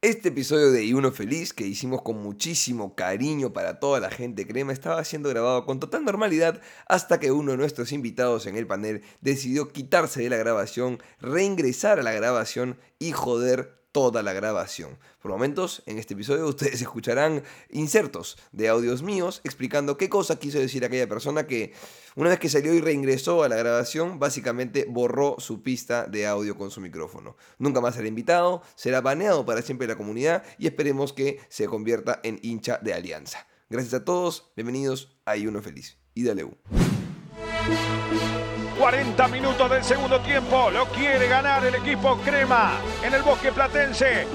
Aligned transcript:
Este 0.00 0.28
episodio 0.28 0.70
de 0.70 0.84
Y 0.84 0.92
Uno 0.92 1.10
Feliz, 1.10 1.52
que 1.52 1.66
hicimos 1.66 2.02
con 2.02 2.22
muchísimo 2.22 2.94
cariño 2.94 3.52
para 3.52 3.80
toda 3.80 3.98
la 3.98 4.10
gente 4.10 4.46
crema, 4.46 4.72
estaba 4.72 5.02
siendo 5.02 5.28
grabado 5.28 5.66
con 5.66 5.80
total 5.80 6.04
normalidad 6.04 6.60
hasta 6.86 7.18
que 7.18 7.32
uno 7.32 7.50
de 7.50 7.56
nuestros 7.56 7.90
invitados 7.90 8.46
en 8.46 8.56
el 8.56 8.68
panel 8.68 9.02
decidió 9.22 9.72
quitarse 9.72 10.22
de 10.22 10.30
la 10.30 10.36
grabación, 10.36 11.02
reingresar 11.20 11.98
a 11.98 12.04
la 12.04 12.12
grabación 12.12 12.78
y 13.00 13.10
joder 13.10 13.77
toda 13.92 14.22
la 14.22 14.32
grabación. 14.32 14.98
Por 15.20 15.30
momentos, 15.30 15.82
en 15.86 15.98
este 15.98 16.14
episodio 16.14 16.46
ustedes 16.46 16.80
escucharán 16.82 17.42
insertos 17.70 18.38
de 18.52 18.68
audios 18.68 19.02
míos 19.02 19.40
explicando 19.44 19.96
qué 19.96 20.08
cosa 20.08 20.38
quiso 20.38 20.58
decir 20.58 20.84
aquella 20.84 21.08
persona 21.08 21.46
que 21.46 21.72
una 22.16 22.30
vez 22.30 22.38
que 22.38 22.48
salió 22.48 22.74
y 22.74 22.80
reingresó 22.80 23.42
a 23.42 23.48
la 23.48 23.56
grabación, 23.56 24.18
básicamente 24.18 24.86
borró 24.88 25.36
su 25.38 25.62
pista 25.62 26.06
de 26.06 26.26
audio 26.26 26.56
con 26.56 26.70
su 26.70 26.80
micrófono. 26.80 27.36
Nunca 27.58 27.80
más 27.80 27.94
será 27.94 28.08
invitado, 28.08 28.62
será 28.74 29.00
baneado 29.00 29.46
para 29.46 29.62
siempre 29.62 29.86
la 29.86 29.96
comunidad 29.96 30.42
y 30.58 30.66
esperemos 30.66 31.12
que 31.12 31.40
se 31.48 31.66
convierta 31.66 32.20
en 32.22 32.40
hincha 32.42 32.78
de 32.82 32.94
Alianza. 32.94 33.46
Gracias 33.70 33.94
a 33.94 34.04
todos, 34.04 34.50
bienvenidos 34.56 35.16
a 35.26 35.36
I 35.36 35.46
Uno 35.46 35.62
Feliz. 35.62 35.98
Y 36.14 36.24
dale 36.24 36.44
U. 36.44 36.56
40 38.78 39.28
minutos 39.28 39.70
del 39.70 39.82
segundo 39.82 40.20
tiempo. 40.20 40.70
Lo 40.70 40.86
quiere 40.86 41.28
ganar 41.28 41.64
el 41.64 41.74
equipo 41.74 42.16
Crema 42.18 42.72
en 43.02 43.12
el 43.12 43.22
bosque 43.22 43.50
platense. 43.50 44.26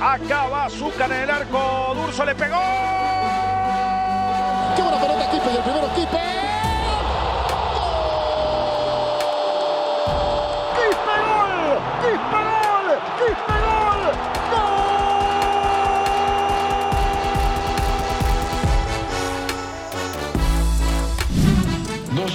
Acaba 0.00 0.64
Azúcar 0.64 1.10
en 1.12 1.22
el 1.22 1.30
arco. 1.30 1.94
Durso 1.94 2.24
le 2.24 2.34
pegó. 2.34 2.60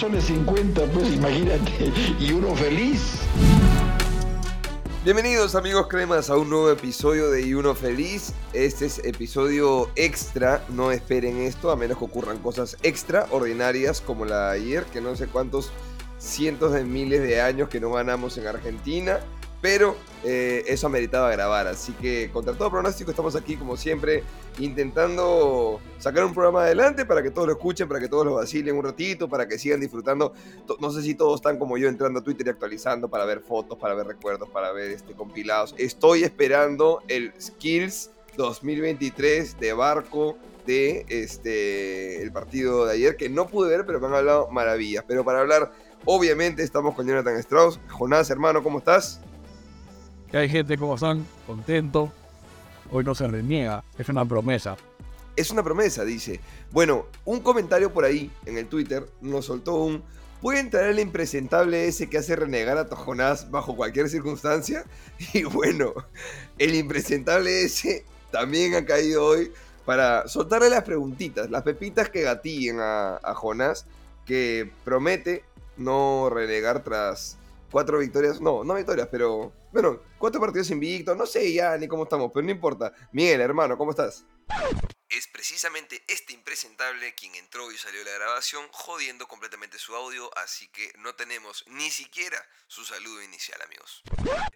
Soles 0.08 0.24
50, 0.24 0.86
pues 0.94 1.14
imagínate, 1.16 1.92
y 2.18 2.32
uno 2.32 2.56
feliz. 2.56 3.20
Bienvenidos 5.04 5.54
amigos 5.54 5.88
cremas 5.88 6.30
a 6.30 6.38
un 6.38 6.50
nuevo 6.50 6.72
episodio 6.72 7.30
de 7.30 7.46
Y 7.46 7.54
Uno 7.54 7.76
Feliz. 7.76 8.32
Este 8.54 8.86
es 8.86 9.00
episodio 9.00 9.90
extra, 9.96 10.64
no 10.70 10.94
esperen 10.94 11.40
esto, 11.40 11.72
a 11.72 11.76
menos 11.76 11.98
que 11.98 12.06
ocurran 12.06 12.38
cosas 12.38 12.78
extraordinarias 12.84 14.00
como 14.00 14.24
la 14.24 14.52
de 14.52 14.62
ayer, 14.62 14.86
que 14.86 15.02
no 15.02 15.14
sé 15.18 15.28
cuántos 15.28 15.74
cientos 16.20 16.72
de 16.72 16.86
miles 16.86 17.22
de 17.22 17.42
años 17.42 17.68
que 17.68 17.82
no 17.82 17.92
ganamos 17.92 18.38
en 18.38 18.48
Argentina. 18.48 19.20
Pero 19.62 19.96
eh, 20.24 20.64
eso 20.68 20.88
ameritaba 20.88 21.32
grabar, 21.32 21.68
así 21.68 21.92
que 21.94 22.30
contra 22.32 22.54
todo 22.54 22.70
pronóstico 22.70 23.10
estamos 23.10 23.36
aquí 23.36 23.56
como 23.56 23.76
siempre 23.76 24.24
intentando 24.60 25.80
sacar 25.98 26.26
un 26.26 26.34
programa 26.34 26.64
adelante 26.64 27.06
para 27.06 27.24
que 27.24 27.32
todos 27.32 27.48
lo 27.48 27.54
escuchen, 27.54 27.88
para 27.88 28.00
que 28.00 28.08
todos 28.08 28.26
lo 28.26 28.36
vacilen 28.36 28.76
un 28.76 28.84
ratito, 28.84 29.28
para 29.28 29.48
que 29.48 29.58
sigan 29.58 29.80
disfrutando. 29.80 30.34
No 30.80 30.92
sé 30.92 31.02
si 31.02 31.16
todos 31.16 31.36
están 31.36 31.58
como 31.58 31.78
yo 31.78 31.88
entrando 31.88 32.20
a 32.20 32.24
Twitter 32.24 32.48
y 32.48 32.50
actualizando 32.52 33.10
para 33.10 33.26
ver 33.26 33.42
fotos, 33.42 33.78
para 33.78 33.96
ver 33.96 34.08
recuerdos, 34.08 34.48
para 34.50 34.72
ver 34.72 34.92
este, 34.92 35.14
compilados. 35.14 35.74
Estoy 35.78 36.24
esperando 36.24 37.02
el 37.08 37.34
Skills 37.40 38.12
2023 38.38 39.60
de 39.60 39.74
Barco 39.74 40.38
de 40.68 41.06
este 41.08 42.22
el 42.22 42.32
partido 42.32 42.86
de 42.86 42.94
ayer 42.94 43.16
que 43.16 43.30
no 43.30 43.48
pude 43.48 43.70
ver, 43.70 43.86
pero 43.86 44.00
me 44.00 44.08
han 44.08 44.14
hablado 44.14 44.50
maravillas. 44.52 45.04
Pero 45.08 45.24
para 45.24 45.40
hablar, 45.40 45.72
obviamente 46.06 46.62
estamos 46.62 46.94
con 46.94 47.08
Jonathan 47.08 47.38
Strauss. 47.38 47.80
Jonás, 47.90 48.30
hermano, 48.30 48.62
¿cómo 48.62 48.80
estás? 48.80 49.22
Que 50.32 50.38
hay 50.38 50.50
gente 50.50 50.78
como 50.78 50.96
están, 50.96 51.26
contento. 51.46 52.12
Hoy 52.92 53.04
no 53.04 53.16
se 53.16 53.28
reniega, 53.28 53.84
es 53.98 54.10
una 54.10 54.26
promesa. 54.26 54.78
Es 55.36 55.52
una 55.52 55.64
promesa, 55.64 56.04
dice. 56.04 56.40
Bueno, 56.72 57.06
un 57.26 57.42
comentario 57.42 57.94
por 57.94 58.06
ahí 58.06 58.32
en 58.46 58.58
el 58.58 58.68
Twitter 58.68 59.08
nos 59.22 59.46
soltó 59.46 59.76
un. 59.76 60.04
¿Puede 60.42 60.60
entrar 60.60 60.86
el 60.86 61.00
impresentable 61.00 61.88
ese 61.88 62.10
que 62.10 62.18
hace 62.18 62.36
renegar 62.36 62.78
a 62.78 62.96
Jonás 62.96 63.50
bajo 63.50 63.76
cualquier 63.76 64.10
circunstancia? 64.10 64.86
Y 65.34 65.44
bueno, 65.44 65.94
el 66.58 66.76
impresentable 66.76 67.64
ese 67.64 68.06
también 68.32 68.76
ha 68.76 68.86
caído 68.86 69.26
hoy 69.26 69.52
para 69.86 70.28
soltarle 70.28 70.70
las 70.70 70.84
preguntitas, 70.84 71.50
las 71.50 71.64
pepitas 71.64 72.10
que 72.10 72.22
gatillen 72.22 72.80
a, 72.80 73.16
a 73.18 73.34
Jonás, 73.34 73.86
que 74.26 74.70
promete 74.84 75.44
no 75.78 76.30
renegar 76.30 76.84
tras 76.84 77.38
cuatro 77.72 78.00
victorias. 78.00 78.42
No, 78.42 78.64
no 78.64 78.76
victorias, 78.76 79.08
pero. 79.12 79.54
Bueno, 79.72 80.02
cuatro 80.18 80.40
partidos 80.40 80.70
invictos. 80.72 81.16
No 81.16 81.26
sé 81.26 81.54
ya 81.54 81.78
ni 81.78 81.88
cómo 81.88 82.04
estamos, 82.04 82.32
pero 82.34 82.46
no 82.46 82.52
importa. 82.52 82.94
Miguel, 83.12 83.42
hermano, 83.42 83.78
¿cómo 83.78 83.92
estás? 83.92 84.26
Es 85.10 85.28
precisamente 85.28 86.04
este 86.08 86.34
impresentable 86.34 87.14
quien 87.16 87.36
entró 87.36 87.72
y 87.72 87.78
salió 87.78 88.00
de 88.00 88.12
la 88.12 88.18
grabación 88.18 88.66
jodiendo 88.72 89.28
completamente 89.28 89.78
su 89.78 89.96
audio, 89.96 90.30
así 90.38 90.68
que 90.70 90.92
no 91.00 91.16
tenemos 91.16 91.64
ni 91.68 91.90
siquiera 91.90 92.38
su 92.68 92.84
saludo 92.84 93.22
inicial, 93.24 93.62
amigos. 93.62 94.04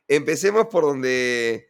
Empecemos 0.07 0.67
por 0.67 0.83
donde... 0.83 1.69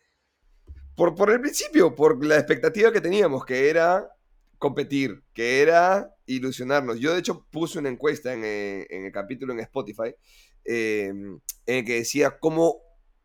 Por, 0.96 1.16
por 1.16 1.32
el 1.32 1.42
principio, 1.42 1.96
por 1.96 2.24
la 2.24 2.38
expectativa 2.38 2.92
que 2.92 3.02
teníamos, 3.02 3.46
que 3.46 3.70
era 3.70 4.08
competir, 4.58 5.24
que 5.34 5.62
era 5.62 6.14
ilusionarnos. 6.26 7.00
Yo 7.00 7.14
de 7.14 7.20
hecho 7.20 7.48
puse 7.50 7.80
una 7.80 7.90
encuesta 7.90 8.34
en, 8.34 8.44
eh, 8.44 8.88
en 8.90 9.06
el 9.06 9.12
capítulo 9.12 9.54
en 9.54 9.60
Spotify 9.62 10.14
eh, 10.66 11.08
en 11.08 11.42
el 11.66 11.86
que 11.86 11.96
decía 11.96 12.40
cómo 12.40 12.82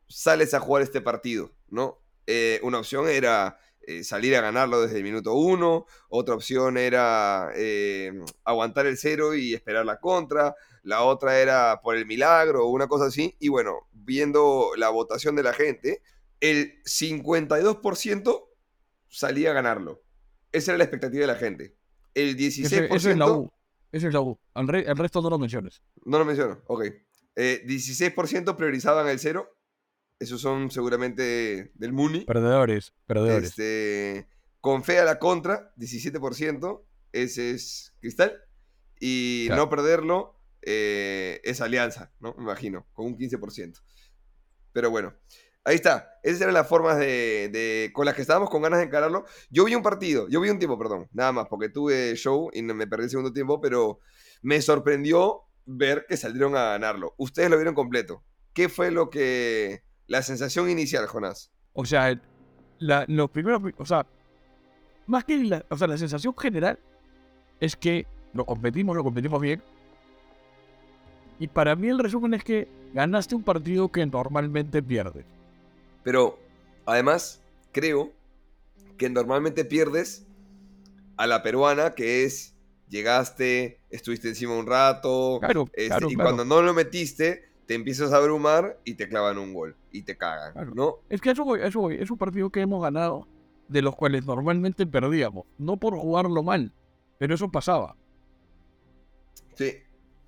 sales 0.08 0.54
a 0.54 0.60
jugar 0.60 0.82
este 0.82 1.00
partido, 1.00 1.52
¿no? 1.68 2.00
Eh, 2.26 2.60
una 2.62 2.78
opción 2.78 3.08
era 3.08 3.58
eh, 3.82 4.02
salir 4.04 4.34
a 4.36 4.40
ganarlo 4.40 4.80
desde 4.80 4.96
el 4.98 5.04
minuto 5.04 5.34
uno, 5.34 5.86
otra 6.08 6.34
opción 6.34 6.76
era 6.76 7.50
eh, 7.54 8.12
aguantar 8.44 8.86
el 8.86 8.98
cero 8.98 9.34
y 9.34 9.54
esperar 9.54 9.84
la 9.86 10.00
contra, 10.00 10.54
la 10.82 11.02
otra 11.02 11.38
era 11.40 11.80
por 11.82 11.96
el 11.96 12.06
milagro 12.06 12.66
o 12.66 12.70
una 12.70 12.88
cosa 12.88 13.06
así, 13.06 13.36
y 13.38 13.48
bueno, 13.48 13.88
viendo 13.92 14.70
la 14.76 14.88
votación 14.90 15.34
de 15.36 15.42
la 15.44 15.52
gente, 15.52 16.02
el 16.40 16.80
52% 16.84 18.48
salía 19.08 19.50
a 19.50 19.54
ganarlo. 19.54 20.02
Esa 20.52 20.72
era 20.72 20.78
la 20.78 20.84
expectativa 20.84 21.20
de 21.22 21.26
la 21.26 21.34
gente. 21.38 21.76
El 22.14 22.36
16%... 22.36 22.64
Ese, 22.66 22.94
ese 22.94 23.10
es 23.12 23.16
la 23.18 23.30
U. 23.30 23.50
Ese 23.92 24.08
es 24.08 24.12
la 24.12 24.20
U. 24.20 24.38
Al 24.54 24.68
re- 24.68 24.88
el 24.88 24.96
resto 24.96 25.20
no 25.22 25.30
lo 25.30 25.38
menciones. 25.38 25.82
No 26.04 26.18
lo 26.18 26.24
menciono, 26.24 26.62
ok. 26.66 26.84
Eh, 27.36 27.62
16% 27.66 28.56
priorizaban 28.56 29.08
el 29.08 29.18
cero. 29.18 29.56
Esos 30.18 30.40
son 30.40 30.70
seguramente 30.70 31.70
del 31.74 31.92
Muni. 31.92 32.24
Perdedores, 32.24 32.94
perdedores. 33.06 33.50
Este, 33.50 34.26
con 34.60 34.82
fe 34.82 34.98
a 34.98 35.04
la 35.04 35.18
contra, 35.18 35.74
17%. 35.76 36.82
Ese 37.12 37.50
es 37.50 37.94
Cristal. 38.00 38.42
Y 38.98 39.46
Claro. 39.46 39.64
no 39.64 39.70
perderlo 39.70 40.40
eh, 40.62 41.40
es 41.44 41.60
Alianza, 41.60 42.12
¿no? 42.18 42.34
Me 42.38 42.42
imagino, 42.44 42.86
con 42.94 43.06
un 43.06 43.16
15%. 43.18 43.82
Pero 44.72 44.90
bueno, 44.90 45.14
ahí 45.64 45.74
está. 45.76 46.18
Esas 46.22 46.40
eran 46.40 46.54
las 46.54 46.66
formas 46.66 46.98
de, 46.98 47.48
de- 47.52 47.90
con 47.92 48.04
las 48.06 48.14
que 48.14 48.22
estábamos 48.22 48.50
con 48.50 48.62
ganas 48.62 48.78
de 48.80 48.86
encararlo. 48.86 49.26
Yo 49.50 49.64
vi 49.64 49.74
un 49.74 49.82
partido, 49.82 50.26
yo 50.28 50.40
vi 50.40 50.48
un 50.50 50.58
tiempo, 50.58 50.78
perdón, 50.78 51.08
nada 51.12 51.32
más, 51.32 51.46
porque 51.48 51.68
tuve 51.68 52.14
show 52.16 52.50
y 52.52 52.62
me 52.62 52.86
perdí 52.86 53.04
el 53.04 53.10
segundo 53.10 53.32
tiempo, 53.32 53.60
pero 53.60 54.00
me 54.42 54.60
sorprendió 54.62 55.42
ver 55.66 56.06
que 56.08 56.16
salieron 56.16 56.56
a 56.56 56.70
ganarlo. 56.70 57.14
Ustedes 57.18 57.50
lo 57.50 57.56
vieron 57.56 57.74
completo. 57.74 58.22
¿Qué 58.52 58.68
fue 58.68 58.90
lo 58.90 59.10
que... 59.10 59.82
La 60.06 60.22
sensación 60.22 60.70
inicial, 60.70 61.06
Jonás? 61.06 61.52
O 61.72 61.84
sea, 61.84 62.18
la, 62.78 63.04
lo 63.08 63.28
primero, 63.28 63.60
o 63.76 63.84
sea, 63.84 64.06
más 65.06 65.24
que 65.24 65.36
la, 65.42 65.64
o 65.68 65.76
sea, 65.76 65.88
la 65.88 65.98
sensación 65.98 66.34
general 66.36 66.78
es 67.60 67.76
que 67.76 68.06
lo 68.32 68.44
competimos, 68.44 68.96
lo 68.96 69.02
competimos 69.02 69.40
bien. 69.40 69.62
Y 71.38 71.48
para 71.48 71.76
mí 71.76 71.88
el 71.88 71.98
resumen 71.98 72.34
es 72.34 72.44
que 72.44 72.68
ganaste 72.94 73.34
un 73.34 73.42
partido 73.42 73.90
que 73.90 74.06
normalmente 74.06 74.82
pierdes. 74.82 75.26
Pero 76.02 76.38
además, 76.86 77.42
creo 77.72 78.12
que 78.96 79.10
normalmente 79.10 79.64
pierdes 79.64 80.26
a 81.16 81.26
la 81.26 81.42
peruana, 81.42 81.94
que 81.94 82.24
es 82.24 82.55
llegaste, 82.88 83.80
estuviste 83.90 84.28
encima 84.28 84.56
un 84.56 84.66
rato, 84.66 85.38
Claro, 85.40 85.64
este, 85.72 85.86
claro, 85.88 86.10
y 86.10 86.14
claro. 86.14 86.30
cuando 86.30 86.44
no 86.44 86.62
lo 86.62 86.72
metiste, 86.74 87.44
te 87.66 87.74
empiezas 87.74 88.12
a 88.12 88.18
abrumar 88.18 88.78
y 88.84 88.94
te 88.94 89.08
clavan 89.08 89.38
un 89.38 89.52
gol 89.52 89.76
y 89.90 90.02
te 90.02 90.16
cagan. 90.16 90.54
Es 91.08 91.20
que 91.20 91.30
eso 91.32 91.44
voy, 91.44 91.60
eso 91.62 91.80
voy. 91.80 91.96
Es 91.96 92.10
un 92.10 92.18
partido 92.18 92.50
que 92.50 92.60
hemos 92.60 92.80
ganado 92.82 93.26
de 93.68 93.82
los 93.82 93.96
cuales 93.96 94.24
normalmente 94.24 94.86
perdíamos. 94.86 95.46
No 95.58 95.76
por 95.76 95.96
jugarlo 95.96 96.42
mal, 96.44 96.72
pero 97.18 97.34
eso 97.34 97.50
pasaba. 97.50 97.96
Sí, 99.54 99.72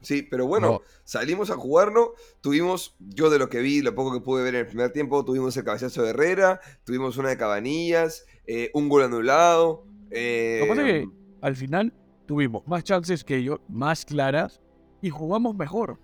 sí, 0.00 0.22
pero 0.22 0.46
bueno, 0.46 0.66
No. 0.68 0.80
salimos 1.04 1.50
a 1.50 1.54
jugarlo, 1.56 2.14
tuvimos, 2.40 2.96
yo 2.98 3.30
de 3.30 3.38
lo 3.38 3.48
que 3.48 3.60
vi, 3.60 3.82
lo 3.82 3.94
poco 3.94 4.12
que 4.12 4.20
pude 4.20 4.42
ver 4.42 4.54
en 4.54 4.60
el 4.62 4.66
primer 4.66 4.90
tiempo, 4.92 5.24
tuvimos 5.24 5.56
el 5.56 5.64
cabezazo 5.64 6.02
de 6.02 6.10
Herrera, 6.10 6.60
tuvimos 6.84 7.16
una 7.18 7.28
de 7.28 7.36
Cabanillas, 7.36 8.24
eh, 8.46 8.70
un 8.74 8.88
gol 8.88 9.02
anulado. 9.04 9.84
eh, 10.10 10.58
Lo 10.60 10.64
que 10.64 10.68
pasa 10.70 10.88
es 10.88 10.92
que 11.04 11.08
al 11.42 11.54
final 11.56 11.92
tuvimos 12.28 12.62
más 12.68 12.84
chances 12.84 13.24
que 13.24 13.36
ellos, 13.38 13.58
más 13.68 14.04
claras, 14.04 14.60
y 15.00 15.08
jugamos 15.08 15.56
mejor. 15.56 15.98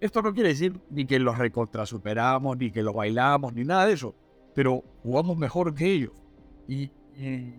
Esto 0.00 0.22
no 0.22 0.32
quiere 0.32 0.50
decir 0.50 0.80
ni 0.88 1.04
que 1.04 1.18
los 1.18 1.36
recontrasuperamos, 1.36 2.56
ni 2.56 2.70
que 2.70 2.84
los 2.84 2.94
bailamos, 2.94 3.52
ni 3.52 3.64
nada 3.64 3.84
de 3.86 3.94
eso. 3.94 4.14
Pero 4.54 4.84
jugamos 5.02 5.36
mejor 5.36 5.74
que 5.74 5.86
ellos. 5.92 6.12
Y, 6.68 6.84
y 7.16 7.54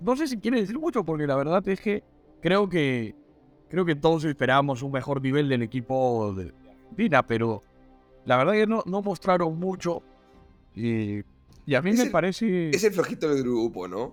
no 0.00 0.16
sé 0.16 0.26
si 0.26 0.38
quiere 0.38 0.60
decir 0.60 0.76
mucho, 0.80 1.04
porque 1.04 1.26
la 1.28 1.36
verdad 1.36 1.66
es 1.68 1.80
que 1.80 2.02
creo 2.40 2.68
que 2.68 3.14
creo 3.68 3.84
que 3.84 3.94
todos 3.94 4.24
esperamos 4.24 4.82
un 4.82 4.90
mejor 4.92 5.22
nivel 5.22 5.48
del 5.48 5.62
equipo 5.62 6.34
de 6.34 6.52
Argentina, 6.90 7.24
pero 7.24 7.62
la 8.24 8.36
verdad 8.36 8.52
que 8.54 8.66
no, 8.66 8.82
no 8.84 9.00
mostraron 9.00 9.58
mucho. 9.58 10.02
Y, 10.74 11.20
y 11.64 11.74
a 11.76 11.80
mí 11.82 11.90
Es 11.90 11.98
me 11.98 12.02
el- 12.06 12.10
parece. 12.10 12.70
Es 12.70 12.82
el 12.82 12.92
flojito 12.92 13.32
del 13.32 13.44
grupo, 13.44 13.86
¿no? 13.86 14.12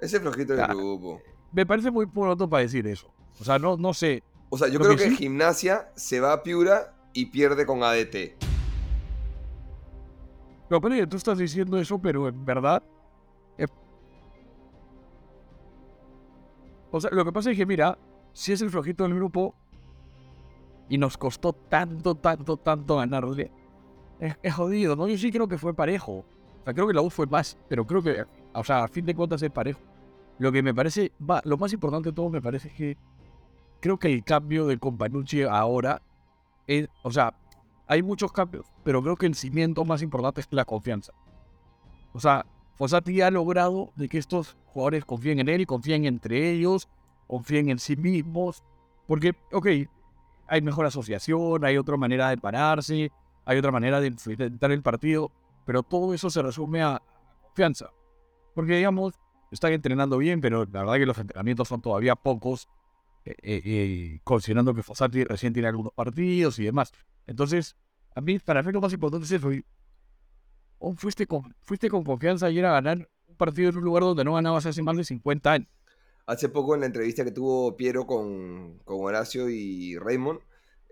Es 0.00 0.14
el 0.14 0.20
flojito 0.22 0.54
del 0.56 0.66
grupo. 0.68 1.20
Me 1.52 1.66
parece 1.66 1.90
muy 1.90 2.06
pronto 2.06 2.48
para 2.48 2.62
decir 2.62 2.86
eso. 2.86 3.12
O 3.40 3.44
sea, 3.44 3.58
no, 3.58 3.76
no 3.76 3.92
sé. 3.94 4.22
O 4.50 4.58
sea, 4.58 4.68
yo 4.68 4.78
creo 4.80 4.96
que 4.96 5.10
sí- 5.10 5.16
Gimnasia 5.16 5.90
se 5.96 6.20
va 6.20 6.32
a 6.32 6.42
Piura 6.42 6.94
y 7.12 7.26
pierde 7.26 7.66
con 7.66 7.82
ADT. 7.82 8.36
Pero, 10.68 10.80
pero 10.80 11.08
tú 11.08 11.16
estás 11.16 11.38
diciendo 11.38 11.78
eso, 11.78 11.98
pero 12.00 12.28
en 12.28 12.44
verdad. 12.44 12.82
eh, 13.58 13.66
O 16.92 17.00
sea, 17.00 17.10
lo 17.12 17.24
que 17.24 17.32
pasa 17.32 17.50
es 17.50 17.56
que, 17.56 17.66
mira, 17.66 17.98
si 18.32 18.52
es 18.52 18.60
el 18.62 18.70
flojito 18.70 19.04
del 19.04 19.14
grupo 19.14 19.54
y 20.88 20.98
nos 20.98 21.16
costó 21.16 21.52
tanto, 21.52 22.14
tanto, 22.16 22.56
tanto 22.56 22.96
ganarle, 22.96 23.50
es, 24.18 24.36
es 24.42 24.54
jodido, 24.54 24.96
¿no? 24.96 25.08
Yo 25.08 25.16
sí 25.16 25.30
creo 25.30 25.48
que 25.48 25.58
fue 25.58 25.74
parejo. 25.74 26.12
O 26.60 26.64
sea, 26.64 26.74
creo 26.74 26.86
que 26.86 26.94
la 26.94 27.02
U 27.02 27.10
fue 27.10 27.26
más, 27.26 27.56
pero 27.68 27.86
creo 27.86 28.02
que, 28.02 28.24
o 28.52 28.64
sea, 28.64 28.84
a 28.84 28.88
fin 28.88 29.06
de 29.06 29.14
cuentas 29.14 29.42
es 29.42 29.50
parejo. 29.50 29.80
Lo 30.40 30.50
que 30.52 30.62
me 30.62 30.74
parece, 30.74 31.12
va, 31.20 31.42
lo 31.44 31.58
más 31.58 31.70
importante 31.74 32.08
de 32.08 32.14
todo 32.14 32.30
me 32.30 32.40
parece 32.40 32.68
es 32.68 32.74
que 32.74 32.96
creo 33.78 33.98
que 33.98 34.10
el 34.10 34.24
cambio 34.24 34.66
de 34.66 34.78
Companucci 34.78 35.42
ahora 35.42 36.00
es, 36.66 36.88
o 37.02 37.10
sea, 37.10 37.34
hay 37.86 38.02
muchos 38.02 38.32
cambios, 38.32 38.64
pero 38.82 39.02
creo 39.02 39.16
que 39.16 39.26
el 39.26 39.34
cimiento 39.34 39.84
más 39.84 40.00
importante 40.00 40.40
es 40.40 40.48
la 40.50 40.64
confianza. 40.64 41.12
O 42.14 42.20
sea, 42.20 42.46
Fossati 42.76 43.20
ha 43.20 43.30
logrado 43.30 43.92
de 43.96 44.08
que 44.08 44.16
estos 44.16 44.56
jugadores 44.64 45.04
confíen 45.04 45.40
en 45.40 45.50
él, 45.50 45.66
confíen 45.66 46.06
entre 46.06 46.50
ellos, 46.50 46.88
confíen 47.26 47.68
en 47.68 47.78
sí 47.78 47.96
mismos, 47.96 48.64
porque, 49.06 49.34
ok, 49.52 49.66
hay 50.48 50.62
mejor 50.62 50.86
asociación, 50.86 51.66
hay 51.66 51.76
otra 51.76 51.98
manera 51.98 52.30
de 52.30 52.38
pararse, 52.38 53.12
hay 53.44 53.58
otra 53.58 53.72
manera 53.72 54.00
de 54.00 54.06
enfrentar 54.06 54.72
el 54.72 54.80
partido, 54.80 55.30
pero 55.66 55.82
todo 55.82 56.14
eso 56.14 56.30
se 56.30 56.40
resume 56.40 56.82
a 56.82 57.02
confianza. 57.42 57.90
Porque, 58.54 58.78
digamos, 58.78 59.12
están 59.50 59.72
entrenando 59.72 60.18
bien, 60.18 60.40
pero 60.40 60.64
la 60.64 60.80
verdad 60.80 60.94
que 60.94 61.06
los 61.06 61.18
entrenamientos 61.18 61.68
son 61.68 61.80
todavía 61.80 62.16
pocos, 62.16 62.68
eh, 63.24 63.34
eh, 63.42 63.62
eh, 63.64 64.20
considerando 64.24 64.74
que 64.74 64.82
Fossati 64.82 65.24
recién 65.24 65.52
tiene 65.52 65.68
algunos 65.68 65.92
partidos 65.92 66.58
y 66.58 66.64
demás. 66.64 66.92
Entonces, 67.26 67.76
a 68.14 68.20
mí, 68.20 68.38
para 68.38 68.62
mí 68.62 68.72
lo 68.72 68.80
más 68.80 68.92
importante 68.92 69.24
es 69.24 69.32
eso. 69.32 69.50
oh, 70.78 70.94
fuiste, 70.94 71.26
con, 71.26 71.54
fuiste 71.60 71.90
con 71.90 72.04
confianza 72.04 72.46
ayer 72.46 72.64
a 72.64 72.72
ganar 72.72 73.08
un 73.26 73.36
partido 73.36 73.70
en 73.70 73.76
un 73.78 73.84
lugar 73.84 74.02
donde 74.02 74.24
no 74.24 74.34
ganabas 74.34 74.66
hace 74.66 74.82
más 74.82 74.96
de 74.96 75.04
50 75.04 75.52
años. 75.52 75.68
Hace 76.26 76.48
poco 76.48 76.74
en 76.74 76.80
la 76.80 76.86
entrevista 76.86 77.24
que 77.24 77.32
tuvo 77.32 77.76
Piero 77.76 78.06
con, 78.06 78.78
con 78.84 78.98
Horacio 79.00 79.48
y 79.50 79.98
Raymond 79.98 80.40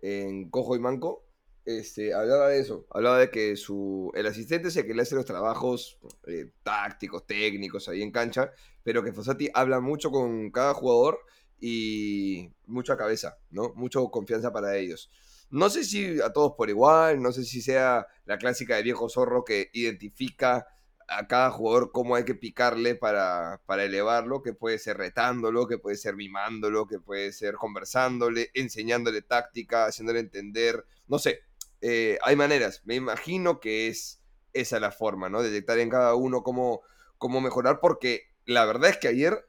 en 0.03 0.51
Cojo 0.51 0.75
y 0.75 0.81
Manco, 0.81 1.28
este, 1.69 2.15
hablaba 2.15 2.49
de 2.49 2.61
eso. 2.61 2.87
Hablaba 2.91 3.19
de 3.19 3.31
que 3.31 3.55
su, 3.57 4.11
el 4.15 4.27
asistente 4.27 4.69
es 4.69 4.77
el 4.77 4.87
que 4.87 4.95
le 4.95 5.03
hace 5.03 5.15
los 5.15 5.27
trabajos 5.27 5.99
eh, 6.27 6.51
tácticos, 6.63 7.27
técnicos 7.27 7.91
ahí 7.91 8.03
en 8.03 8.11
cancha, 8.11 8.53
pero 8.83 9.05
que 9.05 9.13
Fossati 9.13 9.51
habla 9.53 9.79
mucho 9.79 10.11
con 10.11 10.51
cada 10.51 10.73
jugador 10.73 11.21
y 11.61 12.51
mucha 12.67 12.97
cabeza, 12.97 13.37
¿no? 13.51 13.75
Mucho 13.75 14.09
confianza 14.11 14.51
para 14.51 14.77
ellos. 14.77 15.11
No 15.51 15.69
sé 15.69 15.85
si 15.85 16.19
a 16.23 16.33
todos 16.33 16.55
por 16.57 16.71
igual, 16.71 17.21
no 17.21 17.33
sé 17.33 17.45
si 17.45 17.61
sea 17.61 18.07
la 18.25 18.39
clásica 18.39 18.77
de 18.77 18.83
viejo 18.83 19.11
zorro 19.11 19.45
que 19.45 19.69
identifica 19.75 20.67
a 21.07 21.27
cada 21.27 21.51
jugador 21.51 21.93
cómo 21.93 22.15
hay 22.15 22.25
que 22.25 22.35
picarle 22.35 22.95
para, 22.95 23.61
para 23.67 23.85
elevarlo, 23.85 24.43
que 24.43 24.55
puede 24.55 24.79
ser 24.79 24.97
retándolo, 24.97 25.67
que 25.67 25.77
puede 25.77 25.97
ser 25.97 26.17
mimándolo, 26.17 26.87
que 26.87 26.99
puede 26.99 27.33
ser 27.33 27.57
conversándole, 27.57 28.51
enseñándole 28.55 29.21
táctica, 29.21 29.87
haciéndole 29.87 30.21
entender, 30.21 30.87
no 31.09 31.19
sé, 31.19 31.41
eh, 31.81 32.19
hay 32.23 32.37
maneras, 32.37 32.83
me 32.85 32.95
imagino 32.95 33.61
que 33.61 33.89
es 33.89 34.23
esa 34.53 34.81
la 34.81 34.91
forma, 34.91 35.29
¿no? 35.29 35.43
Detectar 35.43 35.79
en 35.79 35.91
cada 35.91 36.15
uno 36.15 36.43
cómo, 36.43 36.81
cómo 37.19 37.41
mejorar, 37.41 37.79
porque 37.81 38.23
la 38.45 38.65
verdad 38.65 38.91
es 38.91 38.97
que 38.99 39.09
ayer 39.09 39.47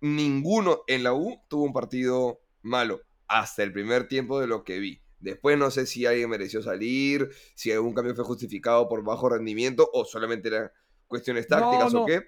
ninguno 0.00 0.82
en 0.86 1.02
la 1.02 1.12
U 1.14 1.40
tuvo 1.48 1.64
un 1.64 1.72
partido 1.72 2.40
malo, 2.62 3.00
hasta 3.28 3.62
el 3.62 3.72
primer 3.72 4.08
tiempo 4.08 4.40
de 4.40 4.46
lo 4.46 4.64
que 4.64 4.78
vi. 4.78 5.02
Después 5.18 5.58
no 5.58 5.70
sé 5.70 5.86
si 5.86 6.06
alguien 6.06 6.30
mereció 6.30 6.62
salir, 6.62 7.30
si 7.54 7.72
algún 7.72 7.94
cambio 7.94 8.14
fue 8.14 8.24
justificado 8.24 8.88
por 8.88 9.02
bajo 9.02 9.28
rendimiento 9.28 9.88
o 9.92 10.04
solamente 10.04 10.48
era 10.48 10.72
cuestiones 11.06 11.48
tácticas 11.48 11.92
no. 11.92 12.02
o 12.02 12.06
qué. 12.06 12.22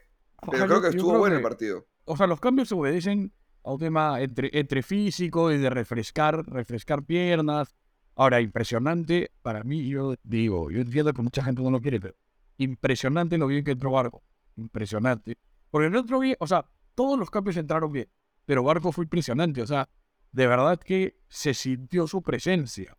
Pero 0.50 0.66
creo 0.66 0.82
que 0.82 0.88
estuvo 0.88 1.10
creo 1.10 1.18
bueno 1.20 1.34
que- 1.34 1.38
el 1.38 1.42
partido. 1.42 1.86
O 2.04 2.16
sea, 2.16 2.26
los 2.26 2.40
cambios 2.40 2.68
se 2.68 2.74
obedecen 2.74 3.32
a 3.62 3.72
un 3.72 3.78
tema 3.78 4.20
entre, 4.22 4.50
entre 4.58 4.82
físico 4.82 5.52
y 5.52 5.58
de 5.58 5.68
refrescar, 5.68 6.44
refrescar 6.46 7.04
piernas. 7.04 7.76
Ahora, 8.18 8.40
impresionante, 8.40 9.30
para 9.42 9.62
mí, 9.62 9.88
yo 9.88 10.16
digo, 10.24 10.72
yo 10.72 10.80
entiendo 10.80 11.14
que 11.14 11.22
mucha 11.22 11.40
gente 11.44 11.62
no 11.62 11.70
lo 11.70 11.80
quiere, 11.80 12.00
pero 12.00 12.16
impresionante 12.56 13.38
lo 13.38 13.46
bien 13.46 13.62
que 13.62 13.70
entró 13.70 13.92
Barco. 13.92 14.24
Impresionante. 14.56 15.38
Porque 15.70 15.88
no 15.88 16.00
entró 16.00 16.18
bien, 16.18 16.34
o 16.40 16.46
sea, 16.48 16.68
todos 16.96 17.16
los 17.16 17.30
cambios 17.30 17.56
entraron 17.56 17.92
bien, 17.92 18.10
pero 18.44 18.64
Barco 18.64 18.90
fue 18.90 19.04
impresionante. 19.04 19.62
O 19.62 19.68
sea, 19.68 19.88
de 20.32 20.48
verdad 20.48 20.80
que 20.80 21.20
se 21.28 21.54
sintió 21.54 22.08
su 22.08 22.20
presencia. 22.20 22.96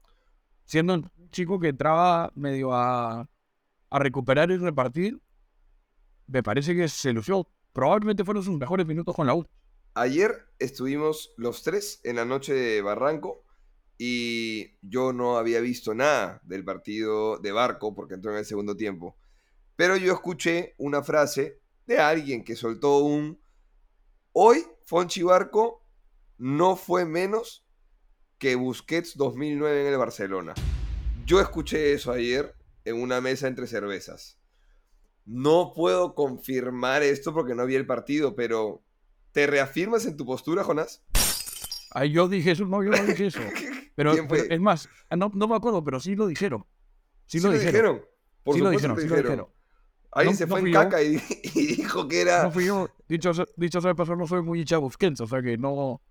Siendo 0.63 0.93
un 0.93 1.11
chico 1.31 1.59
que 1.59 1.67
entraba 1.67 2.31
medio 2.35 2.73
a, 2.73 3.27
a 3.89 3.99
recuperar 3.99 4.51
y 4.51 4.57
repartir, 4.57 5.21
me 6.27 6.43
parece 6.43 6.77
que 6.77 6.87
se 6.87 7.11
lució. 7.11 7.45
Probablemente 7.73 8.23
fueron 8.23 8.41
sus 8.41 8.57
mejores 8.57 8.87
minutos 8.87 9.13
con 9.13 9.27
la 9.27 9.35
U. 9.35 9.45
Ayer 9.95 10.47
estuvimos 10.59 11.33
los 11.35 11.61
tres 11.61 11.99
en 12.05 12.15
la 12.15 12.23
noche 12.23 12.53
de 12.53 12.81
Barranco 12.81 13.43
y 14.01 14.77
yo 14.81 15.11
no 15.11 15.37
había 15.37 15.59
visto 15.59 15.93
nada 15.93 16.39
del 16.45 16.63
partido 16.63 17.37
de 17.37 17.51
Barco 17.51 17.93
porque 17.93 18.13
entró 18.13 18.31
en 18.31 18.37
el 18.37 18.45
segundo 18.45 18.77
tiempo. 18.77 19.17
Pero 19.75 19.97
yo 19.97 20.13
escuché 20.13 20.73
una 20.77 21.03
frase 21.03 21.59
de 21.85 21.99
alguien 21.99 22.45
que 22.45 22.55
soltó 22.55 22.99
un... 22.99 23.41
Hoy 24.31 24.65
Fonchi 24.85 25.21
Barco 25.21 25.85
no 26.37 26.77
fue 26.77 27.03
menos 27.03 27.67
que 28.37 28.55
Busquets 28.55 29.17
2009 29.17 29.81
en 29.81 29.87
el 29.87 29.97
Barcelona. 29.97 30.53
Yo 31.25 31.41
escuché 31.41 31.91
eso 31.91 32.13
ayer 32.13 32.55
en 32.85 33.01
una 33.01 33.19
mesa 33.19 33.49
entre 33.49 33.67
cervezas. 33.67 34.39
No 35.25 35.73
puedo 35.75 36.15
confirmar 36.15 37.03
esto 37.03 37.33
porque 37.33 37.53
no 37.53 37.65
vi 37.65 37.75
el 37.75 37.85
partido, 37.85 38.33
pero 38.33 38.81
¿te 39.33 39.45
reafirmas 39.45 40.05
en 40.05 40.15
tu 40.15 40.25
postura, 40.25 40.63
Jonás? 40.63 41.03
Ay, 41.91 42.13
yo 42.13 42.29
dije 42.29 42.51
eso, 42.51 42.65
no, 42.65 42.81
yo 42.81 42.91
no 42.91 43.03
dije 43.03 43.27
eso. 43.27 43.41
Pero, 43.99 44.13
es 44.13 44.59
más, 44.61 44.87
ah, 45.09 45.17
no, 45.17 45.29
no 45.33 45.47
me 45.49 45.55
acuerdo, 45.57 45.83
pero 45.83 45.99
sí 45.99 46.15
lo 46.15 46.25
dijeron. 46.25 46.65
Sí, 47.25 47.39
¿Sí 47.39 47.45
lo 47.45 47.51
dijeron. 47.51 48.01
Por 48.43 48.55
sí 48.55 48.61
lo 48.61 48.69
dijeron, 48.69 48.95
que 48.95 49.01
sí 49.01 49.07
lo 49.09 49.15
dijeron. 49.17 49.47
Alguien 50.11 50.33
No- 50.33 50.37
se 50.37 50.45
no 50.47 50.49
fue 50.55 50.59
en 50.61 50.71
caca 50.73 51.03
y, 51.03 51.21
y 51.53 51.67
dijo 51.75 52.07
que 52.07 52.21
era... 52.21 52.43
No 52.43 52.51
fui 52.51 52.65
yo. 52.65 52.87
Dicho, 53.09 53.31
dicho 53.57 53.81
sea 53.81 53.89
de 53.89 53.95
paso, 53.95 54.15
no 54.15 54.25
soy 54.25 54.41
muy 54.41 54.61
hincha 54.61 54.75
de 54.77 54.81
Busquets, 54.81 55.19
o 55.19 55.27
sea 55.27 55.41
que 55.41 55.57
no... 55.57 56.01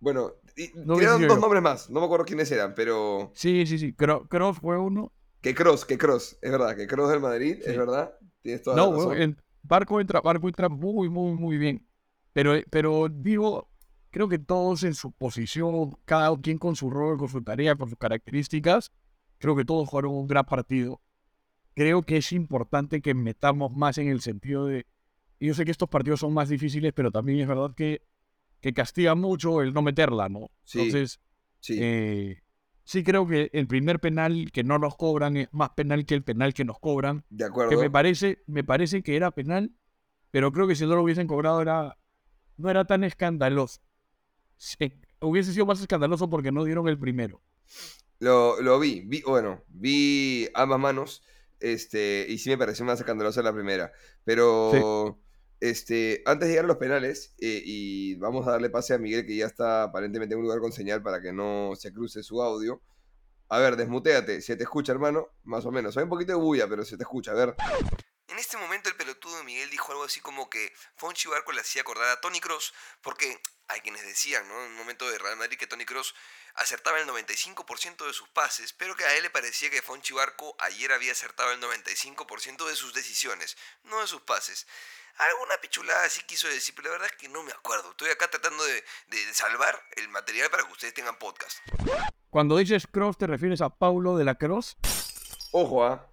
Bueno, 0.00 0.32
y- 0.54 0.70
No 0.84 0.96
tiraron 0.98 1.22
dos 1.22 1.36
yo. 1.36 1.40
nombres 1.40 1.62
más. 1.62 1.88
No 1.88 2.00
me 2.00 2.06
acuerdo 2.06 2.26
quiénes 2.26 2.52
eran, 2.52 2.74
pero... 2.74 3.32
Sí, 3.34 3.64
sí, 3.66 3.78
sí. 3.78 3.94
Creo 3.94 4.52
fue 4.52 4.78
uno. 4.78 5.12
Que 5.40 5.54
Cross, 5.54 5.86
que 5.86 5.96
Cross. 5.96 6.38
Es 6.42 6.50
verdad, 6.52 6.76
que 6.76 6.86
Cross 6.86 7.08
del 7.10 7.20
Madrid, 7.20 7.56
Sí. 7.64 7.70
es 7.70 7.76
verdad. 7.78 8.12
Tienes 8.42 8.62
toda 8.62 8.76
No, 8.76 8.92
la 8.92 8.96
razón. 9.14 9.36
Barco 9.62 10.00
entra, 10.00 10.20
Barco 10.20 10.46
entra 10.46 10.68
muy, 10.68 11.08
muy, 11.08 11.32
muy 11.32 11.56
bien. 11.58 11.88
Pero, 12.32 12.52
pero 12.70 13.08
digo, 13.08 13.67
creo 14.10 14.28
que 14.28 14.38
todos 14.38 14.82
en 14.84 14.94
su 14.94 15.12
posición, 15.12 15.96
cada 16.04 16.36
quien 16.38 16.58
con 16.58 16.76
su 16.76 16.90
rol, 16.90 17.18
con 17.18 17.28
su 17.28 17.42
tarea, 17.42 17.74
con 17.76 17.88
sus 17.88 17.98
características, 17.98 18.92
creo 19.38 19.54
que 19.56 19.64
todos 19.64 19.88
jugaron 19.88 20.12
un 20.12 20.26
gran 20.26 20.44
partido. 20.44 21.00
Creo 21.74 22.02
que 22.02 22.16
es 22.16 22.32
importante 22.32 23.00
que 23.00 23.14
metamos 23.14 23.72
más 23.72 23.98
en 23.98 24.08
el 24.08 24.20
sentido 24.20 24.66
de. 24.66 24.86
Yo 25.40 25.54
sé 25.54 25.64
que 25.64 25.70
estos 25.70 25.88
partidos 25.88 26.20
son 26.20 26.34
más 26.34 26.48
difíciles, 26.48 26.92
pero 26.92 27.12
también 27.12 27.38
es 27.38 27.46
verdad 27.46 27.72
que, 27.76 28.02
que 28.60 28.72
castiga 28.72 29.14
mucho 29.14 29.62
el 29.62 29.72
no 29.72 29.82
meterla, 29.82 30.28
¿no? 30.28 30.50
Sí, 30.64 30.80
Entonces, 30.80 31.20
Sí. 31.60 31.78
eh, 31.80 32.42
sí 32.84 33.04
creo 33.04 33.26
que 33.26 33.50
el 33.52 33.68
primer 33.68 34.00
penal 34.00 34.50
que 34.52 34.64
no 34.64 34.78
nos 34.78 34.96
cobran 34.96 35.36
es 35.36 35.48
más 35.52 35.70
penal 35.70 36.04
que 36.06 36.14
el 36.14 36.24
penal 36.24 36.54
que 36.54 36.64
nos 36.64 36.78
cobran 36.80 37.24
de 37.30 37.44
acuerdo. 37.44 37.70
que 37.70 37.76
me 37.76 37.90
parece, 37.90 38.42
me 38.46 38.64
parece 38.64 39.02
que 39.02 39.14
era 39.16 39.30
penal, 39.30 39.72
pero 40.32 40.50
creo 40.52 40.66
que 40.66 40.74
si 40.74 40.84
no 40.86 40.96
lo 40.96 41.02
hubiesen 41.02 41.26
cobrado 41.28 41.62
era, 41.62 41.96
no 42.56 42.70
era 42.70 42.84
tan 42.84 43.04
escandaloso. 43.04 43.80
Sí, 44.58 44.92
hubiese 45.20 45.52
sido 45.52 45.66
más 45.66 45.80
escandaloso 45.80 46.28
porque 46.28 46.52
no 46.52 46.64
dieron 46.64 46.88
el 46.88 46.98
primero. 46.98 47.40
Lo, 48.18 48.60
lo 48.60 48.78
vi, 48.80 49.02
vi, 49.06 49.22
bueno, 49.22 49.64
vi 49.68 50.48
ambas 50.52 50.80
manos, 50.80 51.22
este, 51.60 52.26
y 52.28 52.38
sí 52.38 52.50
me 52.50 52.58
pareció 52.58 52.84
más 52.84 52.98
escandalosa 52.98 53.42
la 53.42 53.54
primera. 53.54 53.92
Pero, 54.24 55.20
este, 55.60 56.22
antes 56.26 56.48
de 56.48 56.54
llegar 56.54 56.64
a 56.64 56.68
los 56.68 56.78
penales, 56.78 57.34
eh, 57.38 57.62
y 57.64 58.16
vamos 58.16 58.46
a 58.46 58.50
darle 58.50 58.70
pase 58.70 58.94
a 58.94 58.98
Miguel, 58.98 59.24
que 59.24 59.36
ya 59.36 59.46
está 59.46 59.84
aparentemente 59.84 60.34
en 60.34 60.40
un 60.40 60.46
lugar 60.46 60.60
con 60.60 60.72
señal 60.72 61.02
para 61.02 61.22
que 61.22 61.32
no 61.32 61.72
se 61.76 61.92
cruce 61.92 62.24
su 62.24 62.42
audio. 62.42 62.82
A 63.48 63.60
ver, 63.60 63.76
desmuteate, 63.76 64.42
se 64.42 64.56
te 64.56 64.64
escucha, 64.64 64.92
hermano, 64.92 65.28
más 65.44 65.64
o 65.64 65.70
menos. 65.70 65.96
Hay 65.96 66.02
un 66.02 66.10
poquito 66.10 66.32
de 66.32 66.38
bulla, 66.38 66.68
pero 66.68 66.84
se 66.84 66.96
te 66.96 67.04
escucha, 67.04 67.30
a 67.30 67.34
ver. 67.34 67.54
En 68.28 68.38
este 68.38 68.58
momento 68.58 68.90
el 68.90 68.96
pelotudo 68.96 69.38
de 69.38 69.44
Miguel 69.44 69.70
dijo 69.70 69.90
algo 69.92 69.97
así 70.08 70.20
como 70.20 70.50
que 70.50 70.74
Fonchi 70.96 71.28
Barco 71.28 71.52
le 71.52 71.60
hacía 71.60 71.82
acordar 71.82 72.08
a 72.08 72.20
Tony 72.20 72.40
Cross, 72.40 72.74
porque 73.00 73.40
hay 73.68 73.80
quienes 73.80 74.02
decían, 74.02 74.48
¿no? 74.48 74.64
En 74.64 74.72
un 74.72 74.76
momento 74.76 75.08
de 75.08 75.18
Real 75.18 75.36
Madrid 75.36 75.58
que 75.58 75.66
Tony 75.66 75.84
Cross 75.84 76.14
acertaba 76.54 76.98
el 76.98 77.06
95% 77.06 78.06
de 78.06 78.12
sus 78.12 78.28
pases, 78.30 78.72
pero 78.72 78.96
que 78.96 79.04
a 79.04 79.14
él 79.14 79.22
le 79.22 79.30
parecía 79.30 79.70
que 79.70 79.82
Fonchi 79.82 80.12
Barco 80.12 80.56
ayer 80.58 80.90
había 80.92 81.12
acertado 81.12 81.52
el 81.52 81.60
95% 81.60 82.66
de 82.66 82.76
sus 82.76 82.94
decisiones, 82.94 83.56
no 83.84 84.00
de 84.00 84.06
sus 84.06 84.22
pases. 84.22 84.66
Alguna 85.18 85.56
pichulada 85.60 86.04
así 86.04 86.22
quiso 86.22 86.46
decir, 86.48 86.74
pero 86.74 86.88
la 86.88 86.92
verdad 86.92 87.10
es 87.12 87.16
que 87.16 87.28
no 87.28 87.42
me 87.42 87.52
acuerdo. 87.52 87.90
Estoy 87.90 88.10
acá 88.10 88.28
tratando 88.30 88.64
de, 88.64 88.84
salvar 89.32 89.82
el 89.96 90.08
material 90.08 90.48
para 90.48 90.64
que 90.64 90.72
ustedes 90.72 90.94
tengan 90.94 91.18
podcast. 91.18 91.58
Cuando 92.30 92.56
dices 92.56 92.86
Cross, 92.86 93.18
¿te 93.18 93.26
refieres 93.26 93.60
a 93.60 93.68
Paulo 93.68 94.16
de 94.16 94.24
la 94.24 94.36
Cross? 94.36 94.76
Ojo, 95.50 95.84
a 95.84 96.08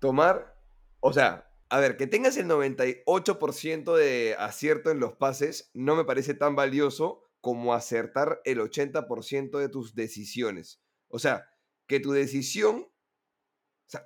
tomar, 0.00 0.54
o 1.00 1.12
sea, 1.12 1.45
a 1.68 1.80
ver, 1.80 1.96
que 1.96 2.06
tengas 2.06 2.36
el 2.36 2.46
98% 2.46 3.96
de 3.96 4.36
acierto 4.38 4.90
en 4.90 5.00
los 5.00 5.14
pases 5.14 5.70
no 5.74 5.96
me 5.96 6.04
parece 6.04 6.34
tan 6.34 6.54
valioso 6.54 7.22
como 7.40 7.74
acertar 7.74 8.40
el 8.44 8.58
80% 8.60 9.58
de 9.58 9.68
tus 9.68 9.94
decisiones. 9.94 10.80
O 11.08 11.18
sea, 11.18 11.48
que 11.86 12.00
tu 12.00 12.12
decisión, 12.12 12.86
o 12.86 13.88
sea, 13.88 14.04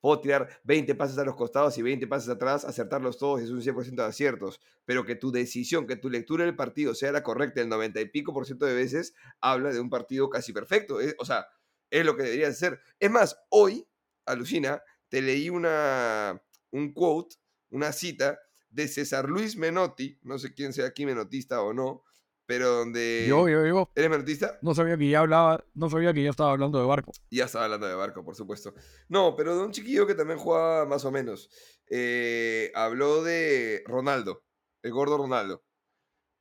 puedo 0.00 0.20
tirar 0.20 0.60
20 0.64 0.94
pases 0.94 1.18
a 1.18 1.24
los 1.24 1.36
costados 1.36 1.76
y 1.78 1.82
20 1.82 2.06
pases 2.06 2.28
atrás, 2.28 2.64
acertarlos 2.64 3.18
todos 3.18 3.40
y 3.40 3.44
es 3.44 3.50
un 3.50 3.62
100% 3.62 4.02
de 4.02 4.08
aciertos, 4.08 4.60
pero 4.84 5.04
que 5.04 5.14
tu 5.14 5.30
decisión, 5.30 5.86
que 5.86 5.96
tu 5.96 6.10
lectura 6.10 6.44
del 6.44 6.56
partido 6.56 6.94
sea 6.94 7.12
la 7.12 7.22
correcta 7.22 7.60
el 7.60 7.68
90 7.68 8.00
y 8.00 8.08
pico 8.08 8.32
por 8.32 8.46
ciento 8.46 8.66
de 8.66 8.74
veces, 8.74 9.14
habla 9.40 9.72
de 9.72 9.80
un 9.80 9.90
partido 9.90 10.28
casi 10.28 10.52
perfecto. 10.52 10.98
O 11.18 11.24
sea, 11.24 11.46
es 11.90 12.04
lo 12.04 12.16
que 12.16 12.24
debería 12.24 12.52
ser. 12.52 12.80
Es 12.98 13.10
más, 13.10 13.38
hoy, 13.50 13.86
alucina, 14.26 14.82
te 15.08 15.22
leí 15.22 15.50
una, 15.50 16.42
un 16.72 16.92
quote, 16.92 17.36
una 17.70 17.92
cita 17.92 18.38
de 18.68 18.88
César 18.88 19.28
Luis 19.28 19.56
Menotti, 19.56 20.18
no 20.22 20.38
sé 20.38 20.54
quién 20.54 20.72
sea 20.72 20.86
aquí 20.86 21.06
menotista 21.06 21.62
o 21.62 21.72
no, 21.72 22.02
pero 22.46 22.70
donde... 22.70 23.26
Yo, 23.28 23.48
yo, 23.48 23.64
yo. 23.66 23.90
¿Eres 23.94 24.10
menotista? 24.10 24.58
No 24.62 24.74
sabía 24.74 24.98
que 24.98 25.08
ya 25.08 25.20
hablaba, 25.20 25.64
no 25.74 25.88
sabía 25.88 26.12
que 26.12 26.22
ya 26.22 26.30
estaba 26.30 26.50
hablando 26.50 26.80
de 26.80 26.86
barco. 26.86 27.12
Ya 27.30 27.44
estaba 27.44 27.66
hablando 27.66 27.86
de 27.86 27.94
Barco, 27.94 28.24
por 28.24 28.34
supuesto. 28.34 28.74
No, 29.08 29.36
pero 29.36 29.56
de 29.56 29.64
un 29.64 29.72
chiquillo 29.72 30.06
que 30.06 30.14
también 30.14 30.38
jugaba 30.38 30.84
más 30.86 31.04
o 31.04 31.10
menos. 31.10 31.48
Eh, 31.88 32.72
habló 32.74 33.22
de 33.22 33.82
Ronaldo, 33.86 34.44
el 34.82 34.92
gordo 34.92 35.18
Ronaldo. 35.18 35.64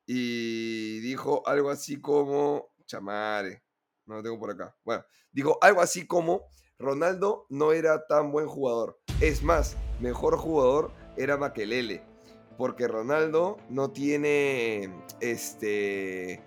Y 0.06 1.00
dijo 1.00 1.48
algo 1.48 1.70
así 1.70 2.02
como. 2.02 2.74
Chamare, 2.86 3.64
no 4.06 4.16
lo 4.16 4.24
tengo 4.24 4.38
por 4.38 4.52
acá. 4.52 4.76
Bueno, 4.84 5.06
dijo 5.32 5.58
algo 5.62 5.82
así 5.82 6.08
como: 6.08 6.48
Ronaldo 6.78 7.46
no 7.50 7.72
era 7.72 8.06
tan 8.08 8.32
buen 8.32 8.48
jugador. 8.48 9.00
Es 9.22 9.44
más, 9.44 9.78
mejor 10.02 10.38
jugador 10.38 10.92
era 11.18 11.38
Makelele. 11.38 12.04
Porque 12.58 12.88
Ronaldo 12.88 13.58
no 13.70 13.92
tiene. 13.92 14.92
Este 15.20 16.42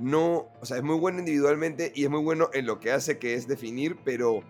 no, 0.00 0.48
o 0.60 0.64
sea, 0.64 0.78
es 0.78 0.82
muy 0.82 0.96
bueno 0.96 1.18
individualmente 1.18 1.92
y 1.94 2.04
es 2.04 2.10
muy 2.10 2.22
bueno 2.22 2.48
en 2.54 2.64
lo 2.64 2.80
que 2.80 2.90
hace, 2.90 3.18
que 3.18 3.34
es 3.34 3.46
definir, 3.46 3.98
pero 4.02 4.40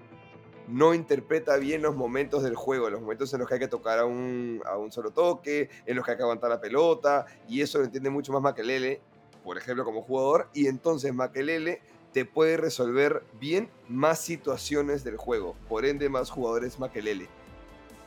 no 0.68 0.94
interpreta 0.94 1.56
bien 1.56 1.82
los 1.82 1.96
momentos 1.96 2.44
del 2.44 2.54
juego, 2.54 2.88
los 2.88 3.00
momentos 3.00 3.34
en 3.34 3.40
los 3.40 3.48
que 3.48 3.54
hay 3.54 3.60
que 3.60 3.66
tocar 3.66 3.98
a 3.98 4.04
un, 4.04 4.62
a 4.64 4.78
un 4.78 4.92
solo 4.92 5.10
toque, 5.10 5.68
en 5.86 5.96
los 5.96 6.04
que 6.04 6.12
hay 6.12 6.16
que 6.16 6.22
aguantar 6.22 6.50
la 6.50 6.60
pelota, 6.60 7.26
y 7.48 7.62
eso 7.62 7.78
lo 7.78 7.84
entiende 7.84 8.10
mucho 8.10 8.32
más 8.32 8.42
Makelele, 8.42 9.00
por 9.42 9.58
ejemplo, 9.58 9.84
como 9.84 10.02
jugador, 10.02 10.48
y 10.54 10.68
entonces 10.68 11.12
Makelele 11.12 11.82
te 12.12 12.24
puede 12.24 12.56
resolver 12.56 13.24
bien 13.40 13.70
más 13.88 14.20
situaciones 14.20 15.02
del 15.02 15.16
juego, 15.16 15.56
por 15.68 15.84
ende 15.84 16.08
más 16.08 16.30
jugadores 16.30 16.78
Makelele. 16.78 17.28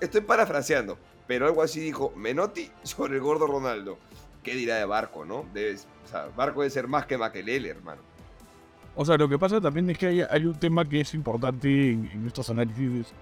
Estoy 0.03 0.19
parafraseando, 0.19 0.97
pero 1.27 1.45
algo 1.45 1.63
así 1.63 1.79
dijo 1.79 2.11
Menotti 2.17 2.69
sobre 2.83 3.15
el 3.15 3.21
gordo 3.21 3.47
Ronaldo. 3.47 3.97
¿Qué 4.43 4.53
dirá 4.53 4.75
de 4.75 4.83
Barco, 4.83 5.23
no? 5.23 5.37
O 5.37 6.07
sea, 6.09 6.27
Barco 6.35 6.59
debe 6.59 6.69
ser 6.69 6.89
más 6.89 7.05
que 7.05 7.17
Makelele, 7.17 7.69
hermano. 7.69 8.01
O 8.97 9.05
sea, 9.05 9.15
lo 9.15 9.29
que 9.29 9.39
pasa 9.39 9.61
también 9.61 9.89
es 9.89 9.97
que 9.97 10.27
hay, 10.29 10.45
un 10.45 10.55
tema 10.55 10.83
que 10.83 10.99
es 10.99 11.13
importante 11.13 11.91
en, 11.91 12.11
en 12.13 12.27
estos 12.27 12.49
análisis. 12.49 13.13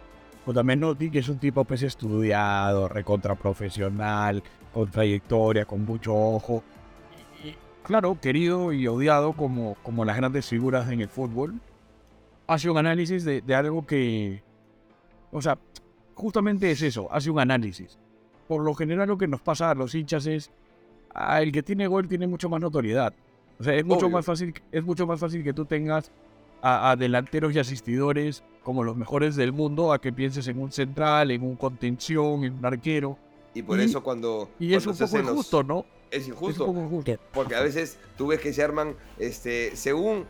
Pues 0.43 0.55
también 0.55 0.79
Noti, 0.79 1.11
que 1.11 1.19
es 1.19 1.29
un 1.29 1.37
tipo 1.37 1.63
pues 1.63 1.83
estudiado, 1.83 2.87
recontra 2.87 3.35
profesional, 3.35 4.41
con 4.73 4.89
trayectoria, 4.89 5.65
con 5.65 5.85
mucho 5.85 6.15
ojo. 6.15 6.63
Y, 7.43 7.55
claro, 7.83 8.17
querido 8.19 8.73
y 8.73 8.87
odiado 8.87 9.33
como, 9.33 9.77
como 9.83 10.03
las 10.03 10.17
grandes 10.17 10.49
figuras 10.49 10.89
en 10.89 11.01
el 11.01 11.09
fútbol. 11.09 11.53
Hace 12.47 12.71
un 12.71 12.79
análisis 12.79 13.23
de 13.23 13.55
algo 13.55 13.85
que... 13.85 14.41
O 15.31 15.41
sea, 15.41 15.57
justamente 16.21 16.71
es 16.71 16.81
eso, 16.81 17.07
hace 17.11 17.29
un 17.29 17.39
análisis. 17.39 17.97
Por 18.47 18.63
lo 18.63 18.73
general 18.73 19.07
lo 19.09 19.17
que 19.17 19.27
nos 19.27 19.41
pasa 19.41 19.71
a 19.71 19.75
los 19.75 19.93
hinchas 19.95 20.25
es... 20.27 20.51
ah, 21.13 21.41
el 21.41 21.51
que 21.51 21.63
tiene 21.63 21.87
gol 21.87 22.07
tiene 22.07 22.27
mucho 22.27 22.47
más 22.49 22.61
notoriedad. 22.61 23.13
O 23.59 23.63
sea, 23.63 23.73
es 23.75 23.83
mucho, 23.85 24.05
Obvio. 24.05 24.17
más 24.17 24.25
fácil, 24.25 24.53
es 24.71 24.83
mucho 24.83 25.05
más 25.07 25.19
fácil 25.19 25.43
que 25.43 25.53
tú 25.53 25.65
tengas 25.65 26.11
a, 26.61 26.91
a 26.91 26.95
delanteros 26.95 27.53
y 27.55 27.59
asistidores 27.59 28.43
como 28.63 28.83
los 28.83 28.95
mejores 28.95 29.35
del 29.35 29.51
mundo 29.53 29.91
a 29.93 29.99
que 29.99 30.11
pienses 30.13 30.47
en 30.47 30.59
un 30.59 30.71
central, 30.71 31.31
en 31.31 31.43
un 31.43 31.55
contención, 31.55 32.43
en 32.43 32.53
un 32.53 32.65
arquero. 32.65 33.17
Y 33.53 33.63
por 33.63 33.79
Y- 33.79 33.83
eso 33.83 34.01
cuando, 34.03 34.49
Y 34.59 34.73
es 34.73 34.83
cuando 34.85 35.03
un 35.03 35.09
poco 35.09 35.21
los- 35.23 35.31
injusto, 35.31 35.63
¿no? 35.63 35.85
Es 36.11 36.23
Es 36.23 36.27
injusto. 36.27 36.65
un 36.65 36.73
poco 36.75 36.85
injusto. 36.87 37.11
Porque 37.33 37.55
a 37.55 37.61
veces 37.61 37.97
tú 38.17 38.27
ves 38.27 38.39
que 38.41 38.51
se 38.53 38.61
arman, 38.63 38.95
este, 39.17 39.75
según, 39.75 40.25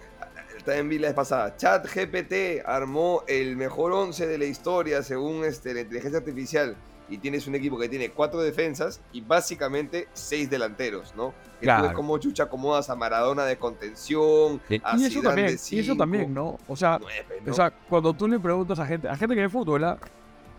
también 0.63 0.89
vi 0.89 0.99
la 0.99 1.07
vez 1.09 1.15
pasada, 1.15 1.55
Chat 1.57 1.85
GPT 1.93 2.65
armó 2.65 3.23
el 3.27 3.55
mejor 3.57 3.91
11 3.93 4.27
de 4.27 4.37
la 4.37 4.45
historia 4.45 5.03
según 5.03 5.43
este, 5.45 5.73
la 5.73 5.81
inteligencia 5.81 6.19
artificial 6.19 6.75
y 7.09 7.17
tienes 7.17 7.45
un 7.47 7.55
equipo 7.55 7.77
que 7.77 7.89
tiene 7.89 8.09
cuatro 8.11 8.39
defensas 8.41 9.01
y 9.11 9.19
básicamente 9.21 10.07
seis 10.13 10.49
delanteros, 10.49 11.13
¿no? 11.15 11.33
Que 11.59 11.67
tú 11.67 11.71
ves 11.73 11.79
Claro. 11.81 11.93
cómo 11.93 12.17
chucha 12.19 12.43
acomodas 12.43 12.89
a 12.89 12.95
Maradona 12.95 13.43
de 13.45 13.57
contención, 13.57 14.61
a 14.83 14.97
Y 14.97 15.03
eso 15.05 15.19
Zidane 15.19 15.23
también, 15.27 15.47
de 15.47 15.75
y 15.75 15.79
eso 15.79 15.95
también, 15.95 16.33
¿no? 16.33 16.57
O 16.67 16.75
sea, 16.75 16.97
nueve, 17.01 17.41
¿no? 17.45 17.51
O 17.51 17.53
sea, 17.55 17.69
cuando 17.71 18.13
tú 18.13 18.27
le 18.27 18.39
preguntas 18.39 18.79
a 18.79 18.85
gente, 18.85 19.09
a 19.09 19.15
gente 19.17 19.35
que 19.35 19.41
ve 19.41 19.49
fútbol, 19.49 19.83
¿ah? 19.83 19.97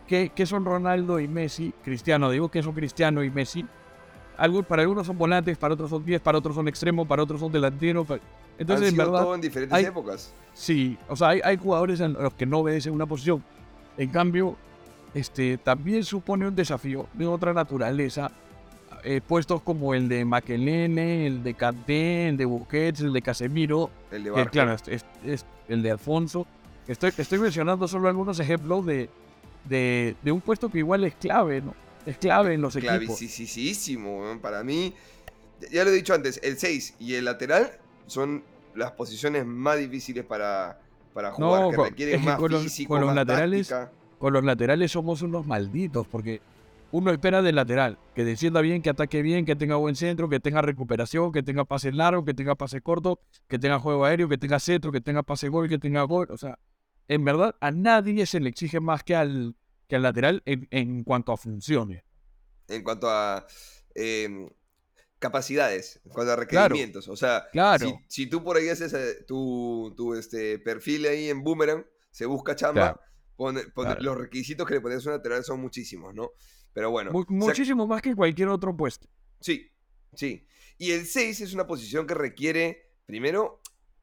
¿Qué, 0.07 0.31
qué 0.35 0.45
son 0.45 0.65
Ronaldo 0.65 1.21
y 1.21 1.29
Messi? 1.29 1.73
Cristiano, 1.83 2.29
digo 2.31 2.51
que 2.51 2.63
son 2.63 2.75
Cristiano 2.75 3.23
y 3.25 3.31
Messi. 3.31 3.65
Algo, 4.43 4.63
para 4.65 4.83
algunos 4.83 5.07
son 5.07 5.17
volantes, 5.17 5.57
para 5.57 5.75
otros 5.75 5.89
son 5.89 6.05
10, 6.05 6.21
para 6.21 6.37
otros 6.39 6.57
son 6.57 6.67
extremos, 6.67 7.07
para 7.07 7.23
otros 7.23 7.39
son 7.39 7.53
delanteros. 7.53 8.07
Entonces, 8.59 8.89
Han 8.89 8.93
en 8.95 8.97
verdad, 8.97 9.23
todo 9.23 9.35
en 9.37 9.41
diferentes 9.41 9.77
hay- 9.79 9.85
épocas. 9.85 10.33
sí, 10.53 10.99
o 11.09 11.15
sea, 11.15 11.29
hay, 11.29 11.41
hay 11.45 11.57
jugadores 11.57 12.01
en 12.01 12.15
los 12.15 12.35
que 12.35 12.45
no 12.45 12.59
obedecen 12.59 12.93
una 12.93 13.07
posición. 13.07 13.43
En 13.97 14.09
cambio, 14.11 14.57
este, 15.15 15.59
también 15.59 16.03
supone 16.03 16.49
un 16.49 16.57
desafío 16.57 17.07
de 17.15 17.27
otra 17.27 17.53
naturaleza. 17.53 18.31
eh, 19.05 19.21
puestos 19.21 19.63
como 19.63 19.95
el 19.95 20.09
de 20.09 20.25
Makelele, 20.25 21.27
el 21.27 21.43
de 21.43 21.55
Kanté, 21.55 22.29
el 22.29 22.37
de 22.37 22.45
Busquets, 22.45 23.01
el 23.01 23.13
de 23.13 23.21
Casemiro, 23.21 23.91
El 24.13 24.23
de 24.25 24.33
que, 24.33 24.47
claro, 24.47 24.73
es, 24.75 24.83
es- 24.87 25.05
es 25.25 25.47
el 25.69 25.83
de 25.83 25.91
Alfonso. 25.91 26.47
Estoy, 26.87 27.11
estoy 27.19 27.41
mencionando 27.41 27.89
solo 27.89 28.09
algunos 28.09 28.39
ejemplos 28.39 28.87
de, 28.87 29.11
de, 29.65 30.15
de 30.23 30.31
un 30.31 30.41
puesto 30.41 30.69
que 30.69 30.79
igual 30.79 31.03
es 31.03 31.17
clave, 31.17 31.61
¿no? 31.63 31.75
Es 32.07 32.19
clave 32.19 32.55
en 32.55 32.61
los 32.61 32.75
equipos. 32.77 32.97
Clavicisísimo, 32.99 34.39
para 34.41 34.63
mí, 34.65 34.93
ya 35.71 35.85
lo 35.85 35.91
he 35.91 35.95
dicho 35.95 36.15
antes, 36.15 36.41
el 36.43 36.59
6 36.59 36.97
y 36.99 37.15
el 37.15 37.25
lateral 37.25 37.71
son 38.07 38.43
las 38.75 38.93
posiciones 38.93 39.45
más 39.47 39.79
difíciles 39.79 40.25
para, 40.25 40.81
para 41.15 41.33
jugar, 41.33 41.61
No, 41.63 41.71
que 41.71 41.77
con- 41.77 41.89
requieren 41.89 42.15
es 42.17 42.21
que 42.21 42.27
más 42.27 42.39
con 42.39 42.51
los- 42.53 42.63
físico, 42.63 42.89
con 42.95 43.01
los 43.01 43.07
más 43.09 43.17
laterales- 43.17 43.69
táctica. 43.69 43.93
Con 44.19 44.33
los 44.33 44.45
laterales 44.45 44.93
somos 44.93 45.21
unos 45.23 45.47
malditos, 45.47 46.07
porque 46.07 46.41
uno 46.93 47.11
espera 47.11 47.43
del 47.43 47.57
lateral 47.57 47.99
que 48.15 48.25
defienda 48.25 48.61
bien, 48.61 48.81
que 48.83 48.91
ataque 48.91 49.21
bien, 49.23 49.45
que 49.45 49.57
tenga 49.57 49.75
buen 49.77 49.97
centro, 49.97 50.29
que 50.29 50.39
tenga 50.39 50.63
recuperación, 50.63 51.33
que 51.33 51.43
tenga 51.43 51.65
pase 51.65 51.91
largo, 51.91 52.25
que 52.25 52.33
tenga 52.35 52.55
pase 52.55 52.81
corto, 52.81 53.19
que 53.49 53.59
tenga 53.59 53.79
juego 53.81 54.05
aéreo, 54.05 54.29
que 54.29 54.39
tenga 54.39 54.61
centro, 54.61 54.93
que 54.93 55.01
tenga 55.01 55.23
pase 55.25 55.49
gol, 55.49 55.69
que 55.69 55.79
tenga 55.79 56.03
gol. 56.03 56.29
O 56.31 56.37
sea, 56.37 56.59
en 57.09 57.25
verdad 57.25 57.57
a 57.61 57.71
nadie 57.73 58.25
se 58.27 58.39
le 58.39 58.49
exige 58.49 58.79
más 58.79 59.03
que 59.03 59.17
al, 59.17 59.57
que 59.93 59.97
al 59.97 60.03
lateral 60.03 60.43
en, 60.47 60.67
en 60.71 61.05
cuanto 61.05 61.33
a 61.33 61.37
funciones. 61.37 62.03
en 62.69 62.83
cuanto 62.83 63.11
a 63.11 63.47
em, 63.95 64.49
capacidades, 65.19 66.01
en 66.05 66.13
cuanto 66.13 66.33
a 66.33 66.37
requerimientos. 66.37 67.09
O 67.09 67.17
sea, 67.17 67.47
Claro. 67.53 67.87
si, 68.09 68.23
si 68.23 68.27
tú 68.27 68.43
por 68.43 68.57
ahí 68.57 68.71
haces 68.71 68.95
eh, 68.95 69.25
tu, 69.27 69.93
tu, 69.95 70.15
este, 70.15 70.59
perfil 70.59 71.05
ahí 71.07 71.29
en 71.29 71.43
Boomerang, 71.45 71.85
se 72.11 72.25
busca 72.25 72.57
chamba, 72.57 72.95
Claro. 72.95 73.01
pone- 73.37 73.65
pone- 73.75 73.91
Claro. 73.91 74.03
los 74.03 74.17
requisitos 74.17 74.67
que 74.67 74.75
le 74.75 74.81
pones 74.81 75.05
a 75.07 75.11
un 75.11 75.17
lateral 75.17 75.45
son 75.45 75.61
muchísimos, 75.61 76.15
¿no? 76.15 76.31
Pero 76.73 76.91
bueno, 76.91 77.13
Mu- 77.13 77.21
o 77.21 77.25
sea, 77.27 77.37
muchísimo 77.37 77.87
más 77.87 78.01
que 78.01 78.15
cualquier 78.17 78.49
otro 78.49 78.75
puesto. 78.75 79.07
Sí, 79.41 79.71
sí. 80.15 80.47
Y 80.79 80.93
el 80.93 81.05
6 81.05 81.43
es 81.43 81.53
una 81.53 81.67
posición 81.67 82.07
que 82.07 82.15
requiere, 82.15 82.95
primero, 83.05 83.61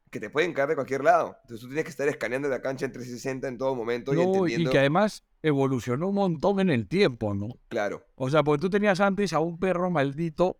que 0.10 0.20
te 0.20 0.30
pueden 0.30 0.54
caer 0.54 0.70
de 0.70 0.76
cualquier 0.76 1.04
lado. 1.04 1.38
Entonces 1.44 1.62
tú 1.62 1.68
tienes 1.68 1.84
que 1.84 1.92
estar 1.92 2.08
escaneando 2.08 2.48
la 2.50 2.62
cancha 2.62 2.86
en 2.86 2.92
360 2.92 3.48
en 3.48 3.58
todo 3.58 3.76
momento 3.76 4.14
y 4.14 4.16
No, 4.18 4.24
y 4.24 4.26
entendiendo. 4.28 4.72
que 4.72 4.80
además 4.80 5.24
evolucionó 5.44 6.10
un 6.10 6.16
montón 6.16 6.60
en 6.60 6.70
el 6.70 6.88
tiempo, 6.88 7.34
¿no? 7.34 7.50
Claro, 7.70 8.04
O 8.16 8.30
sea, 8.30 8.44
porque 8.44 8.62
tú 8.62 8.70
tenías 8.70 9.00
antes 9.00 9.34
a 9.34 9.40
un 9.40 9.60
perro 9.60 9.90
maldito, 9.90 10.60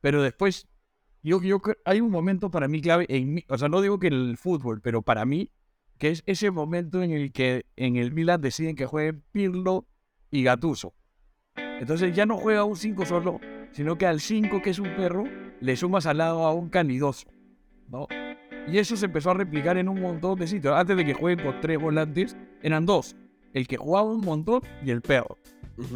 pero 0.00 0.22
después, 0.22 0.66
yo, 1.22 1.40
yo 1.42 1.60
hay 1.84 2.00
un 2.00 2.10
momento 2.10 2.50
para 2.50 2.68
mí 2.68 2.80
clave 2.80 3.06
en 3.08 3.34
mí, 3.34 3.44
o 3.48 3.56
sea, 3.56 3.68
no 3.68 3.80
digo 3.80 3.98
que 3.98 4.08
en 4.08 4.14
el 4.14 4.36
fútbol, 4.36 4.80
pero 4.80 5.02
para 5.02 5.24
mí, 5.24 5.50
que 5.98 6.10
es 6.10 6.22
ese 6.26 6.50
momento 6.50 7.02
en 7.02 7.12
el 7.12 7.32
que 7.32 7.66
en 7.76 7.96
el 7.96 8.12
Milan 8.12 8.40
deciden 8.40 8.76
que 8.76 8.86
jueguen 8.86 9.22
Pirlo 9.32 9.86
y 10.30 10.42
Gattuso. 10.42 10.94
Entonces 11.56 12.14
ya 12.14 12.26
no 12.26 12.36
juega 12.36 12.64
un 12.64 12.76
5 12.76 13.06
solo, 13.06 13.40
sino 13.72 13.96
que 13.96 14.06
al 14.06 14.20
5, 14.20 14.60
que 14.62 14.70
es 14.70 14.78
un 14.78 14.94
perro, 14.96 15.24
le 15.60 15.76
sumas 15.76 16.06
al 16.06 16.18
lado 16.18 16.44
a 16.44 16.52
un 16.52 16.68
canidoso. 16.68 17.28
¿no? 17.88 18.06
Y 18.70 18.78
eso 18.78 18.96
se 18.96 19.06
empezó 19.06 19.30
a 19.30 19.34
replicar 19.34 19.78
en 19.78 19.88
un 19.88 20.00
montón 20.00 20.38
de 20.38 20.46
sitios. 20.46 20.74
Antes 20.74 20.96
de 20.96 21.04
que 21.04 21.14
jueguen 21.14 21.44
con 21.44 21.60
tres 21.60 21.80
volantes, 21.80 22.36
eran 22.62 22.84
dos. 22.86 23.16
El 23.54 23.66
que 23.66 23.76
jugaba 23.76 24.10
un 24.10 24.20
montón 24.20 24.62
y 24.84 24.90
el 24.90 25.00
perro. 25.00 25.38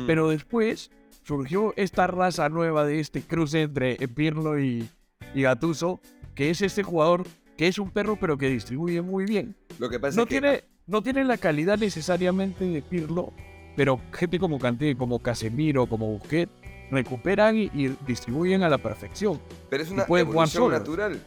Pero 0.06 0.28
después 0.28 0.90
surgió 1.22 1.74
esta 1.76 2.06
raza 2.06 2.48
nueva 2.48 2.86
de 2.86 3.00
este 3.00 3.20
cruce 3.20 3.62
entre 3.62 3.96
Pirlo 4.08 4.58
y, 4.58 4.88
y 5.34 5.42
Gattuso, 5.42 6.00
que 6.34 6.50
es 6.50 6.62
este 6.62 6.82
jugador 6.82 7.24
que 7.56 7.68
es 7.68 7.78
un 7.78 7.90
perro 7.90 8.16
pero 8.16 8.38
que 8.38 8.48
distribuye 8.48 9.02
muy 9.02 9.24
bien. 9.24 9.54
Lo 9.78 9.88
que 9.88 10.00
pasa 10.00 10.16
No 10.16 10.22
es 10.22 10.28
que 10.28 10.40
tiene, 10.40 10.64
no 10.86 11.02
tiene 11.02 11.24
la 11.24 11.36
calidad 11.36 11.78
necesariamente 11.78 12.64
de 12.64 12.80
Pirlo, 12.80 13.32
pero 13.76 14.00
gente 14.12 14.38
como 14.38 14.58
Kanté, 14.58 14.96
como 14.96 15.18
Casemiro, 15.18 15.86
como 15.86 16.06
Busquets, 16.06 16.52
recuperan 16.90 17.56
y, 17.56 17.70
y 17.74 17.96
distribuyen 18.06 18.62
a 18.62 18.68
la 18.68 18.78
perfección. 18.78 19.40
Pero 19.68 19.82
es 19.82 19.90
una 19.90 20.04
evolución 20.04 20.70
natural. 20.70 21.20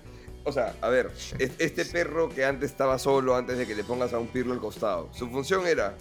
O 0.45 0.51
sea, 0.51 0.75
a 0.81 0.89
ver, 0.89 1.11
es- 1.39 1.51
este 1.59 1.85
perro 1.85 2.29
que 2.29 2.45
antes 2.45 2.71
estaba 2.71 2.97
solo, 2.99 3.35
antes 3.35 3.57
de 3.57 3.65
que 3.67 3.75
le 3.75 3.83
pongas 3.83 4.13
a 4.13 4.19
un 4.19 4.27
pirlo 4.27 4.53
al 4.53 4.59
costado, 4.59 5.09
su 5.13 5.27
función 5.29 5.65
era 5.67 5.95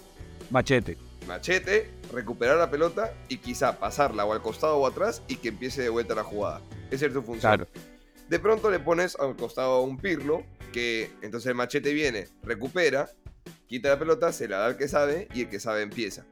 Machete. 0.51 0.97
machete, 1.27 1.89
recuperar 2.13 2.57
la 2.57 2.69
pelota 2.69 3.13
y 3.27 3.37
quizá 3.37 3.79
pasarla 3.79 4.23
o 4.25 4.33
al 4.33 4.41
costado 4.43 4.77
o 4.77 4.85
atrás 4.87 5.23
y 5.27 5.37
que 5.37 5.49
empiece 5.49 5.81
de 5.81 5.89
vuelta 5.89 6.13
la 6.15 6.23
jugada. 6.23 6.61
Esa 6.91 7.07
es 7.07 7.13
su 7.13 7.23
función. 7.23 7.39
Claro. 7.55 7.67
De 8.29 8.39
pronto 8.39 8.69
le 8.71 8.79
pones 8.79 9.15
al 9.19 9.35
costado 9.35 9.73
a 9.73 9.81
un 9.81 9.97
pirlo, 9.97 10.43
que 10.71 11.11
entonces 11.21 11.47
el 11.47 11.55
machete 11.55 11.93
viene, 11.93 12.27
recupera, 12.43 13.09
quita 13.67 13.89
la 13.89 13.97
pelota, 13.99 14.31
se 14.31 14.47
la 14.47 14.57
da 14.59 14.65
al 14.67 14.77
que 14.77 14.87
sabe 14.87 15.27
y 15.33 15.41
el 15.41 15.49
que 15.49 15.59
sabe 15.59 15.81
empieza. 15.81 16.25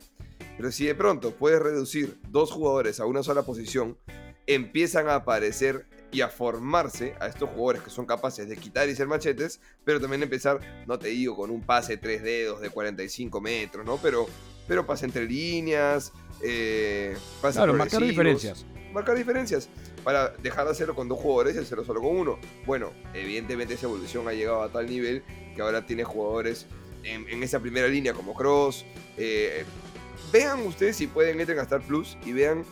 Pero 0.58 0.72
si 0.72 0.86
de 0.86 0.94
pronto 0.94 1.32
puedes 1.32 1.60
reducir 1.60 2.20
dos 2.30 2.52
jugadores 2.52 3.00
a 3.00 3.06
una 3.06 3.24
sola 3.24 3.42
posición, 3.44 3.98
empiezan 4.46 5.08
a 5.08 5.16
aparecer 5.16 5.86
y 6.14 6.22
a 6.22 6.30
formarse 6.30 7.16
a 7.20 7.28
estos 7.28 7.50
jugadores 7.50 7.82
que 7.82 7.90
son 7.90 8.06
capaces 8.06 8.48
de 8.48 8.56
quitar 8.56 8.88
y 8.88 8.96
ser 8.96 9.08
machetes, 9.08 9.60
pero 9.84 10.00
también 10.00 10.22
empezar, 10.24 10.60
no 10.88 10.98
te 11.00 11.10
digo 11.10 11.36
con 11.36 11.50
un 11.50 11.62
pase 11.62 11.98
tres 11.98 12.22
dedos 12.24 12.62
de 12.62 12.70
45 12.70 13.42
metros, 13.42 13.86
¿no? 13.86 13.98
Pero, 13.98 14.28
pero 14.68 14.86
pase 14.86 15.06
entre 15.06 15.26
líneas, 15.26 16.14
eh, 16.44 17.18
pases 17.42 17.58
Claro, 17.58 17.74
marcar 17.74 18.02
diferencias. 18.02 18.66
marcar 18.94 19.18
diferencias 19.18 19.70
para 20.04 20.30
dejar 20.30 20.66
de 20.66 20.72
hacerlo 20.72 20.96
con 20.96 21.08
dos 21.10 21.20
jugadores 21.20 21.56
y 21.56 21.60
hacerlo 21.60 21.84
solo 21.84 22.02
con 22.02 22.16
uno. 22.16 22.40
Bueno, 22.66 22.92
evidentemente 23.14 23.74
esa 23.74 23.88
evolución 23.88 24.28
ha 24.28 24.34
llegado 24.34 24.62
a 24.62 24.70
tal 24.70 24.88
nivel 24.88 25.24
que 25.56 25.62
ahora 25.62 25.86
tiene 25.86 26.04
jugadores 26.04 26.68
en, 27.04 27.28
en 27.28 27.42
esa 27.42 27.60
primera 27.60 27.88
línea 27.88 28.14
como 28.14 28.34
Cross. 28.36 28.86
eh, 29.18 29.66
vean 30.32 30.66
ustedes 30.66 30.96
si 30.98 31.08
pueden, 31.08 31.40
entren 31.40 31.60
a 31.60 31.64
Star 31.64 31.82
Plus 31.82 32.18
y 32.26 32.34
vean 32.34 32.64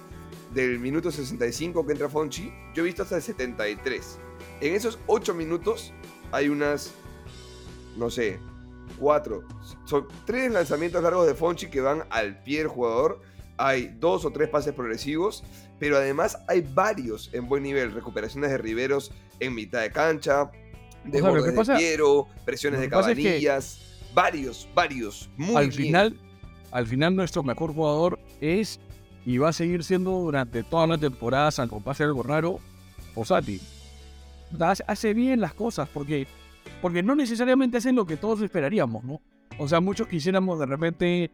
del 0.54 0.80
minuto 0.80 1.12
65 1.12 1.86
que 1.86 1.92
entra 1.94 2.10
Fonchi. 2.10 2.52
Yo 2.74 2.84
he 2.84 2.86
visto 2.86 3.04
hasta 3.04 3.16
el 3.18 3.22
73. 3.22 4.20
En 4.62 4.76
esos 4.76 5.00
8 5.08 5.34
minutos 5.34 5.94
hay 6.32 6.50
unas, 6.50 6.92
no 7.98 8.10
sé, 8.10 8.40
4. 9.00 9.44
Son 9.86 10.08
3 10.26 10.52
lanzamientos 10.52 11.02
largos 11.04 11.28
de 11.28 11.34
Fonchi 11.36 11.68
que 11.70 11.82
van 11.82 12.04
al 12.10 12.42
pie 12.44 12.60
del 12.60 12.68
jugador. 12.68 13.22
Hay 13.58 13.96
dos 14.00 14.26
o 14.26 14.32
tres 14.32 14.50
pases 14.50 14.74
progresivos, 14.74 15.44
pero 15.80 15.98
además 15.98 16.38
hay 16.48 16.62
varios 16.62 17.30
en 17.34 17.48
buen 17.48 17.62
nivel. 17.64 17.92
Recuperaciones 17.92 18.50
de 18.50 18.58
Riveros 18.58 19.12
en 19.40 19.54
mitad 19.54 19.82
de 19.82 19.92
cancha, 19.92 20.50
de 21.06 21.20
O 21.22 21.22
sea, 21.22 21.32
lo 21.32 21.44
de 21.44 21.78
Piero, 21.78 22.28
presiones 22.46 22.80
de 22.80 22.86
es 22.88 22.90
que- 22.90 22.96
cabanillas. 22.98 23.88
Varios, 24.14 24.68
varios. 24.76 25.30
Muy 25.38 25.56
al 25.56 25.70
bien. 25.70 25.82
final, 25.84 26.20
al 26.72 26.86
final 26.88 27.16
nuestro 27.16 27.44
mejor 27.44 27.74
jugador 27.74 28.20
es 28.42 28.80
y 29.26 29.38
va 29.38 29.50
a 29.50 29.54
seguir 29.54 29.84
siendo 29.84 30.12
durante 30.12 30.64
toda 30.64 30.88
la 30.88 30.98
temporada, 30.98 31.52
salvo 31.52 31.80
pase 31.80 32.04
algo 32.04 32.24
raro. 32.24 32.60
Hace- 34.60 34.84
Hace 34.88 35.14
bien 35.14 35.40
las 35.42 35.54
cosas 35.54 35.88
porque, 35.94 36.28
porque 36.82 37.04
no 37.04 37.16
necesariamente 37.16 37.78
hacen 37.78 37.96
lo 37.96 38.06
que 38.06 38.18
todos 38.18 38.42
esperaríamos, 38.42 39.04
¿no? 39.04 39.22
O 39.58 39.68
sea, 39.68 39.80
muchos 39.80 40.08
quisiéramos 40.08 40.60
de 40.60 40.66
repente, 40.66 41.32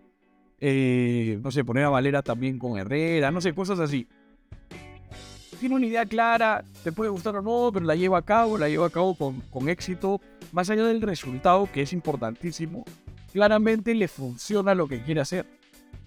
eh, 0.59 1.39
no 1.41 1.51
sé, 1.51 1.63
poner 1.63 1.85
a 1.85 1.89
Valera 1.89 2.21
también 2.21 2.59
con 2.59 2.77
Herrera, 2.77 3.31
no 3.31 3.39
sé, 3.41 3.53
cosas 3.53 3.79
así. 3.79 4.07
Tiene 5.59 5.75
una 5.75 5.85
idea 5.87 6.05
clara, 6.05 6.63
te 6.83 6.91
puede 6.91 7.09
gustar 7.09 7.35
o 7.37 7.41
no, 7.41 7.71
pero 7.73 7.85
la 7.85 7.95
lleva 7.95 8.19
a 8.19 8.21
cabo, 8.21 8.57
la 8.59 8.69
lleva 8.69 8.87
a 8.87 8.89
cabo 8.91 9.15
con, 9.15 9.41
con 9.49 9.69
éxito, 9.69 10.21
más 10.51 10.69
allá 10.69 10.83
del 10.83 11.01
resultado, 11.01 11.67
que 11.71 11.81
es 11.83 11.93
importantísimo 11.93 12.85
claramente 13.33 13.93
le 13.93 14.07
funciona 14.07 14.73
lo 14.73 14.87
que 14.87 15.01
quiere 15.03 15.21
hacer. 15.21 15.45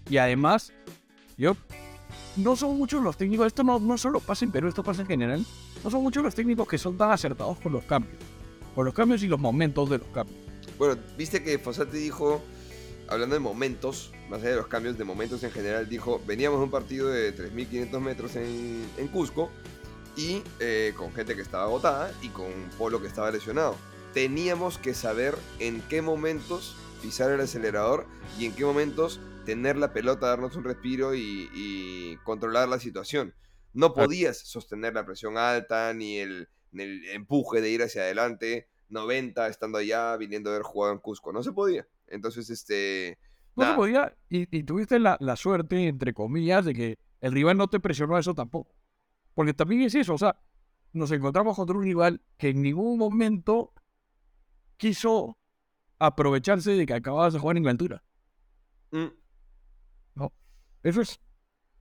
Y 0.08 0.16
además, 0.16 0.72
no 2.36 2.56
son 2.56 2.76
muchos 2.76 3.02
los 3.02 3.16
técnicos, 3.16 3.46
esto 3.46 3.64
no, 3.64 3.78
no 3.78 3.98
solo 3.98 4.20
pasa 4.20 4.44
en 4.44 4.52
Perú, 4.52 4.68
esto 4.68 4.82
pasa 4.82 5.02
en 5.02 5.08
general, 5.08 5.46
no 5.82 5.90
son 5.90 6.02
muchos 6.02 6.22
los 6.22 6.34
técnicos 6.34 6.68
que 6.68 6.78
son 6.78 6.96
tan 6.96 7.10
acertados 7.10 7.58
con 7.60 7.72
los 7.72 7.84
cambios, 7.84 8.16
con 8.74 8.84
los 8.84 8.94
cambios 8.94 9.22
y 9.22 9.26
los 9.26 9.40
momentos 9.40 9.88
de 9.90 9.98
los 9.98 10.08
cambios. 10.08 10.38
Bueno, 10.78 10.96
viste 11.16 11.42
que 11.42 11.58
Fossati 11.58 11.98
dijo, 11.98 12.42
hablando 13.08 13.34
de 13.34 13.40
momentos, 13.40 14.12
más 14.28 14.40
allá 14.40 14.50
de 14.50 14.56
los 14.56 14.66
cambios 14.68 14.96
de 14.96 15.04
momentos 15.04 15.42
en 15.42 15.50
general, 15.50 15.88
dijo, 15.88 16.20
veníamos 16.26 16.60
de 16.60 16.64
un 16.64 16.70
partido 16.70 17.08
de 17.08 17.34
3.500 17.36 18.00
metros 18.00 18.36
en, 18.36 18.84
en 18.96 19.08
Cusco 19.08 19.50
y 20.16 20.42
eh, 20.58 20.92
con 20.96 21.12
gente 21.12 21.34
que 21.34 21.42
estaba 21.42 21.64
agotada 21.64 22.12
y 22.22 22.28
con 22.28 22.46
Polo 22.78 23.00
que 23.00 23.08
estaba 23.08 23.30
lesionado. 23.30 23.76
Teníamos 24.14 24.78
que 24.78 24.94
saber 24.94 25.36
en 25.58 25.80
qué 25.82 26.02
momentos 26.02 26.76
pisar 27.02 27.30
el 27.30 27.40
acelerador 27.40 28.06
y 28.38 28.46
en 28.46 28.52
qué 28.52 28.64
momentos 28.64 29.20
tener 29.50 29.76
la 29.76 29.92
pelota, 29.92 30.28
darnos 30.28 30.54
un 30.54 30.62
respiro 30.62 31.12
y, 31.12 31.50
y 31.52 32.16
controlar 32.18 32.68
la 32.68 32.78
situación. 32.78 33.34
No 33.72 33.94
podías 33.94 34.38
sostener 34.38 34.94
la 34.94 35.04
presión 35.04 35.36
alta 35.36 35.92
ni 35.92 36.18
el, 36.18 36.48
ni 36.70 36.84
el 36.84 37.04
empuje 37.06 37.60
de 37.60 37.68
ir 37.68 37.82
hacia 37.82 38.02
adelante 38.02 38.68
90 38.90 39.48
estando 39.48 39.78
allá, 39.78 40.16
viniendo 40.16 40.50
a 40.50 40.52
haber 40.52 40.62
jugado 40.62 40.92
en 40.92 41.00
Cusco. 41.00 41.32
No 41.32 41.42
se 41.42 41.50
podía. 41.50 41.84
Entonces, 42.06 42.48
este. 42.48 43.18
No 43.56 43.68
se 43.68 43.74
podía, 43.74 44.16
y, 44.28 44.56
y 44.56 44.62
tuviste 44.62 45.00
la, 45.00 45.16
la 45.18 45.34
suerte, 45.34 45.88
entre 45.88 46.14
comillas, 46.14 46.64
de 46.64 46.72
que 46.72 46.98
el 47.20 47.32
rival 47.32 47.56
no 47.56 47.66
te 47.66 47.80
presionó 47.80 48.14
a 48.14 48.20
eso 48.20 48.32
tampoco. 48.32 48.72
Porque 49.34 49.52
también 49.52 49.82
es 49.82 49.96
eso, 49.96 50.14
o 50.14 50.18
sea, 50.18 50.40
nos 50.92 51.10
encontramos 51.10 51.56
contra 51.56 51.76
un 51.76 51.82
rival 51.82 52.22
que 52.38 52.50
en 52.50 52.62
ningún 52.62 52.98
momento 52.98 53.72
quiso 54.76 55.36
aprovecharse 55.98 56.70
de 56.70 56.86
que 56.86 56.94
acababas 56.94 57.32
de 57.32 57.40
jugar 57.40 57.56
en 57.56 57.64
la 57.64 57.72
altura. 57.72 58.04
Mm, 58.92 59.19
Eso 60.82 61.00
es, 61.00 61.20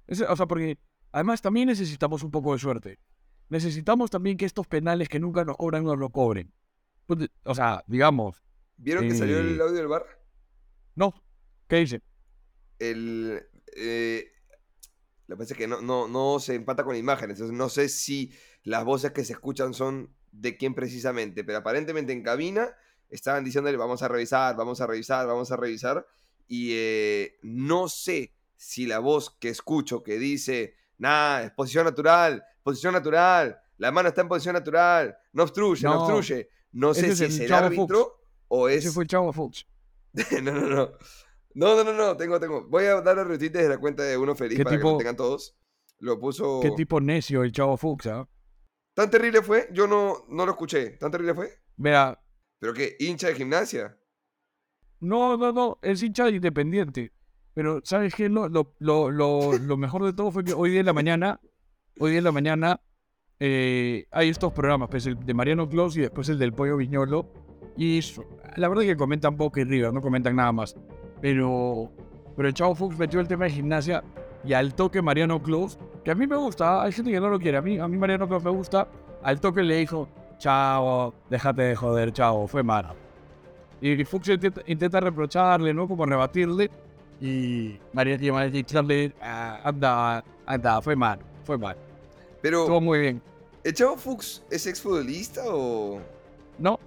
eso- 0.07 0.25
O 0.31 0.35
sea, 0.35 0.45
porque 0.45 0.77
además 1.11 1.41
también 1.41 1.67
necesitamos 1.67 2.23
un 2.23 2.31
poco 2.31 2.53
de 2.53 2.59
suerte. 2.59 2.99
Necesitamos 3.49 4.09
también 4.11 4.37
que 4.37 4.45
estos 4.45 4.67
penales 4.67 5.09
que 5.09 5.19
nunca 5.19 5.43
nos 5.43 5.57
cobran 5.57 5.83
nos 5.83 5.97
lo 5.97 6.09
cobren. 6.09 6.53
Pues, 7.05 7.29
O 7.43 7.55
sea, 7.55 7.83
digamos, 7.87 8.43
¿Vieron 8.77 9.07
que 9.09 9.15
salió 9.15 9.39
el 9.39 9.57
Eh. 9.59 9.61
audio 9.61 9.73
del 9.75 9.87
bar? 9.87 10.05
no. 10.95 11.13
¿Qué 11.67 11.77
dice? 11.77 12.01
El. 12.79 13.43
eh, 13.75 14.31
lo 15.27 15.35
que 15.35 15.39
pasa 15.39 15.53
es 15.53 15.57
que 15.57 15.67
no, 15.67 15.81
no, 15.81 16.07
no 16.07 16.39
se 16.39 16.55
empata 16.55 16.83
con 16.83 16.95
imágenes. 16.95 17.37
Entonces, 17.37 17.55
no 17.57 17.69
sé 17.69 17.89
si 17.89 18.31
las 18.63 18.83
voces 18.85 19.11
que 19.11 19.23
se 19.23 19.33
escuchan 19.33 19.73
son 19.75 20.15
de 20.31 20.57
quién 20.57 20.73
precisamente. 20.73 21.43
Pero 21.43 21.59
aparentemente 21.59 22.13
en 22.13 22.23
cabina 22.23 22.69
estaban 23.09 23.43
diciéndole: 23.43 23.77
Vamos 23.77 24.01
a 24.01 24.07
revisar, 24.07 24.55
vamos 24.55 24.81
a 24.81 24.87
revisar, 24.87 25.27
vamos 25.27 25.51
a 25.51 25.57
revisar. 25.57 26.07
Y 26.47 26.71
eh, 26.73 27.37
no 27.43 27.87
sé 27.89 28.33
si 28.59 28.85
la 28.85 28.99
voz 28.99 29.37
que 29.39 29.49
escucho 29.49 30.03
que 30.03 30.19
dice: 30.19 30.75
Nah, 30.97 31.43
es 31.43 31.51
posición 31.51 31.85
natural, 31.85 32.43
posición 32.61 32.93
natural, 32.93 33.57
la 33.77 33.91
mano 33.91 34.09
está 34.09 34.21
en 34.21 34.27
posición 34.27 34.53
natural, 34.53 35.17
no 35.31 35.43
obstruye, 35.43 35.83
no, 35.83 35.93
No, 35.93 35.99
obstruye. 36.01 36.49
No 36.73 36.93
sé 36.93 37.07
es 37.07 37.17
si 37.17 37.23
el 37.23 37.31
es 37.31 37.39
el 37.39 37.47
Chavo 37.47 37.65
árbitro 37.67 38.21
o 38.49 38.67
es. 38.67 38.79
Ese 38.79 38.91
fue 38.91 39.03
el 39.03 39.07
Chavo 39.09 39.31
Fox. 39.31 39.65
no, 40.43 40.51
no, 40.51 40.67
no. 40.67 40.91
No, 41.55 41.75
no, 41.75 41.83
no, 41.83 41.93
no, 41.93 42.17
tengo, 42.17 42.39
tengo. 42.39 42.67
Voy 42.67 42.83
a 42.83 43.01
dar 43.01 43.17
el 43.17 43.27
retweet 43.27 43.49
desde 43.49 43.69
la 43.69 43.77
cuenta 43.77 44.03
de 44.03 44.17
Uno 44.17 44.35
Feliz 44.35 44.57
¿Qué 44.57 44.63
para 44.63 44.77
que 44.77 44.83
lo 44.83 44.97
tengan 44.97 45.15
todos. 45.15 45.57
Lo 45.99 46.19
puso... 46.19 46.59
Qué 46.61 46.71
tipo 46.71 47.01
necio 47.01 47.43
el 47.43 47.51
Chavo 47.51 47.75
Fox, 47.75 48.07
¿ah? 48.07 48.27
¿Tan 48.93 49.09
terrible 49.09 49.41
fue? 49.41 49.69
Yo 49.71 49.87
no, 49.87 50.25
no 50.29 50.45
lo 50.45 50.51
escuché. 50.51 50.91
¿Tan 50.91 51.11
terrible 51.11 51.33
fue? 51.33 51.49
Vea, 51.77 52.21
¿Pero 52.59 52.73
qué? 52.73 52.95
¿Hincha 52.99 53.27
de 53.27 53.35
gimnasia? 53.35 53.97
no, 54.99 55.37
no, 55.37 55.51
no, 55.53 55.79
es 55.81 56.03
hincha 56.03 56.25
de 56.25 56.31
independiente. 56.31 57.13
Pero, 57.53 57.81
¿sabes 57.83 58.15
qué? 58.15 58.29
Lo, 58.29 58.47
lo, 58.47 58.73
lo, 58.79 59.11
lo, 59.11 59.77
mejor 59.77 60.05
de 60.05 60.13
todo 60.13 60.31
fue 60.31 60.43
que 60.43 60.53
hoy 60.53 60.71
día 60.71 60.79
en 60.81 60.85
la 60.85 60.93
mañana, 60.93 61.39
hoy 61.99 62.11
día 62.11 62.19
en 62.19 62.23
la 62.23 62.31
mañana, 62.31 62.81
eh, 63.39 64.05
hay 64.11 64.29
estos 64.29 64.53
programas, 64.53 64.89
pues 64.89 65.05
el 65.05 65.17
de 65.25 65.33
Mariano 65.33 65.67
Claus 65.67 65.95
y 65.97 66.01
después 66.01 66.29
el 66.29 66.39
del 66.39 66.53
Pollo 66.53 66.77
Viñolo. 66.77 67.27
Y 67.75 68.01
la 68.55 68.67
verdad 68.67 68.83
es 68.83 68.91
que 68.91 68.97
comentan 68.97 69.37
Boca 69.37 69.61
y 69.61 69.63
River, 69.63 69.93
no 69.93 70.01
comentan 70.01 70.35
nada 70.35 70.51
más. 70.51 70.75
Pero, 71.21 71.91
pero 72.35 72.47
el 72.47 72.53
Chavo 72.53 72.75
Fox 72.75 72.97
metió 72.97 73.19
el 73.19 73.27
tema 73.27 73.45
de 73.45 73.51
gimnasia 73.51 74.03
y 74.43 74.53
al 74.53 74.73
toque 74.73 75.01
Mariano 75.01 75.41
Claus, 75.41 75.77
que 76.03 76.11
a 76.11 76.15
mí 76.15 76.27
me 76.27 76.37
gusta, 76.37 76.83
hay 76.83 76.91
gente 76.91 77.11
que 77.11 77.19
no 77.19 77.29
lo 77.29 77.39
quiere, 77.39 77.57
a 77.57 77.61
mí, 77.61 77.77
a 77.77 77.87
mí 77.87 77.97
Mariano 77.97 78.27
Claus 78.27 78.43
me 78.43 78.51
gusta, 78.51 78.87
al 79.23 79.39
toque 79.41 79.63
le 79.63 79.77
dijo, 79.77 80.07
chavo, 80.37 81.13
déjate 81.29 81.61
de 81.61 81.75
joder, 81.75 82.11
chavo, 82.13 82.47
fue 82.47 82.63
mala. 82.63 82.95
Y 83.81 84.03
Fox 84.03 84.27
intenta, 84.29 84.61
intenta 84.65 84.99
reprocharle, 84.99 85.73
¿no? 85.73 85.87
Como 85.87 86.05
rebatirle. 86.05 86.69
Y 87.21 87.77
María 87.93 88.15
y 88.15 88.63
Charlie 88.63 89.13
ah, 89.21 89.59
anda, 89.63 90.23
anda, 90.45 90.81
fue 90.81 90.95
mal, 90.95 91.19
fue 91.43 91.57
mal. 91.57 91.75
Pero, 92.41 92.61
Estuvo 92.61 92.81
muy 92.81 92.99
bien. 92.99 93.21
¿el 93.63 93.73
Chavo 93.73 93.97
Fuchs 93.97 94.43
es 94.49 94.65
exfutbolista 94.67 95.41
o...? 95.47 95.99
No, 96.57 96.79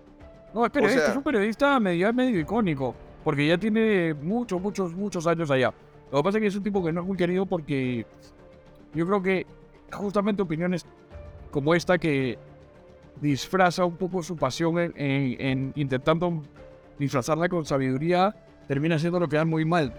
no, 0.55 0.65
es 0.65 0.73
periodista, 0.73 1.03
sea- 1.03 1.11
es 1.11 1.17
un 1.17 1.23
periodista 1.23 1.79
medio, 1.81 2.13
medio 2.13 2.41
icónico, 2.41 2.95
porque 3.23 3.47
ya 3.47 3.59
tiene 3.59 4.15
muchos, 4.15 4.61
muchos, 4.61 4.95
muchos 4.95 5.27
años 5.27 5.51
allá. 5.51 5.73
Lo 6.11 6.19
que 6.19 6.25
pasa 6.25 6.39
es 6.39 6.43
que 6.43 6.49
es 6.49 6.57
un 6.57 6.63
tipo 6.63 6.83
que 6.85 6.93
no 6.93 7.01
es 7.03 7.07
muy 7.07 7.17
querido 7.17 7.45
porque 7.47 8.07
yo 8.95 9.07
creo 9.07 9.23
que 9.23 9.47
justamente 9.93 10.43
opiniones 10.43 10.85
como 11.51 11.75
esta 11.75 11.99
que 11.99 12.39
disfraza 13.21 13.85
un 13.85 13.97
poco 13.97 14.23
su 14.23 14.37
pasión 14.37 14.79
en, 14.79 14.93
en- 14.97 15.41
en 15.41 15.73
intentando 15.77 16.43
disfrazarla 16.99 17.49
con 17.49 17.65
sabiduría, 17.65 18.35
termina 18.69 18.99
siendo 18.99 19.21
lo 19.21 19.29
que 19.29 19.37
da 19.37 19.45
muy 19.45 19.65
mal. 19.65 19.93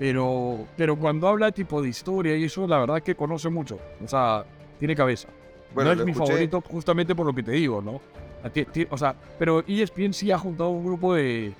Pero, 0.00 0.66
pero 0.78 0.96
cuando 0.96 1.28
habla 1.28 1.52
tipo 1.52 1.80
de 1.82 1.90
historia 1.90 2.34
y 2.36 2.44
eso, 2.44 2.66
la 2.66 2.78
verdad 2.78 3.02
que 3.02 3.14
conoce 3.14 3.50
mucho. 3.50 3.78
O 4.02 4.08
sea, 4.08 4.44
tiene 4.78 4.96
cabeza 4.96 5.28
Bueno, 5.74 5.94
no 5.94 6.00
es 6.00 6.06
mi 6.06 6.12
escuché- 6.12 6.26
favorito 6.28 6.60
justamente 6.62 7.14
por 7.14 7.26
lo 7.26 7.34
que 7.34 7.42
te 7.42 7.52
digo, 7.52 7.80
¿no? 7.82 8.00
O 8.90 8.96
sea, 8.96 9.14
pero 9.38 9.62
ESPN 9.68 10.14
sí 10.14 10.30
ha 10.32 10.38
juntado 10.38 10.70
un 10.70 10.86
grupo 10.86 11.14
de, 11.14 11.52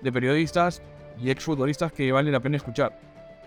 de 0.00 0.10
periodistas 0.12 0.80
y 1.20 1.28
exfutbolistas 1.30 1.92
que 1.92 2.10
vale 2.10 2.30
la 2.32 2.40
pena 2.40 2.56
escuchar. 2.56 2.98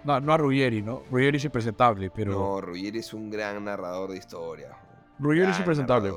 No, 0.03 0.19
no 0.19 0.31
a 0.33 0.37
Ruggeri, 0.37 0.83
¿no? 0.83 1.01
Ruggeri 1.09 1.37
es 1.37 1.45
impresentable, 1.45 2.11
pero... 2.11 2.31
No, 2.33 2.61
Ruggeri 2.61 2.99
es 2.99 3.11
un 3.15 3.31
gran 3.31 3.65
narrador 3.65 4.11
de 4.11 4.17
historia. 4.17 4.77
Ruggeri 5.17 5.49
es 5.49 5.57
impresentable. 5.57 6.13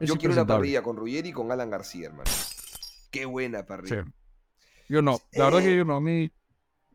es 0.00 0.08
Yo 0.08 0.16
quiero 0.16 0.34
una 0.34 0.44
parrilla 0.44 0.82
con 0.82 0.96
Ruggeri 0.96 1.28
y 1.28 1.32
con 1.32 1.52
Alan 1.52 1.70
García, 1.70 2.06
hermano. 2.06 2.28
Qué 3.12 3.24
buena 3.26 3.60
Sí. 3.60 3.64
parrilla. 3.68 4.04
Yo 4.88 5.02
no, 5.02 5.20
la 5.34 5.44
verdad 5.44 5.60
que 5.60 5.76
yo 5.76 5.84
no. 5.84 5.94
A 5.94 6.00
mí, 6.00 6.28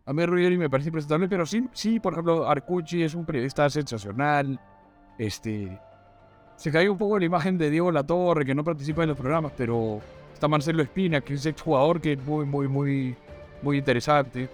a 0.06 0.14
mí 0.14 0.26
Ruggeri 0.26 0.58
me 0.58 0.70
parece 0.70 0.90
impresentable, 0.90 1.28
pero 1.28 1.46
sí, 1.46 1.68
sí, 1.74 2.00
por 2.00 2.14
ejemplo, 2.14 2.48
Arcucci 2.50 3.04
es 3.04 3.16
un 3.16 3.26
periodista 3.26 3.70
sensacional. 3.70 4.60
Este... 5.18 5.80
Se 6.58 6.72
cae 6.72 6.90
un 6.90 6.98
poco 6.98 7.20
la 7.20 7.26
imagen 7.26 7.58
de 7.58 7.70
Diego 7.70 7.92
Latorre, 7.92 8.46
que 8.46 8.56
no 8.56 8.64
participa 8.64 9.04
en 9.04 9.10
los 9.10 9.18
programas, 9.18 9.52
pero 9.58 10.00
está 10.34 10.48
Marcelo 10.48 10.82
Espina, 10.84 11.20
que 11.20 11.34
es 11.34 11.46
exjugador, 11.46 12.00
que 12.00 12.14
es 12.14 12.24
muy, 12.24 12.46
muy, 12.46 12.70
muy, 12.70 13.16
muy 13.62 13.78
interesante. 13.80 14.48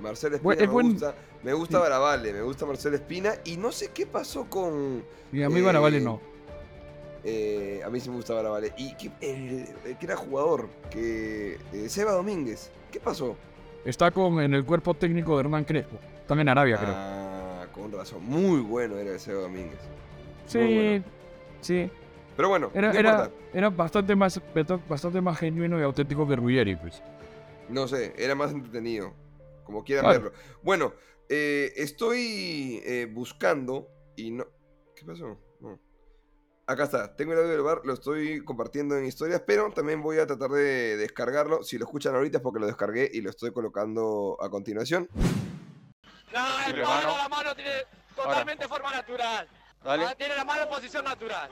Marcelo 0.00 0.36
Espina 0.36 0.54
es 0.54 0.60
me 0.60 0.66
buen- 0.68 0.92
gusta. 0.92 1.14
Me 1.42 1.52
gusta 1.54 1.78
sí. 1.78 1.82
Baravale, 1.82 2.32
me 2.32 2.42
gusta 2.42 2.66
Marcelo 2.66 2.94
Espina. 2.94 3.32
Y 3.44 3.56
no 3.56 3.72
sé 3.72 3.90
qué 3.92 4.06
pasó 4.06 4.48
con. 4.48 5.02
Y 5.32 5.42
a 5.42 5.48
mí 5.48 5.58
Eh, 5.58 5.62
Baravale 5.62 6.00
no. 6.00 6.20
eh, 7.24 7.80
a 7.84 7.90
mí 7.90 7.98
sí 7.98 8.08
me 8.08 8.14
gusta 8.16 8.34
Baravale. 8.34 8.72
Y 8.76 8.94
que, 8.94 9.10
el, 9.20 9.66
el 9.84 9.98
que 9.98 10.06
era 10.06 10.14
jugador, 10.16 10.68
que. 10.88 11.58
eh, 11.72 11.88
Seba 11.88 12.12
Domínguez. 12.12 12.70
¿Qué 12.92 13.00
pasó? 13.00 13.36
Está 13.84 14.10
con, 14.10 14.40
en 14.40 14.54
el 14.54 14.64
cuerpo 14.64 14.94
técnico 14.94 15.36
de 15.36 15.40
Hernán 15.44 15.64
Crespo. 15.64 15.98
En 16.28 16.48
Arabia, 16.48 16.78
creo. 16.78 16.94
Ah, 16.96 17.66
con 17.72 17.92
razón. 17.92 18.24
Muy 18.24 18.60
bueno 18.60 18.96
era 18.96 19.12
el 19.12 19.20
Seba 19.20 19.42
Domínguez. 19.42 19.78
Sí, 20.46 20.58
bueno. 20.58 21.04
sí. 21.60 21.90
Pero 22.36 22.48
bueno, 22.48 22.70
Era, 22.72 22.90
no 22.92 22.98
era, 22.98 23.30
era 23.52 23.68
bastante, 23.68 24.16
más, 24.16 24.40
bastante 24.88 25.20
más 25.20 25.38
genuino 25.38 25.78
y 25.78 25.82
auténtico 25.82 26.26
que 26.26 26.36
Ruggeri, 26.36 26.76
pues. 26.76 27.02
No 27.68 27.86
sé, 27.86 28.14
era 28.16 28.34
más 28.34 28.52
entretenido. 28.52 29.12
Como 29.64 29.84
quieran 29.84 30.06
Claro. 30.06 30.22
verlo. 30.22 30.38
Bueno, 30.62 30.94
eh, 31.28 31.72
estoy 31.76 32.80
eh, 32.86 33.06
buscando 33.12 33.88
y 34.16 34.30
no. 34.30 34.46
¿Qué 34.96 35.04
pasó? 35.04 35.38
Acá 36.72 36.84
está, 36.84 37.14
tengo 37.14 37.32
el 37.32 37.38
audio 37.40 37.50
del 37.50 37.60
bar, 37.62 37.80
lo 37.84 37.92
estoy 37.92 38.42
compartiendo 38.44 38.96
en 38.96 39.04
historias, 39.04 39.42
pero 39.46 39.70
también 39.72 40.00
voy 40.00 40.18
a 40.18 40.26
tratar 40.26 40.48
de 40.50 40.96
descargarlo. 40.96 41.62
Si 41.62 41.76
lo 41.76 41.84
escuchan 41.84 42.14
ahorita 42.14 42.38
es 42.38 42.42
porque 42.42 42.60
lo 42.60 42.66
descargué 42.66 43.10
y 43.12 43.20
lo 43.20 43.28
estoy 43.28 43.52
colocando 43.52 44.38
a 44.40 44.48
continuación. 44.48 45.06
No, 46.32 46.60
el 46.60 46.66
Libre 46.68 46.84
mano. 46.84 47.16
la 47.18 47.28
mano 47.28 47.54
tiene 47.54 47.72
totalmente 48.16 48.66
forma 48.66 48.90
natural. 48.90 49.46
Dale, 49.84 50.06
Ah, 50.06 50.14
Tiene 50.14 50.34
la 50.36 50.44
mano 50.46 50.62
en 50.62 50.68
posición 50.70 51.04
natural. 51.04 51.50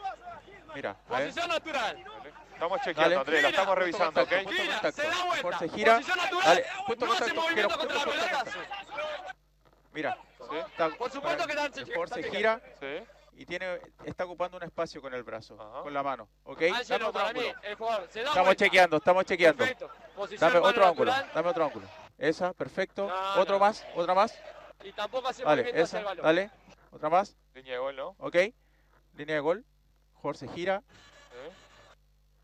mira. 0.74 0.94
Posición 1.06 1.48
natural. 1.48 2.04
Estamos 2.54 2.78
chequeando, 2.80 3.02
Dale. 3.02 3.16
Andrés, 3.16 3.42
la 3.42 3.48
estamos 3.50 3.74
revisando, 3.78 4.22
¿ok? 4.22 4.28
Gira, 4.28 4.72
contacto. 4.72 5.02
se 5.02 5.08
da 5.08 5.24
vuelta. 5.24 5.58
Gira. 5.68 5.94
Posición 5.96 6.16
natural. 6.18 6.44
Dale, 6.46 6.64
punto 6.86 7.06
no 7.06 7.12
hace 7.12 7.18
contacto. 7.24 7.40
movimiento 7.42 7.76
Quiero 7.78 7.88
contra 7.94 7.98
la 7.98 8.04
pelota. 8.04 8.44
Mira, 9.92 10.18
Sí, 10.50 10.56
está- 10.56 10.88
Por 10.96 11.10
supuesto 11.12 11.46
que 11.46 11.54
dan 11.54 11.72
Jorge 11.94 12.22
gira 12.30 12.60
sí. 12.80 12.86
Y 13.40 13.46
tiene, 13.46 13.80
está 14.04 14.26
ocupando 14.26 14.58
un 14.58 14.62
espacio 14.64 15.00
con 15.00 15.14
el 15.14 15.22
brazo, 15.22 15.56
Ajá. 15.58 15.80
con 15.82 15.94
la 15.94 16.02
mano. 16.02 16.28
¿Ok? 16.44 16.60
Dame 16.60 16.76
Ángelo, 16.76 17.08
otro 17.08 17.12
para 17.22 17.32
mí, 17.32 17.40
ángulo. 17.40 17.58
el 17.62 17.74
jugador 17.74 18.08
se 18.10 18.18
da 18.20 18.26
Estamos 18.28 18.46
vuelta. 18.48 18.64
chequeando, 18.66 18.96
estamos 18.98 19.24
chequeando. 19.24 19.64
Dame 20.38 20.58
otro 20.58 20.86
ángulo, 20.86 21.12
dame 21.34 21.48
otro 21.48 21.64
ángulo. 21.64 21.86
Esa, 22.18 22.52
perfecto. 22.52 23.08
No, 23.08 23.40
Otro 23.40 23.54
no. 23.54 23.60
más, 23.60 23.86
otra 23.94 24.12
más. 24.12 24.38
Y 24.84 24.92
tampoco 24.92 25.28
hace 25.28 25.42
Dale, 25.42 25.62
movimiento 25.62 25.84
hacia 25.84 25.98
esa, 25.98 25.98
el 26.00 26.04
balón. 26.04 26.24
dale. 26.26 26.50
Otra 26.90 27.08
más, 27.08 27.34
Línea 27.54 27.72
de 27.72 27.78
gol, 27.78 27.96
¿no? 27.96 28.14
ok. 28.18 28.36
Línea 29.14 29.36
de 29.36 29.40
gol. 29.40 29.64
Jorge 30.20 30.46
gira 30.48 30.82
Sí. 31.30 31.52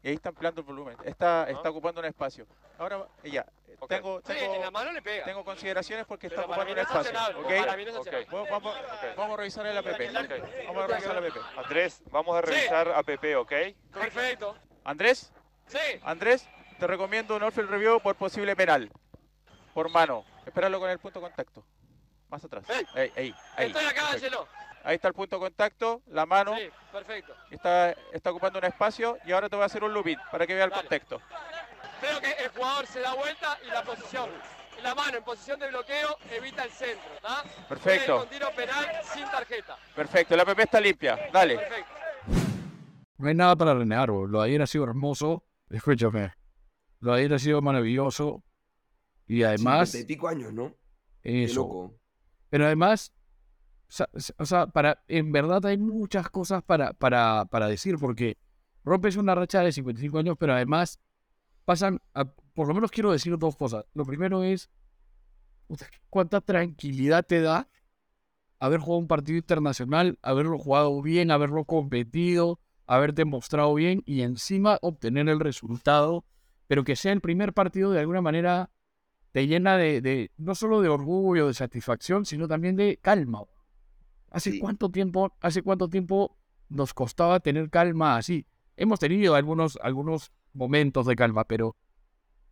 Y 0.07 0.11
ahí 0.11 0.15
está 0.15 0.29
ampliando 0.29 0.61
el 0.61 0.67
volumen. 0.69 0.97
Está, 1.03 1.51
está 1.51 1.69
ocupando 1.69 2.01
un 2.01 2.07
espacio. 2.07 2.47
Ahora, 2.79 3.09
ya, 3.25 3.45
Ok. 3.81 3.89
tengo, 3.89 4.21
Sí, 4.25 4.35
en 4.35 4.53
la 4.53 4.59
tengo, 4.59 4.71
mano 4.71 4.93
le 4.93 5.03
pega. 5.03 5.25
tengo 5.25 5.45
consideraciones 5.45 6.07
porque 6.07 6.29
está 6.29 6.43
Pero 6.43 6.53
ocupando 6.53 6.73
un 6.75 6.79
espacio. 6.79 7.13
Vamos, 8.31 8.49
vamos, 8.49 8.77
Ok. 8.77 9.17
vamos 9.17 9.35
a 9.35 9.37
revisar 9.39 9.67
el 9.67 9.77
APP. 9.79 10.13
Vamos 10.69 10.85
a 10.85 10.87
revisar 10.87 11.17
el 11.17 11.25
APP. 11.27 11.37
Andrés, 11.59 12.03
vamos 12.13 12.37
a 12.37 12.41
Sí. 12.47 12.53
revisar 12.53 12.89
APP, 12.89 13.37
¿ok? 13.37 13.53
Perfecto. 13.93 14.57
Andrés, 14.85 15.33
Sí. 15.67 15.79
Andrés, 16.05 16.49
te 16.79 16.87
recomiendo 16.87 17.35
un 17.35 17.43
off-field 17.43 17.69
review 17.69 17.99
por 17.99 18.15
posible 18.15 18.55
penal. 18.55 18.89
Por 19.75 19.91
mano. 19.91 20.25
Espéralo 20.47 20.79
con 20.79 20.89
el 20.89 21.01
punto 21.01 21.19
de 21.19 21.27
contacto. 21.27 21.65
Más 22.29 22.45
atrás. 22.45 22.65
Ey. 22.71 22.87
Ahí, 22.95 23.13
ahí. 23.17 23.35
Estoy 23.67 23.85
acá. 23.87 24.11
Ángelo. 24.13 24.47
Ahí 24.87 24.95
está 24.95 25.09
el 25.09 25.15
punto 25.15 25.35
de 25.37 25.41
contacto, 25.41 26.03
la 26.07 26.27
mano 26.27 26.55
Sí, 26.57 26.69
perfecto. 26.93 27.35
está, 27.51 27.91
está 28.13 28.31
ocupando 28.31 28.61
un 28.61 28.67
espacio 28.67 29.19
y 29.27 29.33
ahora 29.33 29.49
te 29.49 29.57
voy 29.57 29.65
a 29.65 29.67
hacer 29.67 29.83
un 29.83 29.93
loop 29.93 30.07
in 30.07 30.19
para 30.31 30.47
que 30.47 30.55
vea 30.55 30.65
el 30.65 30.71
Dale. 30.71 30.83
contexto. 30.83 31.21
Veo 32.01 32.21
que 32.21 32.31
el 32.45 32.49
jugador 32.51 32.87
se 32.87 33.01
da 33.01 33.15
vuelta 33.15 33.59
y 33.65 33.67
la 33.67 33.83
posición. 33.83 34.31
La 34.85 34.95
mano 34.95 35.17
en 35.19 35.25
posición 35.25 35.59
de 35.59 35.69
bloqueo 35.71 36.17
evita 36.31 36.63
el 36.63 36.71
centro, 36.71 37.13
¿está? 37.17 37.43
Perfecto. 37.69 38.19
Con 38.19 38.29
tiro 38.29 38.49
penal 38.55 38.87
sin 39.13 39.25
tarjeta. 39.25 39.77
Perfecto, 39.97 40.35
el 40.35 40.41
APP 40.41 40.59
está 40.61 40.81
limpia. 40.81 41.19
Dale. 41.33 41.57
Perfecto. 41.57 41.93
No 43.19 43.29
hay 43.29 43.35
nada 43.35 43.57
para 43.57 43.75
renegar, 43.75 44.09
bro. 44.11 44.27
Lo 44.27 44.41
de 44.43 44.49
ayer 44.49 44.63
ha 44.63 44.67
sido 44.69 44.85
hermoso. 44.85 45.43
Escúchame. 45.69 46.33
Lo 47.01 47.15
de 47.15 47.21
ayer 47.21 47.35
ha 47.35 47.39
sido 47.41 47.61
maravilloso. 47.61 48.45
Y 49.27 49.43
además, 49.43 49.91
50 49.91 49.99
y 49.99 50.15
pico 50.15 50.29
años, 50.29 50.53
¿no? 50.53 50.75
Qué 51.23 51.45
eso. 51.45 51.61
loco. 51.63 51.95
Pero 52.51 52.67
además, 52.67 53.13
o 54.39 54.47
sea, 54.47 54.67
para, 54.67 55.03
en 55.09 55.33
verdad 55.33 55.65
hay 55.67 55.79
muchas 55.79 56.29
cosas 56.31 56.63
para, 56.63 56.93
para, 56.93 57.45
para 57.47 57.69
decir, 57.69 57.97
porque 57.99 58.37
rompes 58.85 59.17
una 59.17 59.35
racha 59.35 59.61
de 59.61 59.73
55 59.73 60.19
años, 60.19 60.37
pero 60.39 60.55
además 60.55 60.99
pasan, 61.65 62.01
por 62.55 62.69
lo 62.69 62.75
menos 62.75 62.91
quiero 62.91 63.13
decir 63.13 63.37
dos 63.39 63.57
cosas. 63.57 63.85
Lo 63.95 64.05
primero 64.05 64.43
es, 64.43 64.71
cuánta 66.11 66.41
tranquilidad 66.41 67.25
te 67.27 67.41
da 67.41 67.69
haber 68.59 68.81
jugado 68.81 69.01
un 69.01 69.09
partido 69.09 69.39
internacional, 69.39 70.19
haberlo 70.23 70.59
jugado 70.59 71.03
bien, 71.03 71.31
haberlo 71.31 71.65
competido, 71.65 72.59
haberte 72.87 73.25
mostrado 73.25 73.75
bien 73.75 74.03
y 74.07 74.23
encima 74.23 74.79
obtener 74.81 75.29
el 75.29 75.41
resultado, 75.41 76.25
pero 76.67 76.85
que 76.85 76.97
sea 76.97 77.13
el 77.13 77.21
primer 77.21 77.53
partido 77.53 77.91
de 77.91 78.01
alguna 78.01 78.23
manera 78.23 78.71
te 79.33 79.47
llena 79.47 79.77
de, 79.77 80.01
de- 80.01 80.31
no 80.39 80.55
solo 80.55 80.81
de 80.81 80.89
orgullo, 80.89 81.49
de 81.49 81.55
satisfacción, 81.55 82.25
sino 82.25 82.49
también 82.49 82.77
de 82.77 82.97
calma. 83.03 83.43
¿Hace 84.31 84.53
Sí. 84.53 84.59
cuánto 84.59 84.91
tiempo, 84.91 85.33
hace 85.41 85.63
cuánto 85.63 85.89
tiempo 85.89 86.37
nos 86.69 86.93
costaba 86.95 87.41
tener 87.41 87.71
calma 87.71 88.17
así? 88.17 88.47
Hemos 88.77 88.99
tenido 89.01 89.35
algunos, 89.35 89.79
algunos 89.83 90.33
momentos 90.53 91.07
de 91.07 91.17
calma, 91.17 91.45
pero 91.45 91.77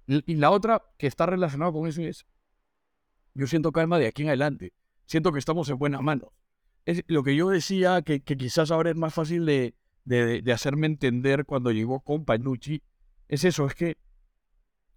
y 0.07 0.35
la 0.35 0.51
otra 0.51 0.83
que 0.99 1.07
está 1.07 1.25
relacionada 1.27 1.73
con 1.73 1.87
eso 1.87 2.03
es, 2.03 2.27
yo 3.35 3.47
siento 3.47 3.73
calma 3.73 3.99
de 3.99 4.07
aquí 4.07 4.23
en 4.23 4.29
adelante. 4.29 4.73
Siento 5.07 5.33
que 5.33 5.39
estamos 5.39 5.69
en 5.71 5.79
buenas 5.79 6.03
manos. 6.03 6.29
Es 6.85 7.03
lo 7.07 7.23
que 7.23 7.35
yo 7.35 7.49
decía, 7.49 8.03
que, 8.03 8.21
que 8.21 8.37
quizás 8.37 8.71
ahora 8.71 8.91
es 8.91 8.97
más 8.97 9.15
fácil 9.15 9.47
de, 9.47 9.75
de, 10.05 10.43
de 10.43 10.53
hacerme 10.53 10.87
entender 10.87 11.47
cuando 11.47 11.71
llegó 11.73 12.01
con 12.01 12.25
Panucci, 12.27 12.83
es 13.29 13.45
eso, 13.45 13.67
es 13.67 13.75
que 13.75 13.97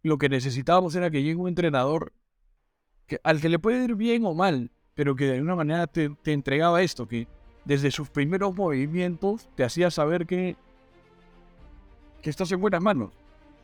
lo 0.04 0.18
que 0.18 0.28
necesitábamos 0.30 0.94
era 0.96 1.10
que 1.10 1.24
llegue 1.24 1.36
un 1.36 1.48
entrenador 1.48 2.14
que, 3.06 3.20
al 3.24 3.40
que 3.40 3.50
le 3.50 3.60
puede 3.60 3.86
ir 3.86 3.96
bien 3.96 4.26
o 4.26 4.34
mal, 4.34 4.72
pero 4.98 5.16
que 5.16 5.26
de 5.26 5.34
alguna 5.36 5.56
manera 5.56 5.86
te, 5.86 6.12
entregaba 6.26 6.82
esto, 6.82 7.08
que 7.08 7.28
desde 7.66 7.92
sus 7.92 8.10
primeros 8.10 8.56
movimientos 8.56 9.48
te 9.56 9.64
hacía 9.64 9.92
saber 9.92 10.26
que, 10.26 10.56
que 12.22 12.32
estás 12.32 12.52
en 12.52 12.60
buenas 12.60 12.82
manos. 12.82 13.12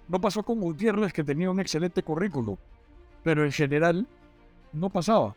No 0.07 0.21
pasó 0.21 0.43
con 0.43 0.59
Gutiérrez, 0.61 1.11
que 1.11 1.23
tenía 1.23 1.49
un 1.49 1.59
excelente 1.59 2.03
currículum, 2.03 2.55
pero 3.23 3.43
en 3.43 3.51
general 3.51 4.07
no 4.71 4.91
pasaba. 4.91 5.35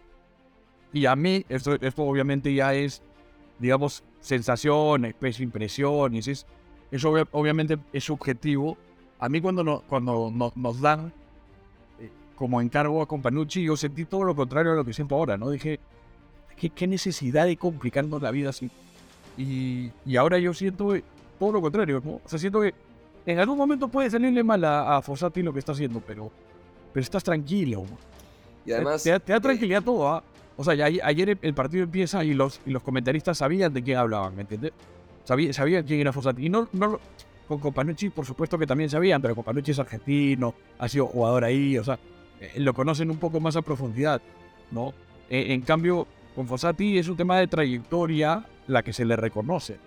Y 0.93 1.07
a 1.07 1.17
mí, 1.17 1.47
esto, 1.49 1.77
obviamente 1.97 2.53
ya 2.53 2.75
es, 2.75 3.03
digamos, 3.59 4.05
sensaciones, 4.21 5.15
pues, 5.19 5.41
impresiones, 5.41 6.29
es, 6.29 6.47
eso 6.91 7.11
obvia- 7.11 7.29
obviamente 7.33 7.79
es 7.95 8.05
subjetivo. 8.05 8.77
A 9.19 9.31
mí 9.31 9.41
cuando, 9.41 9.65
no- 9.65 9.81
cuando 9.89 10.31
no- 10.31 10.53
nos 10.57 10.81
dan 10.83 11.11
como 12.37 12.61
encargo 12.61 13.03
a 13.03 13.09
Companucci, 13.09 13.64
yo 13.64 13.77
sentí 13.77 14.05
todo 14.05 14.22
lo 14.22 14.37
contrario 14.37 14.72
a 14.72 14.77
lo 14.77 14.85
que 14.85 14.92
siento 14.92 15.16
ahora, 15.16 15.37
¿no? 15.37 15.51
Dije, 15.51 15.81
¿qué, 16.57 16.70
qué 16.70 16.87
necesidad 16.87 17.46
de 17.46 17.57
complicarnos 17.57 18.22
la 18.22 18.31
vida 18.31 18.51
así? 18.51 18.70
Y, 19.37 19.90
y 20.05 20.16
ahora 20.16 20.38
yo 20.38 20.55
siento 20.55 20.94
eh, 20.94 21.03
todo 21.38 21.53
lo 21.53 21.61
contrario, 21.61 22.01
¿no? 22.05 22.12
O 22.25 22.29
sea, 22.29 22.38
siento 22.38 22.61
que 22.61 22.75
en 23.27 23.38
algún 23.38 23.59
momento 23.59 23.88
puede 23.88 24.09
salirle 24.11 24.44
mal 24.44 24.62
a, 24.64 24.96
a 24.99 25.03
Fossati 25.03 25.42
lo 25.42 25.53
que 25.53 25.59
está 25.59 25.72
haciendo, 25.72 26.01
pero, 26.07 26.31
pero 26.92 27.03
estás 27.03 27.25
tranquilo. 27.25 27.85
Y 28.64 28.72
además. 28.72 29.03
te, 29.03 29.11
da- 29.11 29.18
te 29.18 29.33
da 29.33 29.38
eh, 29.38 29.42
tranquilidad 29.42 29.83
todo, 29.83 30.09
¿ah? 30.09 30.22
O 30.57 30.64
sea, 30.64 30.75
ya, 30.75 30.87
ayer 31.05 31.38
el- 31.42 31.55
partido 31.55 31.85
empieza 31.85 32.25
y 32.25 32.33
los, 32.35 32.61
y 32.64 32.70
los 32.70 32.83
comentaristas 32.83 33.38
sabían 33.38 33.72
de 33.75 33.83
quién 33.83 33.99
hablaban, 33.99 34.35
¿me 34.37 34.42
entiendes? 34.42 34.72
Sabía- 35.25 35.53
sabían 35.53 35.85
quién 35.85 36.01
era 36.01 36.12
Fossati. 36.12 36.46
Y 36.46 36.49
no, 36.49 36.68
no, 36.72 36.99
con 37.49 37.59
Companucci, 37.59 38.11
por 38.11 38.25
supuesto 38.25 38.59
que 38.59 38.66
también 38.66 38.88
sabían, 38.88 39.20
pero 39.20 39.35
Companucci 39.35 39.72
es 39.72 39.79
argentino, 39.79 40.55
ha 40.79 40.88
sido 40.88 41.07
jugador 41.07 41.44
ahí, 41.44 41.77
o 41.79 41.85
sea, 41.85 41.99
eh, 42.40 42.53
lo 42.57 42.75
conocen 42.75 43.11
un 43.11 43.18
poco 43.18 43.40
más 43.40 43.57
a 43.57 43.62
profundidad, 43.62 44.20
¿no? 44.70 44.92
Eh, 45.31 45.53
en 45.53 45.62
cambio, 45.62 46.07
con 46.35 46.46
Fossati 46.46 46.99
es 46.99 47.09
un 47.09 47.16
tema 47.16 47.38
de 47.38 47.46
trayectoria 47.46 48.44
la 48.66 48.83
que 48.83 48.92
se 48.92 49.05
le 49.05 49.16
reconoce. 49.16 49.79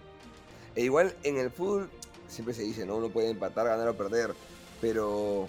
E 0.75 0.83
igual 0.83 1.15
en 1.23 1.37
el 1.37 1.51
fútbol 1.51 1.89
siempre 2.27 2.53
se 2.53 2.63
dice, 2.63 2.85
¿no? 2.85 2.97
Uno 2.97 3.09
puede 3.09 3.29
empatar, 3.29 3.67
ganar 3.67 3.87
o 3.87 3.97
perder. 3.97 4.33
Pero 4.81 5.47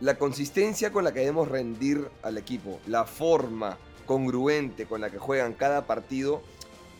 la 0.00 0.16
consistencia 0.18 0.92
con 0.92 1.04
la 1.04 1.12
que 1.12 1.20
debemos 1.20 1.48
rendir 1.48 2.08
al 2.22 2.38
equipo, 2.38 2.80
la 2.86 3.04
forma 3.04 3.78
congruente 4.04 4.86
con 4.86 5.00
la 5.00 5.10
que 5.10 5.18
juegan 5.18 5.52
cada 5.52 5.86
partido, 5.86 6.42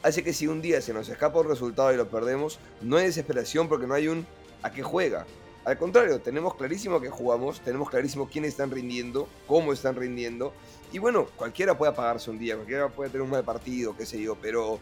hace 0.03 0.23
que 0.23 0.33
si 0.33 0.47
un 0.47 0.63
día 0.63 0.81
se 0.81 0.93
nos 0.93 1.09
escapa 1.09 1.41
un 1.41 1.49
resultado 1.49 1.93
y 1.93 1.97
lo 1.97 2.09
perdemos, 2.09 2.59
no 2.81 2.97
hay 2.97 3.07
desesperación 3.07 3.69
porque 3.69 3.87
no 3.87 3.95
hay 3.95 4.09
un 4.09 4.27
a 4.63 4.71
qué 4.71 4.83
juega. 4.83 5.27
Al 5.67 5.77
contrario, 5.79 6.21
tenemos 6.21 6.55
clarísimo 6.55 6.95
a 6.95 7.03
qué 7.03 7.11
jugamos, 7.11 7.61
tenemos 7.61 7.91
clarísimo 7.91 8.29
quiénes 8.29 8.51
están 8.53 8.71
rindiendo, 8.71 9.27
cómo 9.49 9.73
están 9.73 9.97
rindiendo. 9.97 10.53
Y 10.93 11.01
bueno, 11.01 11.27
cualquiera 11.35 11.77
puede 11.77 11.91
apagarse 11.91 12.31
un 12.31 12.39
día, 12.39 12.55
cualquiera 12.55 12.89
puede 12.89 13.11
tener 13.11 13.23
un 13.23 13.31
mal 13.31 13.43
partido, 13.43 13.97
qué 13.97 14.07
sé 14.07 14.23
yo, 14.23 14.37
pero 14.37 14.79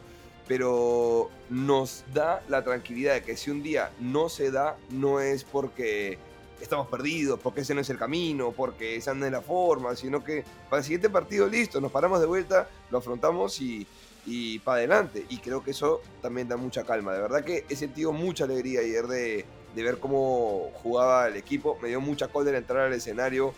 pero 0.47 1.31
nos 1.49 2.05
da 2.13 2.43
la 2.49 2.63
tranquilidad 2.63 3.15
de 3.15 3.23
que 3.23 3.35
si 3.35 3.51
un 3.51 3.63
día 3.63 3.93
no 3.99 4.29
se 4.29 4.51
da, 4.51 4.77
no 4.91 5.21
es 5.21 5.43
porque 5.43 6.19
estamos 6.61 6.89
perdidos, 6.89 7.41
porque 7.41 7.63
ese 7.63 7.75
no 7.75 7.81
es 7.81 7.89
el 7.89 7.97
camino, 7.97 8.53
porque 8.53 8.97
esa 8.97 9.15
no 9.15 9.25
es 9.25 9.33
la 9.33 9.41
forma, 9.41 9.97
sino 9.97 10.23
que 10.23 10.45
para 10.69 10.81
el 10.81 10.85
siguiente 10.85 11.09
partido 11.09 11.49
listo, 11.49 11.81
nos 11.81 11.93
paramos 11.93 12.21
de 12.21 12.27
vuelta, 12.27 12.69
lo 12.91 12.99
afrontamos 12.99 13.59
y, 13.63 13.87
y 14.27 14.59
para 14.59 14.77
adelante. 14.77 15.25
Y 15.31 15.39
creo 15.39 15.65
que 15.65 15.71
eso 15.71 16.03
también 16.21 16.47
da 16.47 16.59
mucha 16.59 16.85
calma. 16.85 17.15
De 17.15 17.23
verdad 17.23 17.43
que 17.43 17.65
he 17.71 17.75
sentido 17.75 18.13
mucha 18.13 18.45
alegría 18.45 18.81
ayer 18.81 19.07
de, 19.07 19.47
de 19.75 19.83
ver 19.83 19.99
cómo 19.99 20.71
jugaba 20.83 21.29
el 21.29 21.37
equipo. 21.37 21.79
Me 21.83 21.89
dio 21.89 22.01
mucha 22.01 22.29
cólera 22.29 22.59
entrar 22.59 22.87
al 22.87 22.93
escenario. 22.93 23.55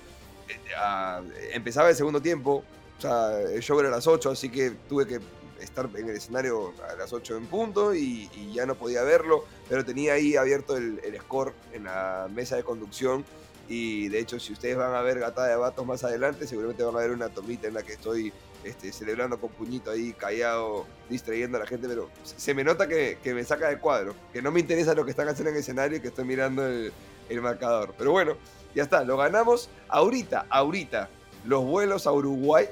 Eh, 0.49 1.53
empezaba 1.53 1.91
el 1.91 1.97
segundo 1.97 2.21
tiempo, 2.21 2.65
o 3.03 3.37
el 3.49 3.61
show 3.61 3.79
era 3.81 3.89
a 3.89 3.93
las 3.93 4.07
8, 4.07 4.31
así 4.31 4.49
que 4.49 4.71
tuve 4.89 5.07
que 5.07 5.21
estar 5.61 5.89
en 5.95 6.09
el 6.09 6.17
escenario 6.17 6.73
a 6.89 6.95
las 6.97 7.13
8 7.13 7.37
en 7.37 7.47
punto 7.47 7.95
y, 7.95 8.29
ya 8.53 8.67
no 8.67 8.75
podía 8.75 9.03
verlo, 9.03 9.45
pero 9.69 9.85
tenía 9.85 10.15
ahí 10.15 10.37
abierto 10.37 10.77
el, 10.77 11.01
score 11.21 11.53
en 11.73 11.85
la 11.85 12.29
mesa 12.33 12.57
de 12.57 12.65
conducción 12.65 13.25
y 13.69 14.09
de 14.09 14.21
hecho 14.21 14.39
si 14.39 14.53
ustedes 14.53 14.77
van 14.77 14.95
a 14.95 15.03
ver 15.03 15.19
Gata 15.19 15.45
de 15.47 15.57
Vatos 15.57 15.85
más 15.85 16.05
adelante, 16.05 16.47
seguramente 16.47 16.85
van 16.85 16.95
a 16.95 16.99
ver 16.99 17.11
una 17.11 17.29
tomita 17.29 17.69
en 17.69 17.75
la 17.75 17.83
que 17.83 17.95
estoy 17.95 18.33
este, 18.67 18.93
celebrando 18.93 19.41
con 19.41 19.51
puñito 19.51 19.91
ahí 19.91 20.13
callado, 20.13 20.87
distrayendo 21.09 21.57
a 21.57 21.61
la 21.61 21.67
gente, 21.67 21.89
pero 21.89 22.11
se 22.23 22.55
me 22.55 22.65
nota 22.65 22.89
que, 22.89 23.19
que 23.23 23.35
me 23.35 23.45
saca 23.45 23.69
de 23.69 23.79
cuadro, 23.79 24.15
que 24.33 24.43
no 24.43 24.51
me 24.51 24.61
interesa 24.61 24.95
lo 24.95 25.05
que 25.05 25.11
están 25.11 25.29
haciendo 25.29 25.51
en 25.51 25.57
el 25.57 25.61
escenario 25.61 25.99
y 25.99 26.01
que 26.01 26.09
estoy 26.09 26.25
mirando 26.25 26.67
el, 26.67 26.93
el 27.29 27.41
marcador. 27.41 27.95
Pero 27.97 28.13
bueno, 28.13 28.37
ya 28.75 28.83
está, 28.83 29.05
lo 29.05 29.17
ganamos 29.17 29.71
ahorita, 29.89 30.47
ahorita. 30.51 31.09
Los 31.45 31.65
vuelos 31.65 32.07
a 32.07 32.13
Uruguay 32.13 32.67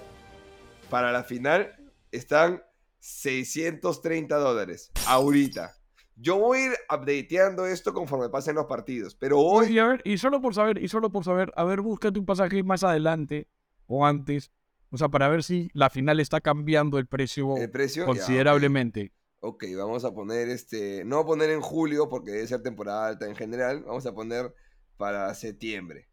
para 0.91 1.13
la 1.13 1.23
final 1.23 1.77
están 2.11 2.63
630 3.01 4.37
dólares. 4.37 4.91
Ahorita. 5.07 5.75
Yo 6.17 6.39
voy 6.39 6.59
a 6.59 6.65
ir 6.67 6.73
updateando 6.91 7.67
esto 7.67 7.93
conforme 7.93 8.29
pasen 8.29 8.55
los 8.55 8.67
partidos. 8.67 9.15
Pero 9.15 9.41
hoy. 9.41 9.75
Y, 9.75 9.79
a 9.79 9.87
ver, 9.87 10.03
y 10.05 10.19
solo 10.19 10.41
por 10.41 10.55
saber, 10.55 10.83
y 10.83 10.89
solo 10.89 11.11
por 11.11 11.25
saber, 11.25 11.53
a 11.57 11.65
ver, 11.65 11.81
búscate 11.81 12.19
un 12.19 12.27
pasaje 12.27 12.63
más 12.63 12.85
adelante 12.85 13.49
o 13.87 14.07
antes, 14.07 14.53
o 14.95 14.97
sea, 14.97 15.09
para 15.09 15.29
ver 15.29 15.43
si 15.43 15.71
la 15.75 15.91
final 15.91 16.21
está 16.21 16.41
cambiando 16.41 16.99
el 16.99 17.09
precio 17.09 17.57
El 17.57 17.69
precio. 17.69 18.05
ya, 18.05 18.11
ok. 18.11 18.17
considerablemente. 18.17 19.13
Ok, 19.41 19.65
vamos 19.77 20.05
a 20.05 20.15
poner 20.15 20.49
este. 20.49 21.05
No 21.05 21.17
voy 21.17 21.25
a 21.25 21.27
poner 21.27 21.51
en 21.51 21.61
julio 21.61 22.09
porque 22.09 22.31
debe 22.31 22.47
ser 22.47 22.63
temporada 22.63 23.09
alta 23.09 23.27
en 23.27 23.35
general. 23.35 23.83
Vamos 23.83 24.07
a 24.07 24.15
poner 24.15 24.55
para 24.97 25.35
septiembre, 25.35 26.09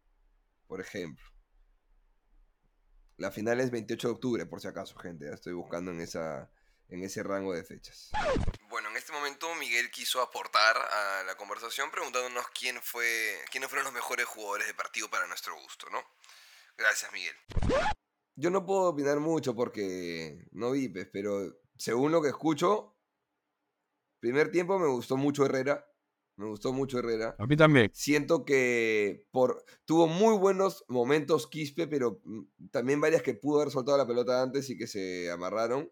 por 0.67 0.81
ejemplo. 0.81 1.23
La 3.17 3.29
final 3.31 3.59
es 3.59 3.69
28 3.69 4.07
de 4.07 4.13
octubre, 4.15 4.45
por 4.47 4.59
si 4.61 4.67
acaso, 4.67 4.97
gente. 4.97 5.25
Ya 5.25 5.35
estoy 5.35 5.53
buscando 5.53 5.91
en, 5.91 6.01
esa, 6.01 6.49
en 6.89 7.03
ese 7.03 7.21
rango 7.21 7.53
de 7.53 7.63
fechas. 7.63 8.09
Bueno, 8.67 8.89
en 8.89 8.97
este 8.97 9.11
momento 9.11 9.53
Miguel 9.59 9.91
quiso 9.91 10.21
aportar 10.21 10.75
a 10.75 11.23
la 11.23 11.35
conversación 11.35 11.91
preguntándonos 11.91 12.47
quién 12.59 12.81
fue, 12.81 13.37
quiénes 13.51 13.69
fueron 13.69 13.85
los 13.85 13.93
mejores 13.93 14.25
jugadores 14.25 14.65
de 14.65 14.73
partido 14.73 15.07
para 15.07 15.27
nuestro 15.27 15.53
gusto, 15.61 15.87
¿no? 15.91 16.03
Gracias, 16.77 17.13
Miguel. 17.13 17.35
Yo 18.35 18.49
no 18.49 18.65
puedo 18.65 18.89
opinar 18.89 19.19
mucho 19.19 19.55
porque 19.55 20.47
no 20.51 20.71
vi, 20.71 20.89
pero 20.89 21.59
según 21.77 22.11
lo 22.11 22.21
que 22.21 22.29
escucho, 22.29 22.95
primer 24.19 24.51
tiempo 24.51 24.79
me 24.79 24.87
gustó 24.87 25.17
mucho 25.17 25.45
Herrera. 25.45 25.85
Me 26.37 26.47
gustó 26.47 26.73
mucho 26.73 26.97
Herrera. 26.97 27.35
A 27.37 27.45
mí 27.45 27.55
también. 27.55 27.91
Siento 27.93 28.45
que 28.45 29.27
por, 29.31 29.63
tuvo 29.85 30.07
muy 30.07 30.37
buenos 30.37 30.85
momentos 30.87 31.45
Quispe, 31.47 31.87
pero 31.87 32.19
mm, 32.23 32.69
también 32.71 32.99
varias 32.99 33.21
que 33.21 33.35
pudo 33.35 33.61
haber 33.61 33.71
soltado 33.71 33.97
la 33.97 34.07
pelota 34.07 34.41
antes 34.41 34.69
y 34.69 34.77
que 34.77 34.87
se 34.87 35.29
amarraron. 35.29 35.91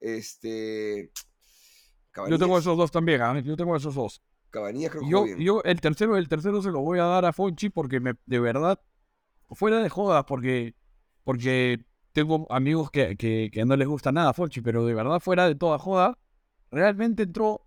Este. 0.00 1.10
Yo 2.28 2.38
tengo 2.38 2.56
esos 2.56 2.78
dos 2.78 2.92
también, 2.92 3.20
¿ah? 3.22 3.40
yo 3.40 3.56
tengo 3.56 3.74
esos 3.74 3.96
dos. 3.96 4.22
Cabanillas 4.50 4.92
creo 4.92 5.02
que 5.02 5.10
Yo, 5.10 5.24
bien. 5.24 5.38
yo 5.40 5.62
el 5.64 5.80
tercero, 5.80 6.16
el 6.16 6.28
tercero 6.28 6.62
se 6.62 6.70
lo 6.70 6.80
voy 6.80 7.00
a 7.00 7.04
dar 7.04 7.24
a 7.24 7.32
Fonchi 7.32 7.70
porque 7.70 7.98
me, 7.98 8.14
de 8.24 8.38
verdad, 8.38 8.80
fuera 9.50 9.82
de 9.82 9.88
jodas, 9.88 10.24
porque, 10.24 10.76
porque 11.24 11.84
tengo 12.12 12.46
amigos 12.50 12.90
que, 12.90 13.16
que, 13.16 13.64
no 13.64 13.76
les 13.76 13.88
gusta 13.88 14.12
nada 14.12 14.30
a 14.30 14.34
Fonchi, 14.34 14.60
pero 14.60 14.86
de 14.86 14.94
verdad, 14.94 15.20
fuera 15.20 15.48
de 15.48 15.54
toda 15.56 15.78
joda, 15.78 16.18
realmente 16.70 17.24
entró. 17.24 17.66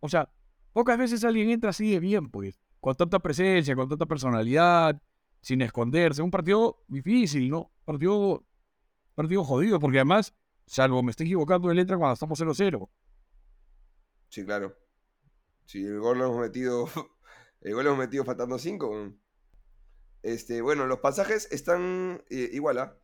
O 0.00 0.08
sea, 0.08 0.30
pocas 0.72 0.98
veces 0.98 1.24
alguien 1.24 1.48
entra 1.50 1.70
así 1.70 1.90
de 1.90 2.00
bien, 2.00 2.30
pues, 2.30 2.60
con 2.80 2.94
tanta 2.94 3.18
presencia, 3.20 3.74
con 3.74 3.88
tanta 3.88 4.06
personalidad, 4.06 5.00
sin 5.40 5.62
esconderse. 5.62 6.22
Un 6.22 6.30
partido 6.30 6.84
difícil, 6.88 7.48
¿no? 7.48 7.70
Partido, 7.84 8.44
partido 9.14 9.44
jodido, 9.44 9.80
porque 9.80 9.98
además, 9.98 10.34
salvo 10.66 11.02
me 11.02 11.10
estoy 11.10 11.26
equivocando, 11.26 11.70
él 11.70 11.78
entra 11.78 11.96
cuando 11.96 12.14
estamos 12.14 12.38
0-0. 12.38 12.88
Sí, 14.28 14.44
claro. 14.44 14.76
Si 15.64 15.84
el 15.84 16.00
gol 16.00 16.18
lo 16.18 16.26
hemos 16.26 16.40
metido. 16.40 16.86
El 17.62 17.74
gol 17.74 17.84
lo 17.84 17.90
hemos 17.90 18.04
metido 18.04 18.24
faltando 18.24 18.58
5. 18.58 19.12
Este, 20.26 20.60
bueno, 20.60 20.86
los 20.86 20.98
pasajes 20.98 21.46
están 21.52 22.20
eh, 22.30 22.50
igual 22.52 22.78
a 22.78 22.98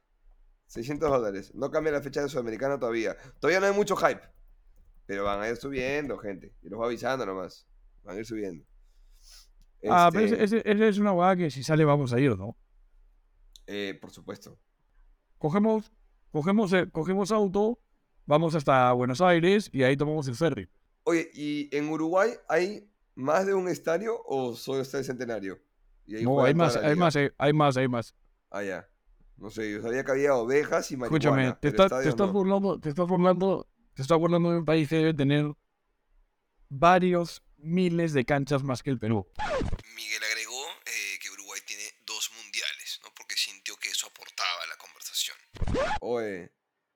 600 0.66 1.08
dólares. 1.08 1.54
No 1.54 1.70
cambia 1.70 1.92
la 1.92 2.02
fecha 2.02 2.20
de 2.20 2.28
Sudamericana 2.28 2.80
todavía. 2.80 3.16
Todavía 3.38 3.60
no 3.60 3.66
hay 3.66 3.72
mucho 3.72 3.94
hype. 3.94 4.20
Pero 5.06 5.22
van 5.22 5.40
a 5.40 5.48
ir 5.48 5.56
subiendo, 5.56 6.18
gente. 6.18 6.52
Y 6.62 6.68
los 6.68 6.80
va 6.80 6.86
avisando 6.86 7.24
nomás. 7.24 7.68
Van 8.02 8.16
a 8.16 8.18
ir 8.18 8.26
subiendo. 8.26 8.64
Ah, 9.88 10.10
pero 10.12 10.24
Este, 10.26 10.42
ese- 10.42 10.62
ese 10.64 10.88
es 10.88 10.98
una 10.98 11.12
hueá 11.12 11.36
que 11.36 11.48
si 11.50 11.62
sale 11.62 11.84
vamos 11.84 12.12
a 12.12 12.18
ir, 12.18 12.36
¿no? 12.36 12.56
eh, 13.68 13.96
por 14.00 14.10
supuesto. 14.10 14.58
Cogemos, 15.38 15.92
cogemos, 16.32 16.72
eh, 16.72 16.88
cogemos 16.90 17.30
auto, 17.30 17.78
vamos 18.26 18.56
hasta 18.56 18.92
Buenos 18.92 19.20
Aires 19.20 19.70
y 19.72 19.84
ahí 19.84 19.96
tomamos 19.96 20.26
el 20.26 20.34
ferry. 20.34 20.68
Oye, 21.04 21.30
¿y 21.34 21.68
en 21.76 21.88
Uruguay 21.88 22.32
hay 22.48 22.90
más 23.14 23.46
de 23.46 23.54
un 23.54 23.68
estadio 23.68 24.20
o 24.26 24.54
solo 24.56 24.82
está 24.82 24.98
el 24.98 25.04
centenario? 25.04 25.60
Y 26.06 26.16
ahí 26.16 26.24
No, 26.24 26.44
hay 26.44 26.54
más, 26.54 26.76
hay 26.76 26.96
más, 26.96 27.16
eh, 27.16 27.32
hay 27.38 27.52
más, 27.52 27.76
hay 27.76 27.88
más. 27.88 28.14
Ah, 28.50 28.62
ya. 28.62 28.88
No 29.36 29.50
sé, 29.50 29.70
yo 29.72 29.82
sabía 29.82 30.04
que 30.04 30.10
había 30.12 30.34
ovejas 30.34 30.90
y 30.90 30.96
marihuana. 30.96 31.48
Escúchame, 31.48 31.52
te, 31.60 31.68
estás- 31.68 32.02
te 32.02 32.08
estás 32.08 32.26
no. 32.28 32.32
burlando, 32.32 32.78
te 32.78 32.88
estás 32.90 33.06
burlando, 33.08 33.68
te 33.94 34.02
estás 34.02 34.18
burlando 34.18 34.50
de 34.52 34.58
un 34.58 34.64
país 34.64 34.88
que 34.88 34.96
debe 34.96 35.14
tener 35.14 35.52
varios 36.68 37.42
miles 37.56 38.12
de 38.12 38.24
canchas 38.24 38.62
más 38.62 38.82
que 38.82 38.90
el 38.90 38.98
Perú. 38.98 39.26
Miguel 39.94 40.22
agregó 40.30 40.64
eh, 40.86 41.18
que 41.20 41.30
Uruguay 41.30 41.60
tiene 41.66 41.84
dos 42.06 42.30
mundiales, 42.36 43.00
¿no? 43.02 43.10
Porque 43.16 43.36
sintió 43.36 43.76
que 43.76 43.88
eso 43.88 44.06
aportaba 44.06 44.48
a 44.64 44.66
la 44.68 44.76
conversación. 44.76 45.36
Oye, 46.00 46.52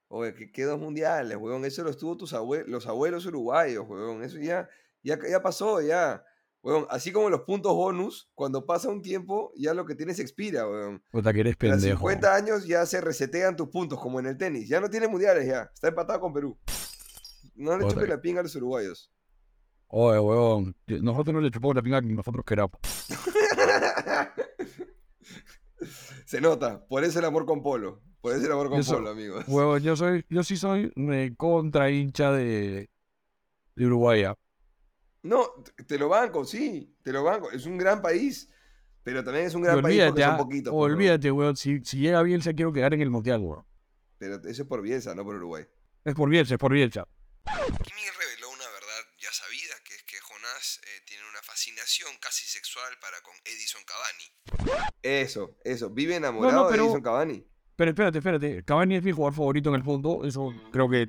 oye, 0.08 0.34
¿qué, 0.34 0.50
qué 0.52 0.64
dos 0.64 0.78
mundiales, 0.78 1.36
huevón? 1.36 1.64
Eso 1.64 1.82
los 1.84 1.98
tuvo 1.98 2.16
tus 2.16 2.32
abuelos, 2.32 2.68
los 2.68 2.86
abuelos 2.86 3.26
uruguayos, 3.26 3.84
huevón. 3.88 4.22
Eso 4.24 4.38
ya, 4.38 4.68
ya, 5.02 5.18
ya 5.28 5.42
pasó, 5.42 5.80
ya. 5.80 6.24
Huevón, 6.66 6.86
así 6.90 7.12
como 7.12 7.30
los 7.30 7.42
puntos 7.42 7.72
bonus, 7.74 8.28
cuando 8.34 8.66
pasa 8.66 8.88
un 8.88 9.00
tiempo, 9.00 9.52
ya 9.56 9.72
lo 9.72 9.86
que 9.86 9.94
tienes 9.94 10.18
expira, 10.18 10.68
huevón. 10.68 11.00
Puta 11.12 11.32
que 11.32 11.38
eres 11.38 11.54
A 11.60 11.64
los 11.66 11.76
pendejo. 11.76 11.98
50 12.00 12.34
años 12.34 12.66
ya 12.66 12.84
se 12.86 13.00
resetean 13.00 13.54
tus 13.54 13.68
puntos, 13.68 14.00
como 14.00 14.18
en 14.18 14.26
el 14.26 14.36
tenis. 14.36 14.68
Ya 14.68 14.80
no 14.80 14.90
tiene 14.90 15.06
mundiales, 15.06 15.46
ya. 15.46 15.70
Está 15.72 15.86
empatado 15.86 16.18
con 16.18 16.32
Perú. 16.32 16.58
No 17.54 17.78
le 17.78 17.86
chupen 17.86 18.08
la 18.08 18.20
pinga 18.20 18.40
a 18.40 18.42
los 18.42 18.56
uruguayos. 18.56 19.12
Oye, 19.86 20.18
huevón, 20.18 20.74
nosotros 20.88 21.32
no 21.34 21.40
le 21.40 21.52
chupamos 21.52 21.76
la 21.76 21.82
pinga 21.82 22.00
que 22.02 22.08
nosotros 22.08 22.44
queramos. 22.44 22.72
Se 26.24 26.40
nota, 26.40 26.84
por 26.88 27.04
eso 27.04 27.20
el 27.20 27.26
amor 27.26 27.46
con 27.46 27.62
Polo. 27.62 28.02
Por 28.20 28.34
eso 28.34 28.44
el 28.44 28.50
amor 28.50 28.70
con 28.70 28.78
Yo 28.78 28.82
soy- 28.82 28.96
Polo, 28.96 29.10
amigos. 29.10 29.44
Huevón, 29.46 29.80
yo 29.84 29.94
soy, 29.94 30.24
yo 30.28 30.42
sí 30.42 30.56
soy 30.56 30.92
eh, 30.96 31.32
contra 31.36 31.92
hincha 31.92 32.32
de, 32.32 32.90
de 33.76 33.86
Uruguay. 33.86 34.24
No, 35.26 35.50
te- 35.86 35.98
lo 35.98 36.08
banco, 36.08 36.44
sí, 36.44 36.94
te 37.02 37.12
lo 37.12 37.24
banco. 37.24 37.50
Es 37.50 37.66
un 37.66 37.76
gran 37.78 38.00
país, 38.00 38.48
pero 39.02 39.22
también 39.24 39.46
es 39.46 39.54
un 39.54 39.62
gran 39.62 39.82
país 39.82 40.00
olvídate, 40.00 40.10
porque 40.10 40.22
son 40.22 40.34
ah, 40.34 40.36
poquitos. 40.38 40.72
pues, 40.72 40.80
weón. 40.80 40.92
olvídate, 40.92 41.30
weón. 41.30 41.56
Si, 41.56 41.84
si 41.84 41.98
llega 41.98 42.22
Bielsa, 42.22 42.52
quiero 42.52 42.72
quedar 42.72 42.94
en 42.94 43.00
el 43.00 43.10
Mundial, 43.10 43.40
weón. 43.40 43.64
Pero 44.18 44.36
eso 44.36 44.62
es 44.62 44.68
por 44.68 44.80
Bielsa, 44.82 45.14
no 45.14 45.24
por 45.24 45.34
Uruguay. 45.36 45.64
Es 46.04 46.14
por 46.14 46.28
Bielsa, 46.30 46.54
es 46.54 46.60
por 46.60 46.72
Bielsa. 46.72 47.06
Kimi 47.44 48.02
reveló 48.18 48.48
una 48.50 48.64
verdad 48.64 49.02
ya 49.18 49.32
sabida, 49.32 49.74
que 49.84 49.94
es 49.94 50.02
que 50.04 50.16
Jonás 50.20 50.80
eh, 50.82 51.02
tiene 51.06 51.22
una 51.30 51.42
fascinación 51.42 52.10
casi 52.20 52.44
sexual 52.46 52.92
para 53.00 53.20
con 53.22 53.34
Edison 53.44 53.82
Cavani. 53.84 54.92
Eso, 55.02 55.56
eso. 55.64 55.90
Vive 55.90 56.16
enamorado 56.16 56.68
pero- 56.68 56.82
de 56.82 56.88
Edison 56.88 57.02
Cavani. 57.02 57.46
Pero 57.76 57.90
espérate, 57.90 58.18
espérate. 58.18 58.64
Cavani 58.64 58.96
es 58.96 59.02
mi 59.02 59.12
jugador 59.12 59.34
favorito 59.34 59.68
en 59.68 59.74
el 59.74 59.82
mundo. 59.84 60.22
Eso 60.24 60.50
creo 60.72 60.88
que 60.88 61.06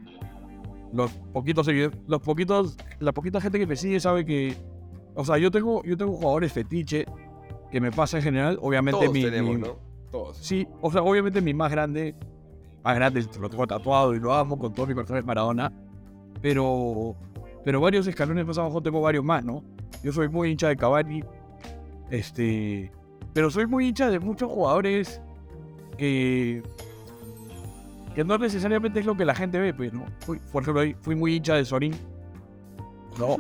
los 0.94 1.12
poquitos 1.34 1.66
seguidores, 1.66 1.98
los 2.08 2.22
poquitos, 2.22 2.78
la 3.00 3.12
poquita 3.12 3.42
gente 3.42 3.60
que 3.60 3.68
me 3.68 3.76
sigue 3.76 4.00
sabe 4.00 4.26
que, 4.26 4.56
o 5.16 5.24
sea, 5.26 5.38
yo 5.38 5.52
tengo, 5.52 5.84
yo 5.84 5.98
tengo 5.98 6.14
jugadores 6.14 6.52
fetiche 6.54 7.06
que 7.72 7.82
me 7.82 7.92
pasa 7.92 8.18
en 8.18 8.24
general. 8.24 8.58
Obviamente 8.62 9.00
Todos 9.02 9.14
mi, 9.14 9.24
tenemos, 9.24 9.56
mi- 9.56 9.62
¿no? 9.62 9.76
Todos. 10.12 10.38
sí, 10.38 10.68
o 10.82 10.90
sea, 10.92 11.02
obviamente 11.04 11.42
mi 11.42 11.54
más 11.54 11.70
grande, 11.72 12.16
más 12.84 12.96
grande, 12.96 13.26
lo 13.40 13.50
tengo 13.50 13.68
tatuado 13.68 14.16
y 14.16 14.20
lo 14.20 14.34
amo 14.34 14.58
con 14.58 14.74
todo 14.74 14.88
mi 14.88 14.94
corazón 14.94 15.18
es 15.18 15.26
Maradona. 15.26 15.72
Pero, 16.42 17.16
pero 17.66 17.82
varios 17.82 18.06
escalones 18.08 18.46
más 18.46 18.58
abajo 18.58 18.82
tengo 18.82 19.02
varios 19.02 19.24
más, 19.26 19.44
¿no? 19.44 19.64
Yo 20.04 20.12
soy 20.14 20.30
muy 20.30 20.52
hincha 20.52 20.68
de 20.70 20.78
Cavani, 20.78 21.24
este, 22.10 22.92
pero 23.34 23.50
soy 23.50 23.66
muy 23.68 23.88
hincha 23.88 24.10
de 24.10 24.20
muchos 24.20 24.50
jugadores 24.52 25.22
que 25.98 26.62
que 28.18 28.24
no 28.24 28.36
necesariamente 28.40 29.00
es 29.00 29.06
lo 29.06 29.16
que 29.16 29.26
la 29.26 29.36
gente 29.36 29.60
ve, 29.60 29.76
pues, 29.76 29.94
¿no? 29.94 30.04
Fui- 30.26 30.40
por 30.52 30.64
ejemplo, 30.64 30.82
fui 31.02 31.14
muy 31.16 31.36
hincha 31.36 31.54
de 31.54 31.64
Sorín. 31.66 31.94
No. 33.20 33.38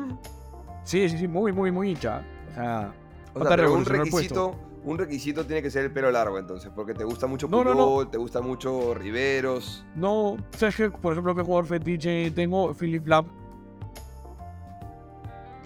Sí, 0.84 1.10
sí, 1.10 1.18
sí, 1.18 1.28
muy, 1.28 1.52
muy, 1.52 1.72
muy 1.72 1.90
hincha. 1.90 2.22
O 2.52 2.54
sea, 2.54 2.94
O 3.34 3.40
Falta 3.40 3.48
sea, 3.50 3.58
pero 3.58 3.74
un 3.74 3.84
requisito, 3.86 4.56
un 4.84 5.00
requisito 5.00 5.44
tiene 5.48 5.63
que 5.63 5.72
ser 5.72 5.86
el 5.86 5.92
pelo 5.92 6.12
largo, 6.12 6.38
entonces, 6.38 6.72
porque 6.76 6.94
te 6.94 7.04
gusta 7.06 7.26
mucho 7.26 7.48
No, 7.48 7.63
no, 7.63 7.72
Puyol, 7.74 8.06
no. 8.06 8.08
te 8.12 8.20
gusta 8.20 8.40
mucho 8.42 8.94
Riveros. 8.94 9.84
no, 9.96 10.38
¿sabes 10.52 10.76
qué? 10.76 10.92
Por 10.92 11.13
ejemplo, 11.13 11.34
qué 11.34 11.42
jugador 11.42 11.66
fetiche 11.66 12.30
tengo? 12.30 12.72
Philip 12.76 13.08
Lam. 13.08 13.26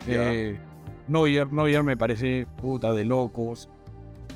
Ya. 0.08 0.32
Eh, 0.34 0.58
Neuer, 1.10 1.52
Neuer 1.52 1.84
me 1.84 1.98
parece 1.98 2.48
puta 2.62 2.94
de 2.94 3.04
locos. 3.04 3.68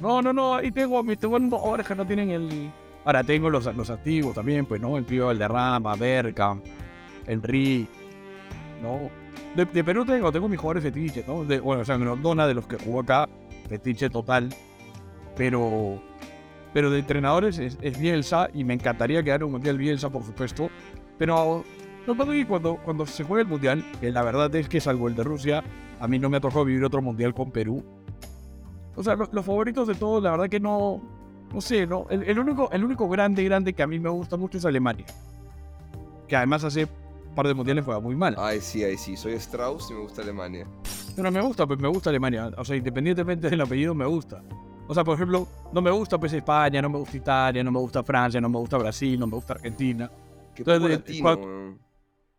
No, 0.01 0.21
no, 0.21 0.33
no, 0.33 0.55
ahí 0.55 0.69
tengo, 0.69 1.01
mis- 1.01 1.17
jugadores 1.21 1.87
que 1.87 1.95
no 1.95 2.05
tienen 2.05 2.31
el... 2.31 2.71
Ahora 3.05 3.23
tengo 3.23 3.49
los, 3.49 3.73
los 3.75 3.89
activos 3.89 4.33
también, 4.35 4.65
pues, 4.65 4.81
¿no? 4.81 4.97
El 4.97 5.05
Pío 5.05 5.27
Valderrama, 5.27 5.95
Berkham, 5.95 6.61
Henry, 7.27 7.87
¿no? 8.81 9.09
De, 9.55 9.83
Perú 9.83 10.03
tengo, 10.05 10.31
tengo 10.31 10.49
mis 10.49 10.59
jugadores 10.59 10.83
fetiches, 10.83 11.25
¿no? 11.27 11.43
Bueno, 11.43 11.81
o 11.81 11.85
sea, 11.85 11.97
Grondona, 11.97 12.47
de 12.47 12.53
los 12.55 12.67
que 12.67 12.77
jugó 12.77 13.01
acá, 13.01 13.29
fetiche 13.69 14.09
total. 14.09 14.49
Pero, 15.37 16.01
pero 16.73 16.89
de 16.89 16.99
entrenadores 16.99 17.59
es, 17.59 17.99
Bielsa 17.99 18.49
y 18.53 18.63
me 18.63 18.73
encantaría 18.73 19.21
quedar 19.23 19.43
un 19.43 19.51
Mundial 19.51 19.77
Bielsa, 19.77 20.09
por 20.09 20.23
supuesto. 20.23 20.69
Pero 21.17 21.63
no 22.07 22.15
cuando, 22.47 22.77
cuando 22.77 23.05
se 23.05 23.23
juega 23.23 23.43
el 23.43 23.47
Mundial, 23.47 23.83
que 23.99 24.11
la 24.11 24.23
verdad 24.23 24.53
es 24.55 24.67
que 24.67 24.79
salvo 24.81 25.07
el 25.07 25.15
de 25.15 25.23
Rusia, 25.23 25.63
a 25.99 26.07
mí 26.07 26.19
no 26.19 26.29
me 26.29 26.37
ha 26.37 26.41
tocado 26.41 26.65
vivir 26.65 26.83
otro 26.83 27.01
Mundial 27.01 27.33
con 27.33 27.51
Perú. 27.51 27.83
O 28.95 29.03
sea, 29.03 29.15
lo- 29.15 29.29
los 29.31 29.45
favoritos 29.45 29.87
de 29.87 29.95
todos, 29.95 30.23
la 30.23 30.31
verdad 30.31 30.49
que 30.49 30.59
no, 30.59 31.01
no 31.53 31.61
sé, 31.61 31.87
¿no? 31.87 32.05
El, 32.09 32.23
el 32.23 32.39
único, 32.39 32.69
el 32.71 32.83
único 32.83 33.07
grande, 33.07 33.43
grande 33.43 33.73
que 33.73 33.83
a 33.83 33.87
mí 33.87 33.99
me 33.99 34.09
gusta 34.09 34.37
mucho 34.37 34.57
es 34.57 34.65
Alemania. 34.65 35.05
Que 36.27 36.35
además 36.35 36.63
hace 36.63 36.85
un 36.85 37.35
par 37.35 37.47
de 37.47 37.53
mundiales 37.53 37.85
juega 37.85 37.99
muy 37.99 38.15
mal. 38.15 38.35
Ay, 38.37 38.59
sí, 38.61 38.83
ay, 38.83 38.97
sí. 38.97 39.15
Soy 39.15 39.33
Strauss 39.33 39.89
y 39.91 39.93
me 39.93 40.01
gusta 40.01 40.21
Alemania. 40.21 40.67
Pero 41.15 41.31
me 41.31 41.41
gusta, 41.41 41.65
pues 41.65 41.79
me 41.79 41.87
gusta 41.87 42.09
Alemania. 42.09 42.51
O 42.57 42.65
sea, 42.65 42.75
independientemente 42.75 43.49
del 43.49 43.61
apellido, 43.61 43.93
me 43.95 44.05
gusta. 44.05 44.43
O 44.87 44.93
sea, 44.93 45.03
por 45.03 45.15
ejemplo, 45.15 45.47
no 45.71 45.81
me 45.81 45.91
gusta 45.91 46.19
pues 46.19 46.33
España, 46.33 46.81
no 46.81 46.89
me 46.89 46.97
gusta 46.99 47.17
Italia, 47.17 47.63
no 47.63 47.71
me 47.71 47.79
gusta 47.79 48.03
Francia, 48.03 48.39
no 48.39 48.49
me 48.49 48.59
gusta 48.59 48.77
Brasil, 48.77 49.19
no 49.19 49.27
me 49.27 49.35
gusta 49.35 49.53
Argentina. 49.53 50.11
Qué 50.53 50.61
Entonces, 50.61 50.99
latino. 50.99 51.79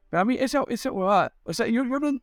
Pero 0.08 0.20
a 0.20 0.24
mí 0.24 0.36
esa, 0.38 0.62
esa 0.68 0.92
huevada, 0.92 1.32
o 1.42 1.52
sea, 1.52 1.66
yo, 1.66 1.84
yo, 1.84 1.98
no, 1.98 2.20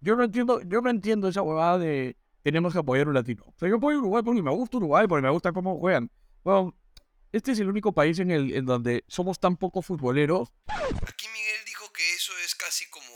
yo 0.00 0.16
no 0.16 0.24
entiendo, 0.24 0.60
yo 0.62 0.80
no 0.80 0.90
entiendo 0.90 1.28
esa 1.28 1.42
huevada 1.42 1.78
de 1.78 2.16
tenemos 2.42 2.72
que 2.72 2.80
apoyar 2.80 3.06
a 3.06 3.10
un 3.10 3.14
latino. 3.14 3.44
O 3.46 3.58
sea, 3.58 3.68
yo 3.68 3.76
apoyo 3.76 3.96
a 3.96 4.00
Uruguay 4.00 4.22
porque 4.22 4.42
me 4.42 4.50
gusta 4.50 4.76
Uruguay, 4.76 5.06
porque 5.06 5.22
me 5.22 5.30
gusta 5.30 5.52
cómo 5.52 5.78
juegan. 5.78 6.10
Bueno, 6.42 6.76
este 7.32 7.52
es 7.52 7.60
el 7.60 7.68
único 7.68 7.92
país 7.92 8.18
en 8.18 8.30
el 8.30 8.54
en 8.54 8.66
donde 8.66 9.04
somos 9.08 9.38
tan 9.38 9.56
poco 9.56 9.82
futboleros. 9.82 10.52
Aquí 10.66 11.26
Miguel 11.28 11.64
dijo 11.66 11.90
que 11.92 12.14
eso 12.14 12.32
es 12.44 12.54
casi 12.54 12.88
como 12.90 13.06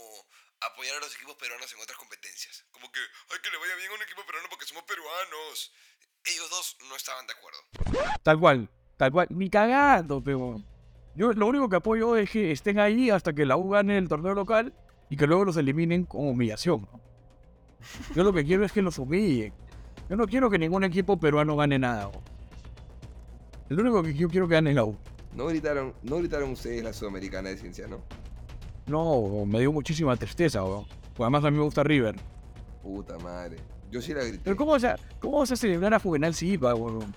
apoyar 0.61 0.95
a 0.97 0.99
los 0.99 1.13
equipos 1.15 1.35
peruanos 1.35 1.71
en 1.73 1.79
otras 1.81 1.97
competencias. 1.97 2.65
Como 2.71 2.91
que, 2.91 2.99
ay, 3.31 3.37
que 3.43 3.51
le 3.51 3.57
vaya 3.57 3.75
bien 3.75 3.91
a 3.91 3.95
un 3.95 4.01
equipo 4.01 4.25
peruano 4.25 4.47
porque 4.49 4.65
somos 4.65 4.83
peruanos. 4.83 5.73
Ellos 6.25 6.49
dos 6.49 6.77
no 6.89 6.95
estaban 6.95 7.27
de 7.27 7.33
acuerdo. 7.33 7.59
Tal 8.23 8.39
cual, 8.39 8.69
tal 8.97 9.11
cual, 9.11 9.27
ni 9.29 9.49
cagando, 9.49 10.23
pero 10.23 10.61
yo 11.15 11.31
lo 11.33 11.47
único 11.47 11.69
que 11.69 11.77
apoyo 11.77 12.15
es 12.17 12.29
que 12.29 12.51
estén 12.51 12.79
ahí 12.79 13.09
hasta 13.09 13.33
que 13.33 13.45
la 13.45 13.55
U 13.55 13.69
gane 13.69 13.97
el 13.97 14.07
torneo 14.07 14.33
local 14.33 14.73
y 15.09 15.15
que 15.15 15.27
luego 15.27 15.45
los 15.45 15.57
eliminen 15.57 16.05
con 16.05 16.27
humillación. 16.27 16.81
¿no? 16.91 17.01
Yo 18.15 18.23
lo 18.23 18.33
que 18.33 18.43
quiero 18.43 18.65
es 18.65 18.71
que 18.71 18.81
los 18.81 18.97
humillen. 18.99 19.53
Yo 20.09 20.15
no 20.15 20.25
quiero 20.25 20.49
que 20.49 20.57
ningún 20.57 20.83
equipo 20.83 21.17
peruano 21.19 21.55
gane 21.55 21.77
nada. 21.79 22.09
El 23.69 23.79
único 23.79 24.01
que 24.03 24.13
yo 24.13 24.29
quiero 24.29 24.47
que 24.47 24.55
gane 24.55 24.69
es 24.69 24.75
la 24.75 24.85
U. 24.85 24.97
No 25.35 25.47
gritaron, 25.47 25.93
no 26.03 26.17
gritaron 26.17 26.51
ustedes 26.51 26.83
la 26.83 26.93
Sudamericana 26.93 27.49
de 27.49 27.57
Ciencia, 27.57 27.87
¿no? 27.87 28.01
No, 28.87 29.45
me 29.45 29.59
dio 29.59 29.71
muchísima 29.71 30.15
tristeza, 30.15 30.63
weón. 30.63 30.85
Porque 30.85 31.23
además 31.23 31.43
a 31.43 31.51
mí 31.51 31.57
me 31.57 31.63
gusta 31.63 31.83
River. 31.83 32.15
Puta 32.81 33.17
madre. 33.19 33.57
Yo 33.91 34.01
sí 34.01 34.13
la 34.13 34.23
grité. 34.23 34.41
Pero 34.43 34.55
¿cómo 34.55 34.71
vas 34.71 34.83
a, 34.85 34.95
cómo 35.19 35.39
vas 35.39 35.51
a 35.51 35.55
celebrar 35.57 35.93
a 35.93 35.99
Juvenal 35.99 36.33
Silva, 36.33 36.73
weón? 36.73 37.13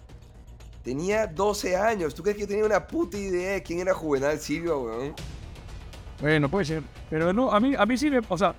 Tenía 0.82 1.26
12 1.28 1.76
años. 1.76 2.14
¿Tú 2.14 2.22
crees 2.22 2.36
que 2.36 2.42
yo 2.42 2.48
tenía 2.48 2.64
una 2.64 2.86
puta 2.86 3.16
idea 3.16 3.52
de 3.52 3.62
quién 3.62 3.78
era 3.78 3.94
Juvenal 3.94 4.38
Silva, 4.40 4.76
weón? 4.76 5.14
Bueno, 6.20 6.48
puede 6.48 6.64
ser. 6.64 6.82
Pero 7.08 7.32
no, 7.32 7.52
a 7.52 7.60
mí, 7.60 7.74
a 7.78 7.86
mí 7.86 7.96
sí 7.96 8.10
me... 8.10 8.20
O 8.28 8.36
sea, 8.36 8.54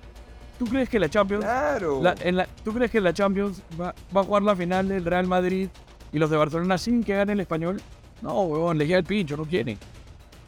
¿tú 0.58 0.64
crees 0.66 0.88
que 0.88 0.98
la 0.98 1.08
Champions... 1.08 1.44
Claro. 1.44 2.00
la- 2.02 2.14
en 2.22 2.36
la- 2.36 2.46
¿Tú 2.64 2.72
crees 2.72 2.90
que 2.90 3.00
la 3.00 3.12
Champions 3.12 3.62
va, 3.80 3.94
va 4.16 4.20
a 4.20 4.24
jugar 4.24 4.42
la 4.42 4.54
final 4.56 4.88
del 4.88 5.04
Real 5.04 5.26
Madrid 5.26 5.68
y 6.12 6.18
los 6.18 6.30
de 6.30 6.36
Barcelona 6.36 6.78
sin 6.78 7.02
que 7.02 7.14
gane 7.16 7.32
el 7.32 7.40
español? 7.40 7.80
No, 8.20 8.42
weón, 8.42 8.78
le 8.78 8.86
queda 8.86 8.98
el 8.98 9.04
pincho, 9.04 9.36
no 9.36 9.44
quieren. 9.44 9.78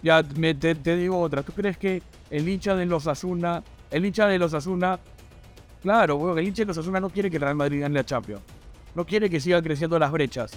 Ya, 0.03 0.23
me- 0.37 0.55
te, 0.55 0.75
te 0.75 0.97
digo 0.97 1.19
otra. 1.21 1.43
¿Tú 1.43 1.53
crees 1.53 1.77
que 1.79 2.03
el 2.31 2.49
hincha 2.49 2.75
de 2.77 2.87
los 2.87 3.07
Asuna, 3.07 3.63
el 3.91 4.05
hincha 4.07 4.27
de 4.27 4.39
los 4.39 4.55
Asuna, 4.55 4.99
claro, 5.83 6.17
weón, 6.17 6.39
el 6.39 6.47
hincha 6.47 6.63
de 6.63 6.67
los 6.67 6.79
Asuna 6.79 7.01
no 7.01 7.11
quiere 7.11 7.31
que 7.31 7.37
el 7.37 7.43
Real 7.43 7.55
Madrid 7.57 7.81
gane 7.81 7.95
la 7.95 8.05
Champions. 8.05 8.43
No 8.95 9.05
quiere 9.05 9.29
que 9.29 9.41
sigan 9.41 9.63
creciendo 9.63 9.99
las 9.99 10.13
brechas 10.13 10.53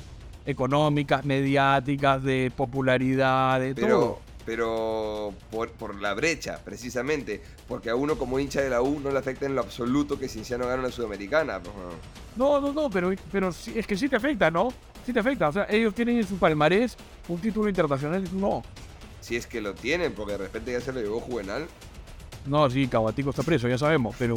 económicas, 0.45 1.25
mediáticas, 1.25 2.21
de 2.23 2.51
popularidad, 2.55 3.59
de 3.59 3.73
Pero, 3.75 3.87
todo. 3.99 4.19
Pero 4.47 5.33
por, 5.51 5.71
por 5.71 6.01
la 6.01 6.13
brecha, 6.13 6.61
precisamente. 6.63 7.41
Porque 7.67 7.89
a 7.89 7.95
uno 7.95 8.17
como 8.17 8.39
hincha 8.39 8.61
de 8.61 8.69
la 8.69 8.81
U 8.81 9.01
no 9.01 9.11
le 9.11 9.19
afecta 9.19 9.45
en 9.45 9.55
lo 9.55 9.61
absoluto 9.61 10.17
que 10.17 10.29
Cienciano 10.29 10.65
gane 10.65 10.79
una 10.79 10.89
Sudamericana. 10.89 11.59
pues. 11.59 11.75
No, 12.37 12.61
no, 12.61 12.71
no, 12.71 12.89
pero, 12.89 13.11
pero 13.29 13.49
es 13.49 13.85
que 13.85 13.97
sí 13.97 14.07
te 14.07 14.15
afecta, 14.15 14.49
¿no? 14.49 14.69
Sí 15.05 15.11
te 15.11 15.19
afecta. 15.19 15.49
O 15.49 15.51
sea, 15.51 15.67
ellos 15.69 15.93
tienen 15.93 16.19
en 16.19 16.25
su 16.25 16.37
palmarés 16.37 16.95
un 17.27 17.41
título 17.41 17.67
internacional 17.67 18.23
y 18.23 18.27
tú 18.29 18.39
no. 18.39 18.63
Si 19.19 19.35
es 19.35 19.45
que 19.47 19.59
lo 19.59 19.73
tienen, 19.73 20.13
porque 20.13 20.31
de 20.31 20.37
repente 20.37 20.71
ya 20.71 20.79
se 20.79 20.93
lo 20.93 21.01
llevó 21.01 21.19
Juvenal. 21.19 21.67
No, 22.45 22.69
sí, 22.69 22.87
Cabatico 22.87 23.31
está 23.31 23.43
preso, 23.43 23.67
ya 23.67 23.77
sabemos, 23.77 24.15
pero 24.17 24.35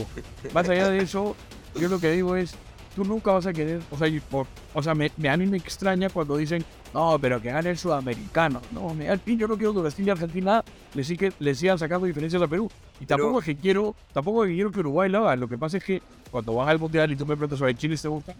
más 0.52 0.68
allá 0.68 0.88
de 0.88 0.98
eso, 0.98 1.36
yo 1.76 1.88
lo 1.88 2.00
que 2.00 2.10
digo 2.10 2.34
es, 2.34 2.56
tú 3.02 3.08
nunca 3.08 3.32
vas 3.32 3.46
a 3.46 3.52
querer, 3.52 3.80
o 3.90 3.96
sea, 3.96 4.06
y 4.08 4.20
por- 4.20 4.46
o 4.74 4.82
sea 4.82 4.94
me, 4.94 5.10
me- 5.16 5.28
a 5.28 5.36
mí 5.36 5.46
me 5.46 5.56
extraña 5.56 6.08
cuando 6.10 6.36
dicen, 6.36 6.64
no, 6.92 7.18
pero 7.20 7.40
que 7.40 7.50
gane 7.50 7.70
el 7.70 7.78
sudamericano. 7.78 8.60
No, 8.72 8.92
me 8.94 9.06
yo 9.06 9.48
no 9.48 9.56
quiero 9.56 9.72
que 9.74 9.80
Brasil 9.80 10.06
y 10.06 10.10
Argentina 10.10 10.62
le, 10.94 11.04
sigue- 11.04 11.32
le 11.38 11.54
sigan 11.54 11.78
sacando 11.78 12.06
diferencias 12.06 12.42
a 12.42 12.46
Perú. 12.48 12.70
Y 13.00 13.06
Pero- 13.06 13.16
tampoco 13.24 13.38
es 13.40 13.44
que 13.46 13.56
quiero, 13.56 13.94
tampoco 14.12 14.44
es 14.44 14.48
que 14.50 14.54
quiero 14.54 14.70
que 14.70 14.80
Uruguay 14.80 15.08
lo 15.08 15.18
haga. 15.26 15.36
Lo 15.36 15.48
que 15.48 15.56
pasa 15.56 15.78
es 15.78 15.84
que 15.84 16.02
cuando 16.30 16.54
vas 16.54 16.68
al 16.68 16.78
mundial 16.78 17.10
y 17.12 17.16
tú 17.16 17.24
me 17.24 17.34
preguntas 17.36 17.58
sobre 17.58 17.74
Chile, 17.74 17.96
¿te 17.96 18.08
gusta? 18.08 18.34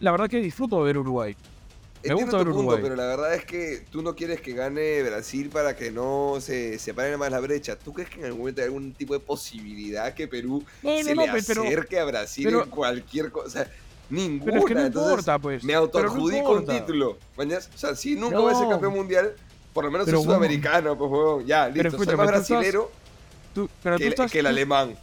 La 0.00 0.10
verdad 0.10 0.28
que 0.28 0.38
disfruto 0.40 0.78
de 0.78 0.84
ver 0.84 0.98
Uruguay. 0.98 1.34
Me 2.04 2.14
gusta 2.14 2.38
ver 2.38 2.46
punto, 2.46 2.58
Uruguay. 2.58 2.80
pero 2.82 2.96
la 2.96 3.06
verdad 3.06 3.32
es 3.32 3.44
que 3.44 3.84
tú 3.88 4.02
no 4.02 4.16
quieres 4.16 4.40
que 4.40 4.54
gane 4.54 5.04
Brasil 5.04 5.48
para 5.50 5.76
que 5.76 5.92
no 5.92 6.38
se 6.40 6.76
separe 6.80 7.16
más 7.16 7.30
la 7.30 7.38
brecha. 7.38 7.78
¿Tú 7.78 7.92
crees 7.92 8.10
que 8.10 8.18
en 8.18 8.24
algún 8.26 8.40
momento 8.40 8.60
hay 8.60 8.66
algún 8.66 8.92
tipo 8.92 9.14
de 9.14 9.20
posibilidad 9.20 10.12
que 10.12 10.26
Perú 10.26 10.64
No, 10.82 10.90
se 11.00 11.14
no, 11.14 11.24
le 11.24 11.42
pero, 11.46 11.62
acerque 11.62 12.00
a 12.00 12.04
Brasil 12.04 12.44
pero- 12.44 12.64
en 12.64 12.70
cualquier 12.70 13.30
cosa? 13.30 13.68
Ninguna. 14.12 14.44
pero 14.44 14.58
es 14.58 14.64
que 14.66 14.74
no 14.74 14.80
Entonces, 14.86 15.10
importa, 15.10 15.38
pues. 15.38 15.64
me 15.64 15.72
Pero 15.72 16.14
no 16.14 16.50
un 16.50 16.66
título. 16.66 17.18
¿mañas? 17.36 17.70
O 17.74 17.78
sea, 17.78 17.94
si 17.96 18.14
nunca 18.14 18.36
No. 18.36 18.42
voy 18.42 18.52
a 18.52 18.56
ser 18.56 18.68
campeón 18.68 18.92
mundial, 18.94 19.34
por 19.72 19.84
lo 19.84 19.90
menos 19.90 20.04
Pero, 20.04 20.18
soy 20.18 20.26
huevón. 20.26 20.42
sudamericano, 20.42 20.98
pues 20.98 21.10
huevón. 21.10 21.46
Ya, 21.46 21.68
listo. 21.68 21.82
soy 21.90 22.00
escúchame, 22.00 22.16
más 22.18 22.26
brasilero 22.26 22.90
Tú, 23.54 23.68
pero 23.82 23.96
que, 23.96 24.02
tú 24.04 24.06
el- 24.06 24.12
estás, 24.12 24.30
que 24.30 24.38
el 24.40 24.44
tú- 24.44 24.48
alemán. 24.50 24.98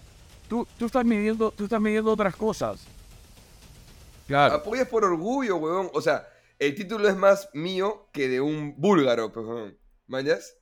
tú, 0.48 0.68
tú 0.78 0.86
estás 0.86 1.06
midiendo, 1.06 1.52
tú 1.52 1.64
estás 1.66 1.82
midiendo 1.82 2.12
otras 2.12 2.36
cosas. 2.36 2.80
Claro. 4.28 4.56
Apoyas 4.56 4.88
por 4.88 5.04
orgullo, 5.04 5.58
huevón. 5.58 5.90
O 5.94 6.02
sea, 6.02 6.28
el 6.60 6.76
título 6.76 7.08
es 7.10 7.16
más 7.16 7.50
mío 7.54 8.08
que 8.12 8.28
de 8.28 8.42
un 8.42 8.76
búlgaro, 8.78 9.32
pues, 9.32 9.46
weón. 9.46 9.78
¿Mañas? 10.08 10.56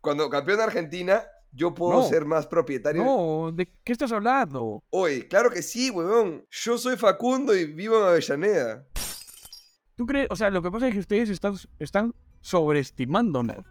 Cuando 0.00 0.30
campeón 0.30 0.58
de 0.58 0.64
Argentina, 0.64 1.24
yo 1.58 1.74
puedo 1.74 2.00
No. 2.00 2.08
ser 2.08 2.24
más 2.24 2.46
propietario. 2.46 3.04
No, 3.04 3.50
¿de 3.52 3.66
qué 3.84 3.92
estás 3.92 4.12
hablando? 4.12 4.82
Oye, 4.90 5.26
claro 5.26 5.50
que 5.50 5.60
sí, 5.62 5.90
weón. 5.90 6.44
Yo 6.50 6.78
soy 6.78 6.96
Facundo 6.96 7.54
y 7.56 7.64
vivo 7.66 7.98
en 7.98 8.04
Avellaneda. 8.04 8.86
¿Tú 9.96 10.06
crees? 10.06 10.28
O 10.30 10.36
sea, 10.36 10.48
lo 10.50 10.62
que 10.62 10.70
pasa 10.70 10.86
es 10.88 10.94
que 10.94 11.00
ustedes 11.00 11.28
están, 11.30 11.54
están 11.80 12.14
sobreestimándonos. 12.40 13.64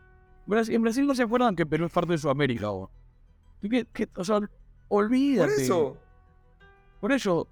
En 0.49 0.81
Brasil 0.81 1.07
no 1.07 1.15
se 1.15 1.23
acuerdan 1.23 1.55
que 1.55 1.65
Perú 1.65 1.85
es 1.85 1.91
parte 1.91 2.11
de 2.11 2.17
Sudamérica, 2.17 2.71
¿o? 2.71 2.89
¿Tú 3.61 3.69
qué- 3.69 3.85
qué- 3.93 4.09
o 4.15 4.23
sea, 4.23 4.39
Por 4.87 5.05
olvídate. 5.05 5.63
eso. 5.63 5.97
Por 6.99 7.11
eso. 7.11 7.47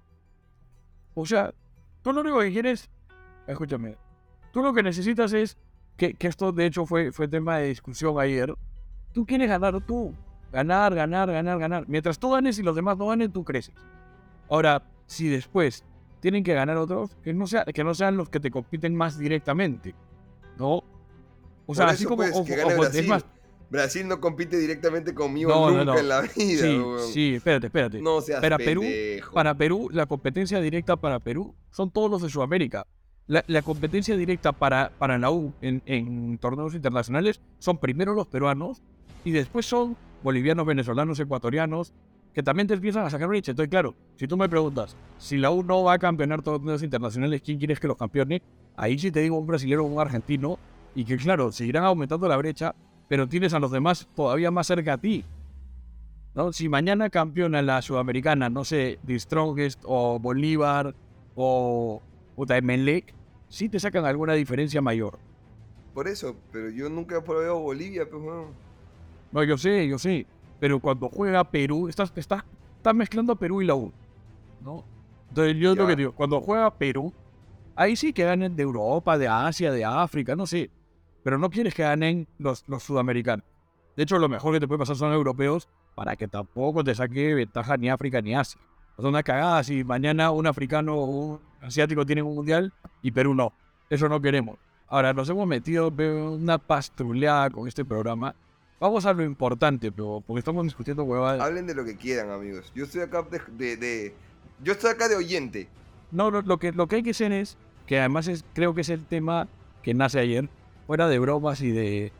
O 1.14 1.24
sea, 1.24 1.52
tú 2.02 2.12
lo 2.12 2.20
único 2.20 2.40
que 2.40 2.52
quieres. 2.52 2.88
Escúchame. 3.46 3.96
Tú 4.52 4.62
lo 4.62 4.72
que 4.74 4.82
necesitas 4.82 5.32
es. 5.32 5.56
Que, 5.96 6.12
que 6.12 6.26
esto 6.28 6.52
de 6.52 6.66
hecho 6.66 6.84
fue, 6.84 7.10
fue 7.10 7.26
tema 7.26 7.56
de 7.56 7.68
discusión 7.68 8.20
ayer. 8.20 8.54
Tú 9.14 9.24
quieres 9.24 9.48
ganar 9.48 9.80
tú. 9.86 10.14
Ganar, 10.56 10.94
ganar, 10.94 11.30
ganar, 11.30 11.58
ganar. 11.58 11.84
Mientras 11.86 12.18
tú 12.18 12.30
ganes 12.30 12.58
y 12.58 12.62
los 12.62 12.74
demás 12.74 12.96
no 12.96 13.08
ganen, 13.08 13.30
tú 13.30 13.44
creces. 13.44 13.74
Ahora, 14.48 14.82
si 15.06 15.28
después 15.28 15.84
tienen 16.20 16.42
que 16.44 16.54
ganar 16.54 16.78
otros, 16.78 17.14
que 17.22 17.34
no, 17.34 17.46
sea, 17.46 17.66
que 17.66 17.84
no 17.84 17.94
sean 17.94 18.16
los 18.16 18.30
que 18.30 18.40
te 18.40 18.50
compiten 18.50 18.94
más 18.94 19.18
directamente. 19.18 19.94
¿No? 20.58 20.82
O 21.66 21.74
sea, 21.74 21.88
así 21.88 22.06
como. 22.06 22.16
pues, 22.22 22.32
o- 22.34 22.42
que 22.42 22.56
gane 22.56 22.72
o- 22.72 22.78
Brasil. 22.78 23.00
es 23.02 23.06
más, 23.06 23.26
Brasil 23.68 24.08
no 24.08 24.18
compite 24.18 24.56
directamente 24.56 25.12
conmigo 25.12 25.50
No, 25.50 25.70
no, 25.70 25.76
nunca 25.84 25.92
no. 25.92 25.98
en 25.98 26.08
la 26.08 26.20
vida, 26.22 26.30
sí, 26.38 26.78
weón. 26.78 27.02
sí, 27.12 27.34
espérate, 27.34 27.66
espérate. 27.66 28.00
No 28.00 28.22
seas 28.22 28.40
Para 28.40 28.56
Perú. 28.56 28.82
Para 29.34 29.54
Perú, 29.58 29.90
la 29.92 30.06
competencia 30.06 30.58
directa 30.62 30.96
para 30.96 31.18
Perú 31.18 31.54
son 31.70 31.90
todos 31.90 32.10
los 32.10 32.22
de 32.22 32.30
Sudamérica. 32.30 32.86
La, 33.26 33.44
la 33.46 33.60
competencia 33.60 34.16
directa 34.16 34.52
para, 34.52 34.90
para 34.98 35.18
la 35.18 35.30
U 35.30 35.52
en, 35.60 35.82
en 35.84 36.38
torneos 36.38 36.74
internacionales 36.74 37.42
son 37.58 37.76
primero 37.76 38.14
los 38.14 38.26
peruanos 38.26 38.80
y 39.24 39.32
después 39.32 39.66
son 39.66 39.96
bolivianos, 40.26 40.66
venezolanos, 40.66 41.20
ecuatorianos, 41.20 41.92
que 42.34 42.42
también 42.42 42.66
te 42.66 42.74
empiezan 42.74 43.06
a 43.06 43.10
sacar 43.10 43.28
brecha. 43.28 43.52
Entonces, 43.52 43.70
claro, 43.70 43.94
si 44.16 44.26
tú 44.26 44.36
me 44.36 44.48
preguntas, 44.48 44.96
si 45.18 45.38
la 45.38 45.52
U 45.52 45.62
no 45.62 45.84
va 45.84 45.92
a 45.92 45.98
campeonar 46.00 46.42
torneos 46.42 46.82
internacionales, 46.82 47.42
¿quién 47.44 47.58
quieres 47.58 47.78
que 47.78 47.86
los 47.86 47.96
campeone? 47.96 48.42
Ahí 48.76 48.98
sí 48.98 49.12
te 49.12 49.20
digo 49.20 49.38
un 49.38 49.46
brasileño 49.46 49.82
o 49.82 49.84
un 49.84 50.00
argentino, 50.00 50.58
y 50.96 51.04
que 51.04 51.16
claro, 51.16 51.52
seguirán 51.52 51.84
aumentando 51.84 52.26
la 52.26 52.36
brecha, 52.36 52.74
pero 53.06 53.28
tienes 53.28 53.54
a 53.54 53.60
los 53.60 53.70
demás 53.70 54.08
todavía 54.16 54.50
más 54.50 54.66
cerca 54.66 54.94
a 54.94 54.98
ti. 54.98 55.24
¿no? 56.34 56.52
Si 56.52 56.68
mañana 56.68 57.08
campeona 57.08 57.62
la 57.62 57.80
sudamericana, 57.80 58.50
no 58.50 58.64
sé, 58.64 58.98
The 59.06 59.20
Strongest 59.20 59.80
o 59.84 60.18
Bolívar 60.18 60.92
o 61.36 62.02
puta, 62.34 62.56
Emelec, 62.56 63.14
sí 63.48 63.68
te 63.68 63.78
sacan 63.78 64.04
alguna 64.04 64.32
diferencia 64.32 64.82
mayor. 64.82 65.20
Por 65.94 66.08
eso, 66.08 66.34
pero 66.50 66.68
yo 66.70 66.88
nunca 66.88 67.22
probé 67.22 67.48
Bolivia, 67.48 68.10
pues, 68.10 68.20
weón. 68.20 68.65
No, 69.32 69.42
yo 69.44 69.58
sé, 69.58 69.88
yo 69.88 69.98
sé. 69.98 70.26
Pero 70.60 70.80
cuando 70.80 71.08
juega 71.08 71.44
Perú, 71.44 71.88
estás, 71.88 72.12
estás, 72.16 72.44
estás 72.76 72.94
mezclando 72.94 73.32
a 73.32 73.36
Perú 73.36 73.62
y 73.62 73.66
la 73.66 73.74
U. 73.74 73.92
¿No? 74.62 74.84
Entonces 75.28 75.56
yo 75.56 75.74
lo 75.74 75.86
que 75.86 75.96
digo, 75.96 76.12
cuando 76.12 76.40
juega 76.40 76.70
Perú, 76.72 77.12
ahí 77.74 77.96
sí 77.96 78.12
que 78.12 78.24
ganen 78.24 78.56
de 78.56 78.62
Europa, 78.62 79.18
de 79.18 79.28
Asia, 79.28 79.70
de 79.70 79.84
África, 79.84 80.34
no 80.34 80.46
sé. 80.46 80.70
Pero 81.22 81.38
no 81.38 81.50
quieres 81.50 81.74
que 81.74 81.82
ganen 81.82 82.26
los, 82.38 82.64
los 82.68 82.82
sudamericanos. 82.82 83.44
De 83.96 84.02
hecho, 84.02 84.18
lo 84.18 84.28
mejor 84.28 84.54
que 84.54 84.60
te 84.60 84.68
puede 84.68 84.78
pasar 84.78 84.96
son 84.96 85.12
europeos 85.12 85.68
para 85.94 86.16
que 86.16 86.28
tampoco 86.28 86.84
te 86.84 86.94
saque 86.94 87.34
ventaja 87.34 87.76
ni 87.76 87.88
África 87.88 88.20
ni 88.20 88.34
Asia. 88.34 88.60
O 88.96 89.02
sea, 89.02 89.08
una 89.08 89.22
cagada 89.22 89.62
si 89.64 89.84
mañana 89.84 90.30
un 90.30 90.46
africano 90.46 90.94
o 90.94 91.04
un 91.04 91.40
asiático 91.60 92.06
tienen 92.06 92.24
un 92.24 92.34
mundial 92.34 92.72
y 93.02 93.10
Perú 93.10 93.34
no. 93.34 93.52
Eso 93.90 94.08
no 94.08 94.20
queremos. 94.20 94.58
Ahora, 94.88 95.12
nos 95.12 95.28
hemos 95.28 95.46
metido 95.46 95.88
una 95.88 96.58
pastruleada 96.58 97.50
con 97.50 97.66
este 97.66 97.84
programa. 97.84 98.34
Vamos 98.78 99.06
a 99.06 99.12
lo 99.12 99.24
importante, 99.24 99.90
pero 99.90 100.22
porque 100.26 100.40
estamos 100.40 100.64
discutiendo 100.64 101.02
huevadas. 101.04 101.40
Hablen 101.40 101.66
de 101.66 101.74
lo 101.74 101.84
que 101.84 101.96
quieran, 101.96 102.30
amigos. 102.30 102.70
Yo 102.74 102.84
estoy 102.84 103.00
acá 103.02 103.22
de, 103.22 103.40
de- 103.56 103.76
de- 103.76 104.14
Yo 104.62 104.72
estoy 104.72 104.90
acá 104.90 105.08
de 105.08 105.16
oyente. 105.16 105.68
No, 106.10 106.30
no, 106.30 106.42
lo 106.42 106.58
que, 106.58 106.72
lo 106.72 106.86
que 106.86 106.96
hay 106.96 107.02
que 107.02 107.10
hacer 107.10 107.32
es, 107.32 107.56
que 107.86 107.98
además 107.98 108.28
es, 108.28 108.44
creo 108.54 108.74
que 108.74 108.82
es 108.82 108.88
el 108.90 109.04
tema 109.06 109.48
que 109.82 109.94
nace 109.94 110.18
ayer, 110.20 110.48
fuera 110.86 111.08
de 111.08 111.18
bromas 111.18 111.62
y 111.62 111.70
de, 111.70 112.12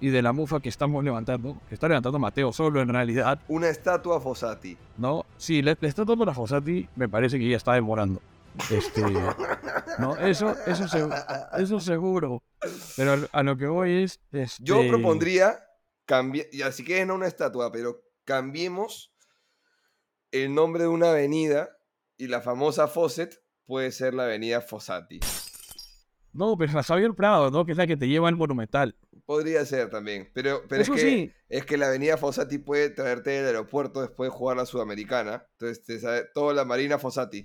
y 0.00 0.10
de 0.10 0.22
la 0.22 0.32
mufa 0.32 0.60
que 0.60 0.68
estamos 0.68 1.02
levantando, 1.02 1.56
que 1.68 1.74
está 1.74 1.88
levantando 1.88 2.18
Mateo 2.18 2.52
solo 2.52 2.80
en 2.82 2.88
realidad, 2.88 3.40
Una 3.48 3.68
estatua 3.68 4.18
a 4.18 4.20
Fossati. 4.20 4.76
¿no? 4.98 5.24
Sí, 5.38 5.62
le, 5.62 5.76
le 5.80 5.88
está 5.88 6.04
dando 6.04 6.24
la 6.24 6.34
Fossati, 6.34 6.88
me 6.94 7.08
parece 7.08 7.38
que 7.38 7.48
ya 7.48 7.56
está 7.56 7.72
demorando. 7.72 8.20
Este, 8.70 9.00
no, 9.98 10.14
eso, 10.18 10.54
eso, 10.66 10.84
seg- 10.84 11.48
eso 11.58 11.80
seguro. 11.80 12.42
Pero 12.96 13.14
a- 13.32 13.42
lo 13.42 13.56
que 13.56 13.66
voy 13.66 14.02
es. 14.04 14.20
Yo 14.60 14.76
este, 14.80 14.88
propondría 14.90 15.58
y 16.52 16.62
así 16.62 16.84
que 16.84 17.00
es 17.00 17.06
no 17.06 17.14
una 17.14 17.26
estatua, 17.26 17.72
pero 17.72 18.02
cambiemos 18.24 19.14
el 20.30 20.54
nombre 20.54 20.82
de 20.84 20.88
una 20.88 21.10
avenida 21.10 21.70
y 22.16 22.26
la 22.28 22.40
famosa 22.40 22.88
Fawcett 22.88 23.42
puede 23.66 23.92
ser 23.92 24.14
la 24.14 24.24
avenida 24.24 24.60
Fossati. 24.60 25.20
No, 26.32 26.56
pero 26.56 26.72
la 26.72 26.82
Xavier 26.82 27.14
Prado, 27.14 27.50
¿no? 27.50 27.66
Que 27.66 27.72
es 27.72 27.78
la 27.78 27.86
que 27.86 27.96
te 27.96 28.08
lleva 28.08 28.28
al 28.28 28.36
Monumental. 28.36 28.96
Podría 29.26 29.64
ser 29.66 29.90
también, 29.90 30.30
pero, 30.34 30.62
pero 30.68 30.82
es, 30.82 30.90
que, 30.90 30.98
sí. 30.98 31.32
es 31.48 31.66
que 31.66 31.76
la 31.76 31.88
avenida 31.88 32.16
Fossati 32.16 32.58
puede 32.58 32.90
traerte 32.90 33.30
del 33.30 33.46
aeropuerto 33.46 34.00
después 34.00 34.30
de 34.30 34.36
jugar 34.36 34.56
la 34.56 34.66
Sudamericana. 34.66 35.46
Entonces, 35.52 35.84
te 35.84 35.98
sabe- 36.00 36.28
toda 36.34 36.54
la 36.54 36.64
Marina 36.64 36.98
Fossati. 36.98 37.44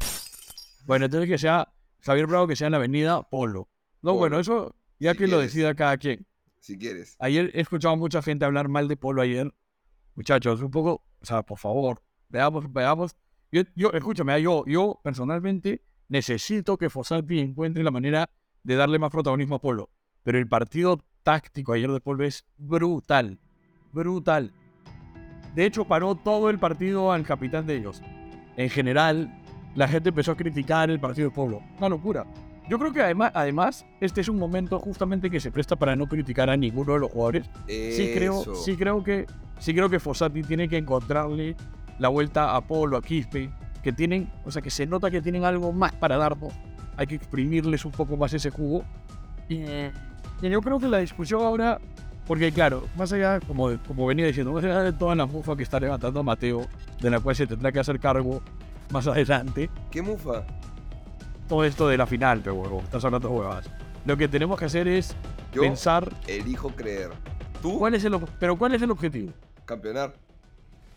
Bueno, 0.85 1.05
entonces 1.05 1.29
que 1.29 1.37
sea 1.37 1.71
Xavier 2.01 2.27
Bravo, 2.27 2.47
que 2.47 2.55
sea 2.55 2.67
en 2.67 2.71
la 2.71 2.77
avenida 2.77 3.23
Polo. 3.23 3.69
No, 4.01 4.11
Polo, 4.11 4.19
bueno, 4.19 4.39
eso 4.39 4.75
ya 4.99 5.15
que 5.15 5.27
lo 5.27 5.39
decida 5.39 5.73
cada 5.75 5.97
quien. 5.97 6.26
Si 6.59 6.77
quieres. 6.77 7.15
Ayer 7.19 7.51
he 7.53 7.61
escuchado 7.61 7.93
a 7.93 7.97
mucha 7.97 8.21
gente 8.21 8.45
hablar 8.45 8.67
mal 8.67 8.87
de 8.87 8.97
Polo 8.97 9.21
ayer. 9.21 9.53
Muchachos, 10.15 10.61
un 10.61 10.71
poco, 10.71 11.03
o 11.21 11.25
sea, 11.25 11.43
por 11.43 11.59
favor, 11.59 12.01
veamos, 12.29 12.71
veamos. 12.71 13.15
Yo, 13.51 13.61
yo 13.75 13.91
escúchame, 13.91 14.33
ah, 14.33 14.39
yo, 14.39 14.63
yo 14.65 14.99
personalmente 15.03 15.83
necesito 16.09 16.77
que 16.77 16.89
Fossati 16.89 17.39
encuentre 17.39 17.83
la 17.83 17.91
manera 17.91 18.29
de 18.63 18.75
darle 18.75 18.99
más 18.99 19.11
protagonismo 19.11 19.55
a 19.55 19.61
Polo. 19.61 19.89
Pero 20.23 20.37
el 20.37 20.47
partido 20.47 21.05
táctico 21.23 21.73
ayer 21.73 21.91
de 21.91 22.01
Polo 22.01 22.25
es 22.25 22.45
brutal. 22.57 23.39
Brutal. 23.93 24.53
De 25.55 25.65
hecho, 25.65 25.85
paró 25.85 26.15
todo 26.15 26.49
el 26.49 26.59
partido 26.59 27.11
al 27.11 27.25
capitán 27.25 27.65
de 27.65 27.77
ellos. 27.77 28.01
En 28.57 28.69
general, 28.69 29.41
la 29.75 29.87
gente 29.87 30.09
empezó 30.09 30.31
a 30.31 30.37
criticar 30.37 30.89
el 30.89 30.99
partido 30.99 31.29
de 31.29 31.35
Polo. 31.35 31.61
Una 31.77 31.89
locura. 31.89 32.25
Yo 32.69 32.77
creo 32.77 32.91
que 32.91 33.01
además, 33.01 33.31
además, 33.33 33.85
este 34.01 34.21
es 34.21 34.27
un 34.27 34.37
momento 34.37 34.79
justamente 34.79 35.29
que 35.29 35.39
se 35.39 35.51
presta 35.51 35.75
para 35.75 35.95
no 35.95 36.07
criticar 36.07 36.49
a 36.49 36.57
ninguno 36.57 36.93
de 36.93 36.99
los 36.99 37.11
jugadores. 37.11 37.49
Sí 37.67 38.11
creo, 38.13 38.43
sí 38.55 38.75
creo 38.75 39.03
que, 39.03 39.25
sí 39.59 39.73
creo 39.73 39.89
que 39.89 39.99
Fossati 39.99 40.43
tiene 40.43 40.67
que 40.67 40.77
encontrarle 40.77 41.55
la 41.97 42.09
vuelta 42.09 42.55
a 42.55 42.61
Polo, 42.61 42.97
a 42.97 43.01
Quispe, 43.01 43.49
que 43.81 43.93
tienen, 43.93 44.29
o 44.43 44.51
sea, 44.51 44.61
que 44.61 44.69
se 44.69 44.85
nota 44.85 45.09
que 45.09 45.21
tienen 45.21 45.45
algo 45.45 45.71
más 45.71 45.93
para 45.93 46.17
darnos. 46.17 46.53
Hay 46.97 47.07
que 47.07 47.15
exprimirles 47.15 47.85
un 47.85 47.91
poco 47.91 48.17
más 48.17 48.33
ese 48.33 48.49
jugo. 48.49 48.83
Y, 49.47 49.61
y 50.41 50.49
yo 50.49 50.61
creo 50.61 50.77
que 50.77 50.87
la 50.87 50.97
discusión 50.97 51.41
ahora, 51.43 51.79
porque 52.25 52.51
claro, 52.51 52.85
más 52.97 53.13
allá, 53.13 53.39
como, 53.39 53.77
como 53.87 54.05
venía 54.05 54.25
diciendo, 54.25 54.51
más 54.51 54.63
allá 54.65 54.81
de 54.81 54.93
toda 54.93 55.15
la 55.15 55.25
mufa 55.25 55.55
que 55.55 55.63
está 55.63 55.79
levantando 55.79 56.21
Mateo, 56.21 56.67
de 57.01 57.09
la 57.09 57.21
cual 57.21 57.35
se 57.35 57.47
tendrá 57.47 57.71
que 57.71 57.79
hacer 57.79 57.97
cargo 57.99 58.41
más 58.91 59.07
adelante, 59.07 59.69
¿Qué 59.91 60.01
mufa? 60.01 60.43
Todo 61.47 61.63
esto 61.63 61.87
de 61.87 61.97
la 61.97 62.05
final, 62.05 62.41
pero 62.43 62.55
huevo, 62.55 62.81
estás 62.81 63.03
hablando 63.05 63.29
huevadas. 63.29 63.69
Lo 64.05 64.17
que 64.17 64.27
tenemos 64.27 64.59
que 64.59 64.65
hacer 64.65 64.87
es 64.87 65.15
Yo 65.53 65.61
pensar 65.61 66.13
elijo 66.27 66.69
creer. 66.69 67.11
¿Tú? 67.61 67.79
cuál 67.79 67.95
es 67.95 68.03
el, 68.03 68.19
pero 68.39 68.57
cuál 68.57 68.75
es 68.75 68.81
el 68.81 68.91
objetivo. 68.91 69.33
Campeonar. 69.65 70.13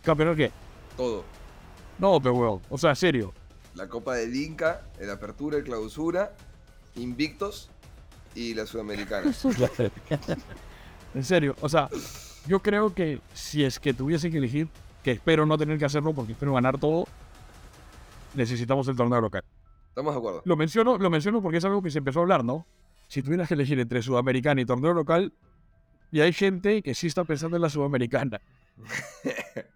¿Campeonar 0.03 0.37
qué? 0.37 0.51
Todo. 0.97 1.25
No, 1.99 2.21
pero 2.21 2.35
huevón, 2.35 2.61
o 2.69 2.79
sea, 2.79 2.95
serio. 2.95 3.33
La 3.75 3.89
Copa 3.89 4.15
del 4.15 4.35
Inca, 4.35 4.83
el 4.99 5.11
Apertura, 5.11 5.59
el 5.59 5.65
Clausura, 5.65 6.33
Invictos 6.97 7.71
y 8.35 8.55
la 8.55 8.67
Sudamericana. 8.67 9.33
en 11.15 11.25
serio, 11.25 11.55
o 11.61 11.69
sea, 11.69 11.89
yo 12.47 12.61
creo 12.61 12.95
que 12.95 13.21
si 13.33 13.65
es 13.65 13.79
que 13.79 13.95
tuviese 13.95 14.31
que 14.31 14.39
elegir, 14.39 14.69
que 15.03 15.13
espero 15.13 15.47
no 15.47 15.57
tener 15.57 15.79
que 15.79 15.85
hacerlo 15.85 16.13
porque 16.13 16.33
espero 16.33 16.55
ganar 16.55 16.79
todo, 16.79 17.07
necesitamos 18.35 18.89
el 18.89 18.97
torneo 18.97 19.21
local. 19.21 19.45
¿Estamos 20.01 20.15
de 20.15 20.19
acuerdo? 20.19 20.43
Lo 20.47 20.57
menciono, 20.57 20.97
lo 20.97 21.11
menciono 21.11 21.43
porque 21.43 21.59
es 21.59 21.65
algo 21.67 21.83
que 21.83 21.91
se 21.91 21.99
empezó 21.99 22.21
a 22.21 22.23
hablar, 22.23 22.43
¿no? 22.43 22.67
Si 23.09 23.23
tuvieras 23.23 23.49
que 23.49 23.55
elegir 23.55 23.79
entre 23.79 24.01
Sudamericana 24.01 24.63
y 24.63 24.65
torneo 24.65 24.95
local, 24.95 25.35
y 26.11 26.23
hay 26.23 26.33
gente 26.33 26.83
que 26.83 26.95
sí 26.95 27.07
está 27.07 27.25
pensando 27.25 27.57
en 27.57 27.63
la 27.63 27.69
Sudamericana. 27.71 28.41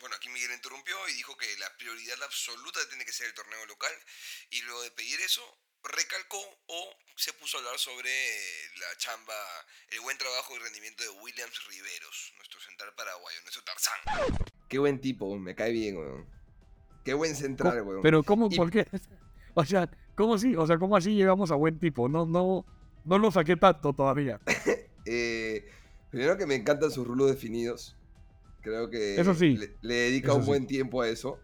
Bueno, 0.00 0.16
aquí 0.16 0.28
Miguel 0.28 0.50
interrumpió 0.52 0.94
y 1.08 1.14
dijo 1.14 1.34
que 1.38 1.46
la 1.58 1.74
prioridad 1.78 2.22
absoluta 2.22 2.78
tiene 2.90 3.06
que 3.06 3.12
ser 3.12 3.26
el 3.28 3.32
torneo 3.32 3.64
local 3.64 3.92
y 4.50 4.60
luego 4.60 4.82
de 4.82 4.90
pedir 4.90 5.18
eso 5.20 5.40
recalcó 5.82 6.36
o 6.66 6.96
se 7.16 7.32
puso 7.32 7.56
a 7.56 7.60
hablar 7.60 7.78
sobre 7.78 8.10
la 8.76 8.98
chamba, 8.98 9.32
el 9.88 10.00
buen 10.00 10.18
trabajo 10.18 10.54
y 10.54 10.58
rendimiento 10.58 11.02
de 11.02 11.08
Williams 11.08 11.64
Riveros, 11.68 12.34
nuestro 12.36 12.60
central 12.60 12.94
paraguayo, 12.94 13.40
nuestro 13.40 13.64
Tarzán. 13.64 13.98
Qué 14.68 14.78
buen 14.78 15.00
tipo, 15.00 15.34
me 15.38 15.54
cae 15.54 15.72
bien, 15.72 15.96
weón. 15.96 16.28
Qué 17.04 17.14
buen 17.14 17.34
central, 17.36 17.82
weón. 17.82 18.02
Pero 18.02 18.22
¿cómo? 18.22 18.48
Y- 18.50 18.56
¿Por 18.56 18.70
qué? 18.70 18.86
O 19.56 19.64
sea, 19.64 19.88
¿cómo 20.16 20.34
así? 20.34 20.56
O 20.56 20.66
sea, 20.66 20.78
¿cómo 20.78 20.96
así 20.96 21.14
llegamos 21.14 21.52
a 21.52 21.54
buen 21.54 21.78
tipo? 21.78 22.08
No, 22.08 22.26
no, 22.26 22.64
no 23.04 23.18
lo 23.18 23.30
saqué 23.30 23.56
tanto 23.56 23.92
todavía. 23.92 24.40
Eh, 25.06 25.66
primero 26.10 26.38
que 26.38 26.46
me 26.46 26.54
encantan 26.54 26.90
sus 26.90 27.06
rulos 27.06 27.28
definidos. 27.28 27.94
Creo 28.62 28.88
que 28.88 29.20
Eso 29.20 29.34
sí. 29.34 29.54
le, 29.58 29.76
le 29.82 29.94
dedica 29.94 30.32
un 30.32 30.40
sí. 30.42 30.46
buen 30.48 30.66
tiempo 30.66 31.02
a 31.02 31.08
eso. 31.10 31.38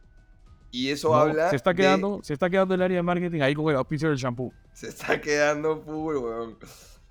Y 0.70 0.88
eso 0.88 1.10
No, 1.10 1.16
habla. 1.16 1.50
se 1.50 1.56
está 1.56 1.70
de- 1.70 1.76
quedando, 1.76 2.20
se 2.22 2.32
está 2.32 2.48
quedando 2.48 2.74
el 2.74 2.80
área 2.80 2.96
de 2.96 3.02
marketing 3.02 3.42
ahí 3.42 3.54
con 3.54 3.68
el 3.68 3.76
auspicio 3.76 4.08
del 4.08 4.16
shampoo. 4.16 4.50
Se 4.72 4.88
está 4.88 5.20
quedando 5.20 5.82
full, 5.82 6.16
weón. 6.16 6.56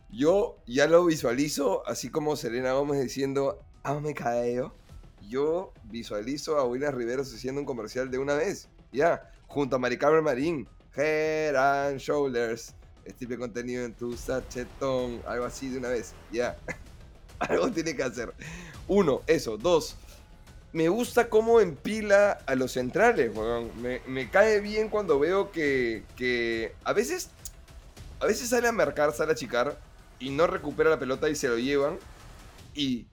Yo 0.10 0.58
ya 0.66 0.88
lo 0.88 1.06
visualizo, 1.06 1.88
así 1.88 2.10
como 2.10 2.36
Selena 2.36 2.74
Gómez 2.74 3.00
diciendo, 3.00 3.64
me 4.02 4.16
cabello. 4.16 4.74
Yo 5.30 5.71
visualizo 5.84 6.57
a 6.57 6.65
William 6.65 6.93
Riveros 6.93 7.32
haciendo 7.34 7.61
un 7.61 7.65
comercial 7.65 8.09
de 8.09 8.17
una 8.17 8.34
vez. 8.34 8.67
Ya, 8.91 9.32
junto 9.47 9.75
a 9.75 9.80
Mari 9.80 9.97
Carmen 9.97 10.23
Marín. 10.23 10.67
Head 10.95 11.55
and 11.55 11.99
Shoulders. 11.99 12.73
Tipo 13.17 13.34
de 13.34 13.38
contenido 13.38 13.86
en 13.86 13.93
tu 13.93 14.17
sachetón. 14.17 15.21
Algo 15.27 15.45
así 15.45 15.69
de 15.69 15.77
una 15.77 15.89
vez. 15.89 16.13
Ya. 16.32 16.57
Algo 17.39 17.71
tiene 17.71 17.95
que 17.95 18.01
hacer. 18.01 18.34
Uno, 18.88 19.21
eso. 19.27 19.57
Dos, 19.57 19.95
me 20.73 20.89
gusta 20.89 21.30
cómo 21.30 21.59
empila 21.59 22.32
a 22.47 22.55
los 22.55 22.71
centrales, 22.71 23.32
weón. 23.36 23.69
Me, 23.80 24.30
cae 24.32 24.59
bien 24.61 24.89
cuando 24.89 25.19
veo 25.19 25.51
que, 25.51 26.03
que 26.15 26.73
a 26.84 26.93
veces 26.93 27.30
a 28.19 28.25
veces 28.25 28.49
sale 28.49 28.67
a 28.67 28.71
marcar, 28.71 29.13
sale 29.13 29.32
a 29.32 29.34
achicar 29.34 29.80
y 30.19 30.32
no 30.32 30.47
recupera 30.47 30.89
la 30.89 30.99
pelota 30.99 31.30
y 31.30 31.36
se 31.36 31.47
lo 31.47 31.57
llevan 31.57 31.97
y 32.73 33.07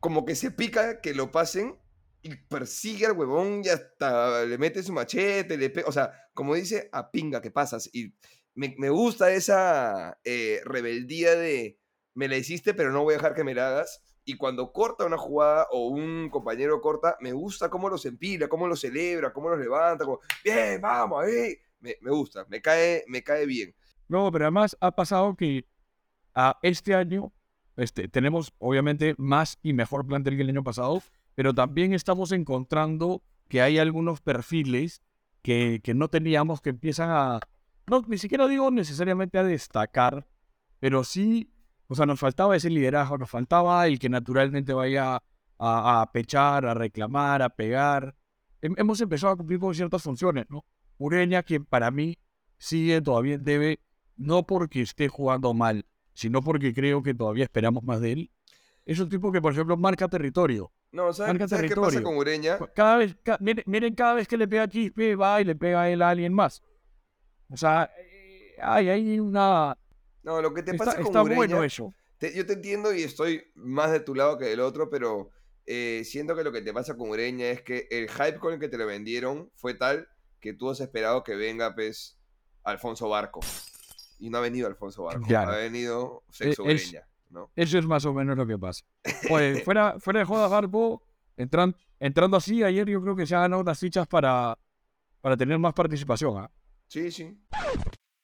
como 0.00 0.24
que 0.24 0.34
se 0.34 0.50
pica 0.50 1.00
que 1.00 1.14
lo 1.14 1.30
pasen 1.30 1.78
y 2.22 2.34
persigue 2.34 3.06
al 3.06 3.12
huevón 3.12 3.62
y 3.64 3.68
hasta 3.68 4.44
le 4.44 4.58
mete 4.58 4.82
su 4.82 4.92
machete, 4.92 5.56
le 5.56 5.72
o 5.86 5.92
sea, 5.92 6.12
como 6.34 6.54
dice, 6.54 6.88
a 6.92 7.10
pinga 7.10 7.40
que 7.40 7.50
pasas 7.50 7.88
y 7.92 8.14
me, 8.54 8.74
me 8.78 8.90
gusta 8.90 9.30
esa 9.30 10.18
eh, 10.24 10.60
rebeldía 10.64 11.36
de 11.36 11.78
me 12.14 12.26
la 12.28 12.36
hiciste 12.36 12.74
pero 12.74 12.90
no 12.90 13.04
voy 13.04 13.14
a 13.14 13.18
dejar 13.18 13.34
que 13.34 13.44
me 13.44 13.54
la 13.54 13.68
hagas 13.68 14.02
y 14.28 14.36
cuando 14.36 14.72
corta 14.72 15.06
una 15.06 15.16
jugada 15.16 15.66
o 15.70 15.88
un 15.88 16.28
compañero 16.28 16.82
corta, 16.82 17.16
me 17.20 17.32
gusta 17.32 17.70
cómo 17.70 17.88
los 17.88 18.04
empila, 18.04 18.46
cómo 18.46 18.66
los 18.68 18.78
celebra, 18.78 19.32
cómo 19.32 19.48
los 19.48 19.58
levanta, 19.58 20.04
como, 20.04 20.20
bien, 20.44 20.82
vamos, 20.82 21.24
ahí. 21.24 21.56
Me, 21.80 21.96
me 22.02 22.10
gusta, 22.10 22.44
me 22.46 22.60
cae, 22.60 23.04
me 23.08 23.22
cae 23.22 23.46
bien. 23.46 23.74
No, 24.06 24.30
pero 24.30 24.44
además 24.44 24.76
ha 24.80 24.94
pasado 24.94 25.34
que 25.34 25.64
a 26.34 26.58
este 26.60 26.94
año 26.94 27.32
este, 27.78 28.08
tenemos 28.08 28.52
obviamente 28.58 29.14
más 29.16 29.58
y 29.62 29.72
mejor 29.72 30.06
plantel 30.06 30.36
que 30.36 30.42
el 30.42 30.50
año 30.50 30.62
pasado, 30.64 31.02
pero 31.34 31.54
también 31.54 31.94
estamos 31.94 32.32
encontrando 32.32 33.22
que 33.48 33.62
hay 33.62 33.78
algunos 33.78 34.20
perfiles 34.20 35.00
que, 35.42 35.80
que 35.82 35.94
no 35.94 36.08
teníamos 36.08 36.60
que 36.60 36.70
empiezan 36.70 37.08
a, 37.10 37.40
no, 37.86 38.04
ni 38.06 38.18
siquiera 38.18 38.46
digo 38.46 38.70
necesariamente 38.70 39.38
a 39.38 39.44
destacar, 39.44 40.26
pero 40.80 41.04
sí, 41.04 41.50
o 41.86 41.94
sea, 41.94 42.04
nos 42.04 42.20
faltaba 42.20 42.54
ese 42.56 42.68
liderazgo, 42.68 43.16
nos 43.16 43.30
faltaba 43.30 43.86
el 43.86 43.98
que 43.98 44.08
naturalmente 44.10 44.74
vaya 44.74 45.22
a, 45.58 46.02
a 46.02 46.12
pechar, 46.12 46.66
a 46.66 46.74
reclamar, 46.74 47.40
a 47.42 47.48
pegar. 47.48 48.14
Hem- 48.60 48.74
hemos 48.76 49.00
empezado 49.00 49.32
a 49.32 49.36
cumplir 49.36 49.58
con 49.58 49.74
ciertas 49.74 50.02
funciones, 50.02 50.44
¿no? 50.50 50.64
Ureña, 50.98 51.42
quien 51.42 51.64
para 51.64 51.90
mí 51.90 52.18
sigue 52.58 53.00
todavía 53.00 53.38
debe, 53.38 53.80
no 54.16 54.46
porque 54.46 54.82
esté 54.82 55.08
jugando 55.08 55.54
mal, 55.54 55.86
sino 56.18 56.42
porque 56.42 56.74
creo 56.74 57.00
que 57.00 57.14
todavía 57.14 57.44
esperamos 57.44 57.84
más 57.84 58.00
de 58.00 58.10
él. 58.12 58.30
Es 58.84 58.98
un 58.98 59.08
tipo 59.08 59.30
que, 59.30 59.40
por 59.40 59.52
ejemplo, 59.52 59.76
marca 59.76 60.08
territorio. 60.08 60.72
No, 60.90 61.12
¿sabes, 61.12 61.32
Marca 61.34 61.46
¿sabes 61.46 61.68
qué 61.70 61.76
pasa 61.76 61.90
territorio. 61.90 62.02
con 62.02 62.16
Ureña? 62.16 62.58
Cada 62.74 62.96
vez, 62.96 63.14
ca- 63.22 63.38
miren, 63.40 63.62
miren 63.68 63.94
cada 63.94 64.14
vez 64.14 64.26
que 64.26 64.36
le 64.36 64.48
pega 64.48 64.64
a 64.64 64.68
Quispe, 64.68 65.14
va 65.14 65.40
y 65.40 65.44
le 65.44 65.54
pega 65.54 65.82
a 65.82 65.90
él 65.90 66.02
a 66.02 66.08
alguien 66.10 66.32
más. 66.32 66.60
O 67.50 67.56
sea, 67.56 67.88
eh, 67.96 68.56
hay 68.60 68.88
ahí 68.88 69.20
una... 69.20 69.78
No, 70.24 70.42
lo 70.42 70.52
que 70.52 70.64
te 70.64 70.72
Está, 70.72 70.84
pasa 70.86 70.96
con 70.96 71.06
está 71.06 71.22
Ureña, 71.22 71.36
bueno 71.36 71.62
eso. 71.62 71.94
te- 72.18 72.34
yo 72.34 72.44
te 72.44 72.54
entiendo 72.54 72.92
y 72.92 73.02
estoy 73.04 73.44
más 73.54 73.92
de 73.92 74.00
tu 74.00 74.14
lado 74.16 74.38
que 74.38 74.46
del 74.46 74.58
otro, 74.60 74.90
pero 74.90 75.30
eh, 75.66 76.02
siento 76.04 76.34
que 76.34 76.42
lo 76.42 76.50
que 76.50 76.62
te 76.62 76.72
pasa 76.72 76.96
con 76.96 77.10
Ureña 77.10 77.46
es 77.50 77.62
que 77.62 77.86
el 77.92 78.08
hype 78.10 78.38
con 78.40 78.54
el 78.54 78.58
que 78.58 78.68
te 78.68 78.76
lo 78.78 78.86
vendieron 78.86 79.52
fue 79.54 79.74
tal 79.74 80.08
que 80.40 80.52
tú 80.52 80.68
has 80.70 80.80
esperado 80.80 81.22
que 81.22 81.36
venga, 81.36 81.74
pues, 81.76 82.18
Alfonso 82.64 83.08
Barco. 83.08 83.40
Y 84.18 84.30
no 84.30 84.38
ha 84.38 84.40
venido 84.40 84.66
Alfonso 84.66 85.04
Barco, 85.04 85.26
Claro. 85.26 85.52
ha 85.52 85.56
venido 85.56 86.24
Sexo 86.30 86.64
E- 86.66 86.72
es- 86.74 86.86
Ureña, 86.88 87.08
¿no? 87.30 87.50
Eso 87.54 87.78
es 87.78 87.86
más 87.86 88.04
o 88.04 88.12
menos 88.12 88.36
lo 88.36 88.46
que 88.46 88.58
pasa. 88.58 88.84
Pues 89.40 89.62
fuera, 89.64 89.98
fuera 90.00 90.20
de 90.20 90.26
jodas, 90.26 90.50
Harpo, 90.52 91.02
entran, 91.36 91.76
entrando 92.00 92.36
así, 92.36 92.62
ayer 92.62 92.88
yo 92.88 93.00
creo 93.02 93.14
que 93.16 93.26
se 93.26 93.34
han 93.34 93.42
ganado 93.42 93.62
unas 93.62 93.78
fichas 93.78 94.06
para, 94.08 94.58
para 95.20 95.36
tener 95.36 95.58
más 95.58 95.72
participación. 95.74 96.36
¿ah? 96.38 96.50
Sí, 96.88 97.10
sí. 97.12 97.38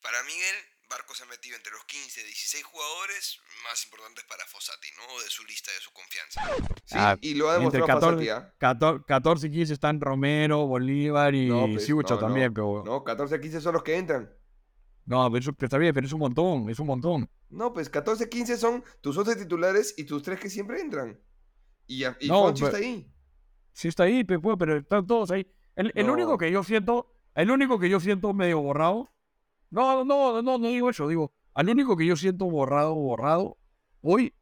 Para 0.02 0.22
Miguel, 0.24 0.56
Barco 0.90 1.14
se 1.14 1.22
ha 1.24 1.26
metido 1.26 1.56
entre 1.56 1.72
los 1.72 1.84
15, 1.84 2.22
16 2.24 2.62
jugadores 2.64 3.38
más 3.70 3.84
importantes 3.84 4.24
para 4.28 4.44
Fossati, 4.46 4.88
¿no? 4.98 5.20
De 5.22 5.28
su 5.30 5.44
lista 5.44 5.70
de 5.72 5.80
su 5.80 5.90
confianza. 5.92 6.42
Sí, 6.84 6.94
Ah, 6.98 7.16
y 7.20 7.34
lo 7.34 7.50
ha 7.50 7.56
entre 7.56 7.78
demostrado 7.80 8.00
14, 8.00 8.26
Fossati, 8.26 8.28
¿ah? 8.48 8.54
14, 8.58 9.04
14 9.06 9.46
y 9.46 9.50
15 9.50 9.72
están 9.74 10.00
Romero, 10.00 10.66
Bolívar 10.66 11.34
y 11.34 11.48
No, 11.48 11.66
pues, 11.66 11.84
Siucho 11.86 12.14
no, 12.14 12.20
no. 12.20 12.26
también. 12.26 12.52
Pero, 12.52 12.82
no, 12.84 12.92
No, 12.98 13.04
14, 13.04 13.40
15 13.40 13.60
son 13.60 13.74
los 13.74 13.82
que 13.82 13.96
entran. 13.96 14.30
Pero 15.06 15.36
eso 15.38 15.52
está 15.58 15.78
bien, 15.78 15.94
pero 15.94 16.06
es 16.06 16.12
un 16.12 16.20
montón, 16.20 16.68
es 16.70 16.78
un 16.78 16.86
montón. 16.86 17.28
No, 17.50 17.72
pues 17.72 17.88
14, 17.90 18.28
15 18.28 18.56
son 18.56 18.82
tus 19.00 19.16
11 19.16 19.36
titulares 19.36 19.94
y 19.98 20.04
tus 20.04 20.22
3 20.22 20.40
que 20.40 20.50
siempre 20.50 20.80
entran. 20.80 21.20
Y, 21.86 22.04
y 22.04 22.28
No, 22.28 22.44
Fonchi 22.44 22.62
pero- 22.64 22.76
está 22.76 22.86
ahí. 22.86 23.10
Sí 23.72 23.88
está 23.88 24.04
ahí, 24.04 24.24
pe- 24.24 24.38
pues, 24.38 24.56
pero 24.58 24.76
están 24.76 25.06
todos 25.06 25.30
ahí. 25.30 25.46
El, 25.76 25.90
el 25.94 26.06
No. 26.06 26.12
único 26.14 26.38
que 26.38 26.50
yo 26.50 26.62
siento, 26.62 27.12
el 27.34 27.50
único 27.50 27.78
que 27.78 27.88
yo 27.88 27.98
siento 28.00 28.32
medio 28.32 28.60
borrado, 28.60 29.10
no, 29.70 30.04
no, 30.04 30.40
no, 30.42 30.58
no 30.58 30.68
digo 30.68 30.90
eso, 30.90 31.08
digo, 31.08 31.32
al 31.54 31.68
único 31.68 31.96
que 31.96 32.06
yo 32.06 32.16
siento 32.16 32.44
borrado, 32.46 32.94
borrado, 32.94 33.58
hoy 34.00 34.32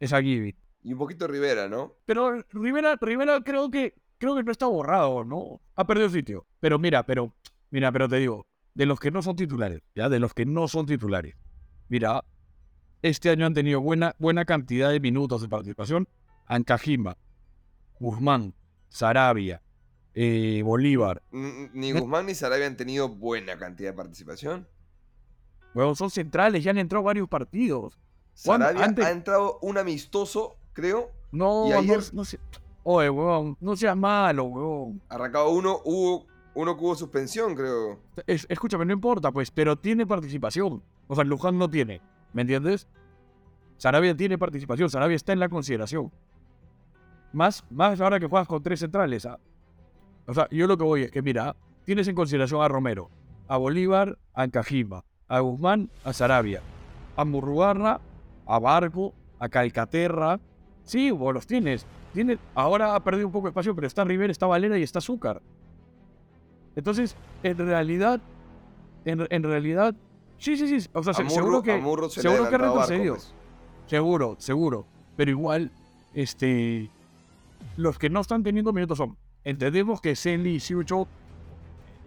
es 0.00 0.12
a 0.12 0.20
Gibi. 0.20 0.56
Y 0.82 0.92
un 0.92 0.98
poquito 0.98 1.28
Rivera, 1.28 1.68
¿no? 1.68 1.94
Pero 2.06 2.42
Rivera, 2.50 2.96
Rivera 3.00 3.40
creo 3.42 3.70
que, 3.70 3.94
creo 4.18 4.34
que 4.34 4.42
no 4.42 4.50
está 4.50 4.66
borrado, 4.66 5.24
¿no? 5.24 5.60
Ha 5.76 5.86
perdido 5.86 6.08
sitio. 6.10 6.44
Pero 6.58 6.76
mira, 6.80 7.06
pero, 7.06 7.32
mira, 7.70 7.92
pero 7.92 8.08
te 8.08 8.16
digo, 8.16 8.48
de 8.74 8.86
los 8.86 8.98
que 9.00 9.10
no 9.10 9.22
son 9.22 9.36
titulares, 9.36 9.82
ya, 9.94 10.08
de 10.08 10.18
los 10.18 10.34
que 10.34 10.46
no 10.46 10.68
son 10.68 10.86
titulares, 10.86 11.34
mira, 11.88 12.24
este 13.02 13.30
año 13.30 13.46
han 13.46 13.54
tenido 13.54 13.80
buena, 13.80 14.14
buena 14.18 14.44
cantidad 14.44 14.90
de 14.90 15.00
minutos 15.00 15.42
de 15.42 15.48
participación. 15.48 16.08
Ancajima, 16.46 17.16
Guzmán, 17.98 18.54
Sarabia, 18.88 19.60
eh, 20.14 20.62
Bolívar. 20.64 21.22
Ni 21.30 21.92
Guzmán 21.92 22.26
ni 22.26 22.34
Sarabia 22.34 22.66
han 22.66 22.76
tenido 22.76 23.08
buena 23.08 23.58
cantidad 23.58 23.90
de 23.90 23.96
participación. 23.96 24.68
Bueno, 25.74 25.94
son 25.94 26.10
centrales, 26.10 26.62
ya 26.62 26.70
han 26.70 26.78
entrado 26.78 27.02
varios 27.02 27.28
partidos. 27.28 27.98
Sarabia 28.34 28.84
Antes- 28.84 29.04
ha 29.04 29.10
entrado 29.10 29.58
un 29.62 29.78
amistoso, 29.78 30.56
creo. 30.72 31.10
No, 31.32 31.64
ayer- 31.74 32.12
no 32.12 32.24
sé. 32.24 32.38
Oye, 32.84 33.08
weón, 33.10 33.56
no 33.60 33.76
seas 33.76 33.96
malo, 33.96 34.44
weón. 34.44 35.02
Arrancado 35.08 35.50
uno, 35.50 35.80
hubo 35.84 36.26
uno 36.54 36.76
que 36.76 36.84
hubo 36.84 36.94
suspensión, 36.94 37.54
creo. 37.54 37.98
Es- 38.26 38.46
escúchame, 38.48 38.84
no 38.84 38.92
importa, 38.92 39.32
pues, 39.32 39.50
pero 39.50 39.76
tiene 39.76 40.06
participación. 40.06 40.82
O 41.08 41.14
sea, 41.14 41.24
Luján 41.24 41.58
no 41.58 41.68
tiene, 41.70 42.00
¿me 42.32 42.42
entiendes? 42.42 42.88
Sarabia 43.78 44.16
tiene 44.16 44.38
participación, 44.38 44.90
Sarabia 44.90 45.16
está 45.16 45.32
en 45.32 45.40
la 45.40 45.48
consideración. 45.48 46.12
Más, 47.32 47.64
más 47.70 48.00
ahora 48.00 48.20
que 48.20 48.26
juegas 48.26 48.46
con 48.46 48.62
tres 48.62 48.80
centrales. 48.80 49.24
¿ah? 49.26 49.38
O 50.26 50.34
sea, 50.34 50.48
yo 50.50 50.66
lo 50.66 50.76
que 50.76 50.84
voy 50.84 51.02
es 51.04 51.10
que, 51.10 51.22
mira, 51.22 51.56
tienes 51.84 52.06
en 52.08 52.14
consideración 52.14 52.62
a 52.62 52.68
Romero, 52.68 53.10
a 53.48 53.56
Bolívar, 53.56 54.18
a 54.34 54.42
Ancajima, 54.42 55.04
a 55.28 55.40
Guzmán, 55.40 55.90
a 56.04 56.12
Sarabia, 56.12 56.60
a 57.16 57.24
Murrugarra, 57.24 58.00
a 58.46 58.58
Barco, 58.58 59.14
a 59.38 59.48
Calcaterra. 59.48 60.38
Sí, 60.84 61.10
vos 61.10 61.32
los 61.34 61.46
tienes. 61.46 61.86
Tiene, 62.12 62.38
ahora 62.54 62.94
ha 62.94 63.00
perdido 63.02 63.26
un 63.26 63.32
poco 63.32 63.46
de 63.46 63.50
espacio, 63.50 63.74
pero 63.74 63.86
está 63.86 64.04
Rivera, 64.04 64.30
está 64.30 64.46
Valera 64.46 64.78
y 64.78 64.82
está 64.82 64.98
Azúcar. 64.98 65.40
Entonces, 66.76 67.16
en 67.42 67.58
realidad, 67.58 68.20
en, 69.04 69.26
en 69.30 69.42
realidad, 69.42 69.94
sí, 70.38 70.56
sí, 70.56 70.80
sí. 70.80 70.88
O 70.92 71.02
sea, 71.02 71.14
seguro 71.14 71.62
que, 71.62 71.80
se 72.08 72.22
seguro 72.22 72.48
que 72.48 72.58
retrocedido. 72.58 73.14
pues. 73.14 73.34
Seguro, 73.86 74.36
seguro. 74.38 74.86
Pero 75.16 75.30
igual, 75.30 75.70
este. 76.14 76.90
Los 77.76 77.98
que 77.98 78.10
no 78.10 78.20
están 78.20 78.42
teniendo 78.42 78.72
minutos 78.72 78.98
son. 78.98 79.16
Entendemos 79.44 80.00
que 80.00 80.14
Senli 80.14 80.54
y 80.54 80.60
Siucho 80.60 81.08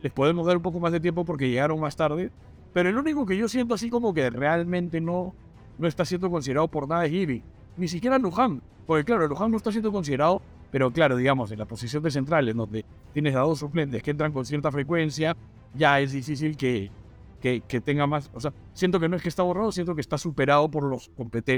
les 0.02 0.12
podemos 0.12 0.46
dar 0.46 0.56
un 0.56 0.62
poco 0.62 0.80
más 0.80 0.92
de 0.92 1.00
tiempo 1.00 1.26
porque 1.26 1.50
llegaron 1.50 1.80
más 1.80 1.96
tarde. 1.96 2.32
Pero 2.74 2.90
el 2.90 2.98
único 2.98 3.26
que 3.26 3.38
yo 3.38 3.48
siento 3.48 3.74
así 3.74 3.90
como 3.90 4.14
que 4.14 4.30
realmente 4.30 5.02
no, 5.02 5.34
no 5.78 5.88
está 5.88 6.06
siendo 6.06 6.30
considerado 6.30 6.68
por 6.68 6.88
nada 6.88 7.06
es 7.06 7.12
Gibi. 7.12 7.42
Ni 7.78 7.88
siquiera 7.88 8.20
Luján. 8.20 8.62
Porque 8.86 9.04
claro, 9.04 9.28
Luján 9.28 9.50
no 9.50 9.58
está 9.58 9.72
siendo 9.72 9.92
considerado. 9.92 10.42
Pero 10.72 10.92
claro, 10.92 11.16
digamos, 11.16 11.52
en 11.52 11.60
la 11.60 11.66
posición 11.66 12.04
de 12.04 12.12
central, 12.12 12.50
en 12.50 12.58
donde 12.58 12.86
tienes 13.14 13.36
a 13.36 13.40
dos 13.40 13.60
suplentes 13.60 14.04
que 14.04 14.12
entran 14.12 14.32
con 14.32 14.46
cierta 14.46 14.72
frecuencia, 14.72 15.36
ya 15.74 16.00
es 16.00 16.12
difícil 16.12 16.58
que, 16.58 16.92
que, 17.40 17.62
que 17.62 17.82
tenga 17.82 18.08
más. 18.08 18.30
O 18.34 18.40
sea, 18.40 18.54
siento 18.74 19.00
que 19.00 19.08
no 19.08 19.16
es 19.16 19.22
que 19.22 19.30
está 19.30 19.44
borrado, 19.44 19.72
siento 19.72 19.96
que 19.96 20.02
está 20.02 20.18
superado 20.18 20.70
por 20.70 20.84
los 20.84 21.12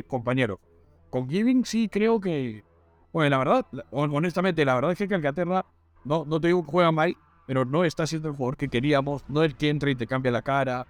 compañeros. 0.08 0.60
Con 1.10 1.30
Giving 1.30 1.66
sí 1.66 1.90
creo 1.90 2.20
que. 2.20 2.64
Bueno, 3.14 3.30
la 3.30 3.38
verdad, 3.38 3.66
honestamente, 3.92 4.66
la 4.66 4.76
verdad 4.76 4.92
es 4.92 4.98
que 4.98 5.08
Calcaterra, 5.08 5.66
no, 6.04 6.26
no 6.26 6.40
te 6.40 6.48
digo 6.48 6.64
que 6.64 6.72
juega 6.72 6.92
mal, 6.92 7.16
pero 7.48 7.66
no 7.66 7.86
está 7.86 8.06
siendo 8.06 8.28
el 8.28 8.36
jugador 8.36 8.58
que 8.58 8.68
queríamos, 8.68 9.24
no 9.30 9.44
el 9.44 9.56
que 9.56 9.70
entra 9.70 9.90
y 9.90 9.96
te 9.96 10.06
cambia 10.06 10.32
la 10.32 10.42
cara. 10.42 10.86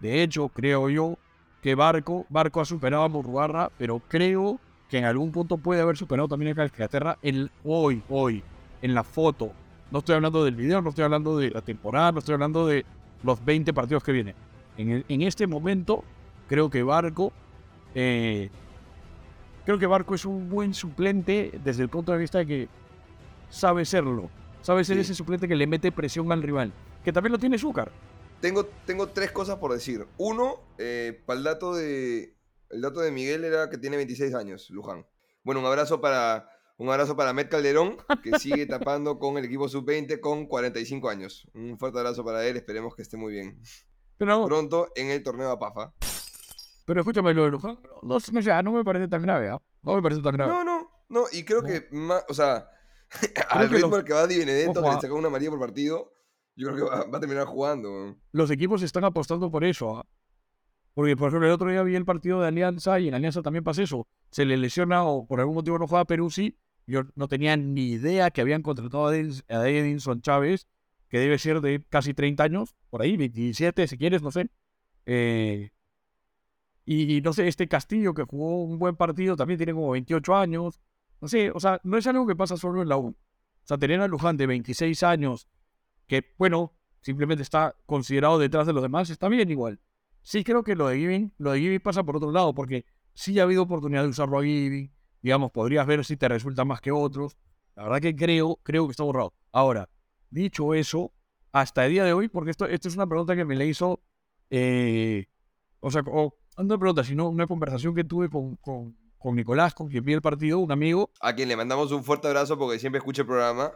De 0.00 0.22
hecho, 0.22 0.48
creo 0.50 0.90
yo 0.90 1.18
que 1.62 1.74
Barco, 1.74 2.26
Barco 2.28 2.60
ha 2.60 2.64
superado 2.66 3.04
a 3.04 3.08
Murrugarra, 3.08 3.70
pero 3.78 4.00
creo 4.06 4.60
que 4.94 4.98
en 4.98 5.06
algún 5.06 5.32
punto 5.32 5.58
puede 5.58 5.80
haber 5.80 5.96
superado 5.96 6.28
también 6.28 6.52
a 6.52 6.54
Calcaterra 6.54 7.18
el 7.20 7.50
hoy, 7.64 8.00
hoy, 8.08 8.44
en 8.80 8.94
la 8.94 9.02
foto. 9.02 9.50
No 9.90 9.98
estoy 9.98 10.14
hablando 10.14 10.44
del 10.44 10.54
video, 10.54 10.80
no 10.82 10.90
estoy 10.90 11.02
hablando 11.02 11.36
de 11.36 11.50
la 11.50 11.62
temporada, 11.62 12.12
no 12.12 12.20
estoy 12.20 12.34
hablando 12.34 12.64
de 12.68 12.86
los 13.24 13.44
20 13.44 13.72
partidos 13.74 14.04
que 14.04 14.12
vienen. 14.12 14.36
En, 14.78 14.90
el- 14.90 15.04
en 15.08 15.22
este 15.22 15.48
momento, 15.48 16.04
creo 16.48 16.70
que 16.70 16.84
Barco, 16.84 17.32
eh, 17.92 18.50
creo 19.64 19.80
que 19.80 19.86
Barco 19.88 20.14
es 20.14 20.24
un 20.26 20.48
buen 20.48 20.74
suplente 20.74 21.58
desde 21.64 21.82
el 21.82 21.88
punto 21.88 22.12
de 22.12 22.18
vista 22.18 22.38
de 22.38 22.46
que 22.46 22.68
sabe 23.50 23.84
serlo. 23.84 24.30
Sabe 24.62 24.84
ser 24.84 24.94
Sí. 24.98 25.00
ese 25.02 25.14
suplente 25.16 25.48
que 25.48 25.56
le 25.56 25.66
mete 25.66 25.90
presión 25.90 26.30
al 26.30 26.40
rival. 26.40 26.72
Que 27.04 27.12
también 27.12 27.32
lo 27.32 27.38
tiene 27.40 27.58
Zúcar. 27.58 27.90
Tengo, 28.40 28.64
tengo 28.86 29.08
tres 29.08 29.32
cosas 29.32 29.56
por 29.58 29.72
decir. 29.72 30.06
Uno, 30.18 30.60
eh, 30.78 31.20
para 31.26 31.38
el 31.38 31.44
dato 31.44 31.74
de. 31.74 32.32
El 32.74 32.80
dato 32.82 33.00
de 33.00 33.10
Miguel 33.10 33.44
era 33.44 33.70
que 33.70 33.78
tiene 33.78 33.96
26 33.96 34.34
años, 34.34 34.68
Luján. 34.70 35.06
Bueno, 35.42 35.60
un 35.60 35.66
abrazo 35.66 36.00
para. 36.00 36.48
Un 36.76 36.88
abrazo 36.88 37.16
para 37.16 37.32
Met 37.32 37.48
Calderón, 37.48 37.96
que 38.22 38.36
sigue 38.40 38.66
tapando 38.66 39.20
con 39.20 39.38
el 39.38 39.44
equipo 39.44 39.68
sub-20 39.68 40.18
con 40.18 40.46
45 40.46 41.08
años. 41.08 41.46
Un 41.54 41.78
fuerte 41.78 41.98
abrazo 42.00 42.24
para 42.24 42.44
él, 42.46 42.56
esperemos 42.56 42.96
que 42.96 43.02
esté 43.02 43.16
muy 43.16 43.32
bien. 43.32 43.60
Pero, 44.18 44.44
Pronto 44.46 44.88
en 44.96 45.10
el 45.10 45.22
torneo 45.22 45.50
APAFA. 45.52 45.94
pero 46.84 47.00
escúchame 47.00 47.32
lo 47.32 47.44
de 47.44 47.50
Luján. 47.52 47.78
No, 48.02 48.18
no, 48.32 48.42
sé, 48.42 48.62
no 48.64 48.72
me 48.72 48.82
parece 48.84 49.06
tan 49.06 49.22
grave, 49.22 49.50
¿ah? 49.50 49.62
No 49.82 49.94
me 49.94 50.02
parece 50.02 50.20
tan 50.20 50.32
grave. 50.34 50.52
No, 50.52 50.64
no, 50.64 50.90
no, 51.08 51.24
y 51.30 51.44
creo 51.44 51.62
No. 51.62 51.68
que 51.68 51.86
más, 51.92 52.24
o 52.28 52.34
sea, 52.34 52.68
al 53.50 53.68
que 53.68 53.74
ritmo 53.76 53.90
los- 53.90 53.98
al 54.00 54.04
que 54.04 54.12
va 54.12 54.26
Di 54.26 54.38
Benedetto, 54.38 54.80
Ojo, 54.80 54.82
que 54.82 54.88
le 54.90 54.96
ah. 54.96 55.00
saca 55.00 55.14
una 55.14 55.28
amarilla 55.28 55.50
por 55.50 55.60
partido, 55.60 56.12
yo 56.56 56.68
creo 56.72 56.76
que 56.76 56.90
va, 56.90 57.04
va 57.04 57.18
a 57.18 57.20
terminar 57.20 57.46
jugando. 57.46 58.16
los 58.32 58.50
equipos 58.50 58.82
están 58.82 59.04
apostando 59.04 59.48
por 59.48 59.62
eso. 59.64 59.96
¿ah? 59.98 60.06
Porque, 60.94 61.16
por 61.16 61.28
ejemplo, 61.28 61.48
el 61.48 61.52
otro 61.52 61.68
día 61.68 61.82
vi 61.82 61.96
el 61.96 62.04
partido 62.04 62.40
de 62.40 62.48
Alianza 62.48 63.00
y 63.00 63.08
en 63.08 63.14
Alianza 63.14 63.42
también 63.42 63.64
pasa 63.64 63.82
eso. 63.82 64.06
Se 64.30 64.44
le 64.44 64.56
lesiona 64.56 65.04
o 65.04 65.26
por 65.26 65.40
algún 65.40 65.56
motivo 65.56 65.78
no 65.78 65.88
juega 65.88 66.04
Peruzzi. 66.04 66.56
Yo 66.86 67.02
no 67.16 67.28
tenía 67.28 67.56
ni 67.56 67.92
idea 67.92 68.30
que 68.30 68.40
habían 68.40 68.62
contratado 68.62 69.08
a 69.08 69.16
Edinson 69.16 70.20
Chávez, 70.22 70.68
que 71.08 71.18
debe 71.18 71.38
ser 71.38 71.60
de 71.60 71.82
casi 71.88 72.14
30 72.14 72.44
años, 72.44 72.74
por 72.90 73.02
ahí, 73.02 73.16
27 73.16 73.88
si 73.88 73.98
quieres, 73.98 74.22
no 74.22 74.30
sé. 74.30 74.48
Eh, 75.06 75.70
y, 76.84 77.16
y 77.16 77.20
no 77.22 77.32
sé, 77.32 77.48
este 77.48 77.66
Castillo 77.66 78.14
que 78.14 78.24
jugó 78.24 78.64
un 78.64 78.78
buen 78.78 78.96
partido 78.96 79.36
también 79.36 79.58
tiene 79.58 79.72
como 79.72 79.90
28 79.90 80.36
años. 80.36 80.80
No 81.20 81.28
sé, 81.28 81.50
o 81.50 81.58
sea, 81.58 81.80
no 81.84 81.96
es 81.96 82.06
algo 82.06 82.26
que 82.26 82.36
pasa 82.36 82.56
solo 82.56 82.82
en 82.82 82.88
la 82.88 82.98
U. 82.98 83.08
O 83.08 83.66
sea, 83.66 83.78
tener 83.78 84.00
a 84.00 84.08
Luján 84.08 84.36
de 84.36 84.46
26 84.46 85.02
años, 85.02 85.48
que, 86.06 86.34
bueno, 86.38 86.74
simplemente 87.00 87.42
está 87.42 87.74
considerado 87.86 88.38
detrás 88.38 88.66
de 88.66 88.74
los 88.74 88.82
demás, 88.82 89.08
está 89.08 89.28
bien 89.28 89.50
igual. 89.50 89.80
Sí 90.24 90.42
creo 90.42 90.64
que 90.64 90.74
lo 90.74 90.88
de 90.88 90.96
Giving, 90.96 91.34
lo 91.36 91.52
de 91.52 91.60
Giving 91.60 91.80
pasa 91.80 92.02
por 92.02 92.16
otro 92.16 92.32
lado, 92.32 92.54
porque 92.54 92.86
sí 93.12 93.38
ha 93.38 93.42
habido 93.42 93.62
oportunidad 93.62 94.02
de 94.04 94.08
usarlo 94.08 94.38
a 94.38 94.42
Giving, 94.42 94.90
digamos, 95.20 95.52
podrías 95.52 95.86
ver 95.86 96.02
si 96.02 96.16
te 96.16 96.26
resulta 96.28 96.64
más 96.64 96.80
que 96.80 96.90
otros. 96.90 97.36
La 97.76 97.82
verdad 97.84 98.00
que 98.00 98.16
creo, 98.16 98.58
creo 98.62 98.86
que 98.86 98.92
está 98.92 99.02
borrado. 99.04 99.34
Ahora, 99.52 99.88
dicho 100.30 100.72
eso, 100.72 101.12
hasta 101.52 101.84
el 101.84 101.92
día 101.92 102.04
de 102.04 102.14
hoy, 102.14 102.28
porque 102.28 102.50
esto, 102.52 102.64
esto 102.66 102.88
es 102.88 102.96
una 102.96 103.06
pregunta 103.06 103.36
que 103.36 103.44
me 103.44 103.54
le 103.54 103.66
hizo, 103.66 104.00
eh, 104.48 105.26
o 105.80 105.90
sea, 105.90 106.02
o, 106.06 106.34
no 106.56 106.64
una 106.64 106.78
pregunta, 106.78 107.04
sino 107.04 107.28
una 107.28 107.46
conversación 107.46 107.94
que 107.94 108.04
tuve 108.04 108.30
con, 108.30 108.56
con, 108.56 108.96
con 109.18 109.36
Nicolás, 109.36 109.74
con 109.74 109.88
quien 109.88 110.04
vi 110.04 110.14
el 110.14 110.22
partido, 110.22 110.58
un 110.58 110.72
amigo, 110.72 111.10
A 111.20 111.34
quien 111.34 111.48
le 111.48 111.56
mandamos 111.56 111.92
un 111.92 112.02
fuerte 112.02 112.28
abrazo 112.28 112.56
porque 112.58 112.78
siempre 112.78 112.98
escucha 112.98 113.22
el 113.22 113.28
programa. 113.28 113.72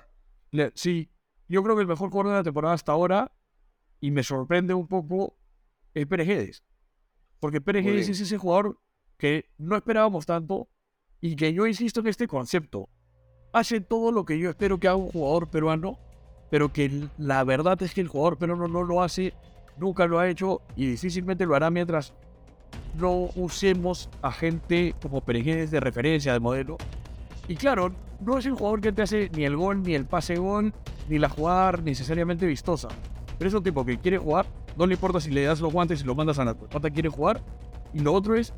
Le- 0.50 0.72
sí, 0.74 1.10
yo 1.46 1.62
creo 1.62 1.76
que 1.76 1.82
el 1.82 1.88
mejor 1.88 2.08
jugador 2.10 2.32
de 2.32 2.38
la 2.38 2.42
temporada 2.44 2.74
hasta 2.74 2.92
ahora, 2.92 3.32
y 4.00 4.10
me 4.10 4.22
sorprende 4.22 4.74
un 4.74 4.86
poco, 4.88 5.36
es 6.00 6.06
Pérez 6.06 6.26
Guedes. 6.26 6.62
Porque 7.40 7.60
Pérez 7.60 7.82
Muy 7.82 7.92
Guedes 7.92 8.06
bien. 8.06 8.14
es 8.14 8.20
ese 8.20 8.38
jugador 8.38 8.78
que 9.16 9.50
no 9.58 9.76
esperábamos 9.76 10.26
tanto 10.26 10.68
y 11.20 11.36
que 11.36 11.52
yo 11.52 11.66
insisto 11.66 12.00
en 12.00 12.08
este 12.08 12.26
concepto. 12.26 12.88
Hace 13.52 13.80
todo 13.80 14.12
lo 14.12 14.24
que 14.24 14.38
yo 14.38 14.50
espero 14.50 14.78
que 14.78 14.88
haga 14.88 14.96
un 14.96 15.10
jugador 15.10 15.48
peruano, 15.48 15.98
pero 16.50 16.72
que 16.72 17.08
la 17.18 17.44
verdad 17.44 17.82
es 17.82 17.94
que 17.94 18.00
el 18.00 18.08
jugador 18.08 18.38
peruano 18.38 18.68
no 18.68 18.82
lo 18.82 19.02
hace, 19.02 19.34
nunca 19.78 20.06
lo 20.06 20.18
ha 20.18 20.28
hecho 20.28 20.62
y 20.76 20.86
difícilmente 20.86 21.46
lo 21.46 21.54
hará 21.54 21.70
mientras 21.70 22.12
no 22.98 23.30
usemos 23.36 24.08
a 24.22 24.32
gente 24.32 24.94
como 25.00 25.20
Pérez 25.20 25.44
Guedes 25.44 25.70
de 25.70 25.80
referencia, 25.80 26.32
de 26.32 26.40
modelo. 26.40 26.76
Y 27.48 27.56
claro, 27.56 27.92
no 28.20 28.38
es 28.38 28.46
el 28.46 28.52
jugador 28.52 28.80
que 28.80 28.92
te 28.92 29.02
hace 29.02 29.30
ni 29.34 29.44
el 29.44 29.56
gol, 29.56 29.82
ni 29.82 29.94
el 29.94 30.04
pase 30.04 30.36
gol, 30.36 30.72
ni 31.08 31.18
la 31.18 31.28
jugada 31.28 31.80
necesariamente 31.82 32.46
vistosa. 32.46 32.88
Pero 33.38 33.48
es 33.48 33.54
un 33.54 33.62
tipo 33.62 33.84
que 33.84 33.98
quiere 33.98 34.18
jugar, 34.18 34.46
no 34.78 34.86
le 34.86 34.94
importa 34.94 35.20
si 35.20 35.30
le 35.30 35.42
das 35.42 35.60
los 35.60 35.72
guantes 35.72 36.00
y 36.00 36.04
lo 36.04 36.14
mandas 36.14 36.38
a 36.38 36.44
la 36.44 36.54
pelota, 36.54 36.88
quiere 36.88 37.08
jugar. 37.08 37.42
Y 37.92 37.98
lo 37.98 38.14
otro 38.14 38.36
es, 38.36 38.54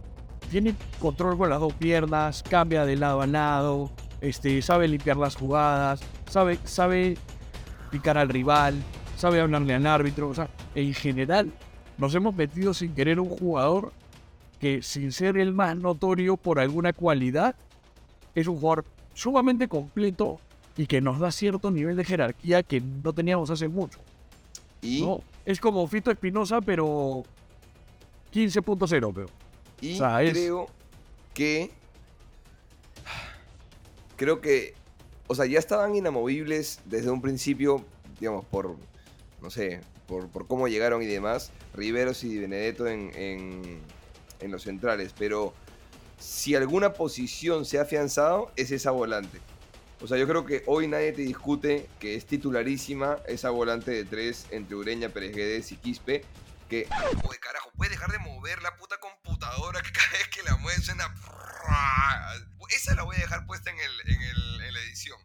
tiene 0.50 0.74
control 1.00 1.38
con 1.38 1.48
las 1.48 1.60
dos 1.60 1.72
piernas, 1.72 2.42
cambia 2.42 2.84
de 2.84 2.96
lado 2.96 3.22
a 3.22 3.26
lado, 3.26 3.90
este, 4.20 4.60
sabe 4.60 4.86
limpiar 4.86 5.16
las 5.16 5.34
jugadas, 5.34 6.02
sabe, 6.28 6.58
sabe 6.64 7.16
picar 7.90 8.18
al 8.18 8.28
rival, 8.28 8.74
sabe 9.16 9.40
hablarle 9.40 9.74
al 9.74 9.86
árbitro. 9.86 10.28
O 10.28 10.34
sea, 10.34 10.50
en 10.74 10.92
general, 10.92 11.50
nos 11.96 12.14
hemos 12.14 12.34
metido 12.34 12.74
sin 12.74 12.94
querer 12.94 13.18
un 13.18 13.30
jugador 13.30 13.92
que, 14.60 14.82
sin 14.82 15.12
ser 15.12 15.38
el 15.38 15.54
más 15.54 15.74
notorio 15.76 16.36
por 16.36 16.60
alguna 16.60 16.92
cualidad, 16.92 17.54
es 18.34 18.46
un 18.46 18.60
jugador 18.60 18.84
sumamente 19.14 19.68
completo 19.68 20.38
y 20.76 20.86
que 20.86 21.00
nos 21.00 21.18
da 21.18 21.32
cierto 21.32 21.70
nivel 21.70 21.96
de 21.96 22.04
jerarquía 22.04 22.62
que 22.62 22.80
no 22.80 23.14
teníamos 23.14 23.48
hace 23.48 23.68
mucho. 23.68 23.98
Y, 24.82 25.02
¿no? 25.02 25.20
Es 25.44 25.60
como 25.60 25.86
Fito 25.86 26.10
Espinosa, 26.10 26.60
pero 26.60 27.24
15.0, 28.32 29.12
pero. 29.14 29.26
y 29.80 29.94
o 29.94 29.98
sea, 29.98 30.22
es- 30.22 30.32
creo 30.32 30.66
que. 31.34 31.70
Creo 34.16 34.40
que. 34.40 34.74
O 35.26 35.34
sea, 35.34 35.46
ya 35.46 35.58
estaban 35.58 35.94
inamovibles 35.94 36.80
desde 36.84 37.10
un 37.10 37.20
principio, 37.22 37.84
digamos, 38.18 38.44
por. 38.44 38.76
No 39.40 39.48
sé, 39.50 39.80
por, 40.06 40.28
por 40.28 40.46
cómo 40.46 40.68
llegaron 40.68 41.02
y 41.02 41.06
demás. 41.06 41.50
Riveros 41.74 42.24
y 42.24 42.38
Benedetto 42.38 42.86
en, 42.86 43.10
en, 43.14 43.78
en 44.40 44.50
los 44.50 44.62
centrales. 44.64 45.14
Pero 45.18 45.54
si 46.18 46.54
alguna 46.54 46.92
posición 46.92 47.64
se 47.64 47.78
ha 47.78 47.82
afianzado, 47.82 48.50
es 48.56 48.70
esa 48.70 48.90
volante. 48.90 49.38
O 50.02 50.06
sea, 50.06 50.16
yo 50.16 50.26
creo 50.26 50.46
que 50.46 50.62
hoy 50.66 50.88
nadie 50.88 51.12
te 51.12 51.22
discute 51.22 51.88
que 51.98 52.14
es 52.14 52.26
titularísima 52.26 53.18
esa 53.28 53.50
volante 53.50 53.90
de 53.90 54.04
tres 54.04 54.46
entre 54.50 54.74
Ureña, 54.74 55.10
Pérez 55.10 55.34
Guedes 55.34 55.72
y 55.72 55.76
Quispe. 55.76 56.24
Que, 56.70 56.88
oye, 57.24 57.38
carajo, 57.38 57.70
puedes 57.76 57.92
dejar 57.92 58.10
de 58.10 58.18
mover 58.18 58.62
la 58.62 58.76
puta 58.76 58.96
computadora 58.98 59.82
que 59.82 59.92
cada 59.92 60.10
vez 60.12 60.28
que 60.28 60.42
la 60.42 60.56
mueves 60.56 60.84
suena. 60.84 61.14
Esa 62.70 62.94
la 62.94 63.02
voy 63.02 63.16
a 63.16 63.20
dejar 63.20 63.44
puesta 63.46 63.70
en, 63.70 63.76
el, 63.78 64.14
en, 64.14 64.22
el, 64.22 64.60
en 64.62 64.74
la 64.74 64.80
edición. 64.80 65.18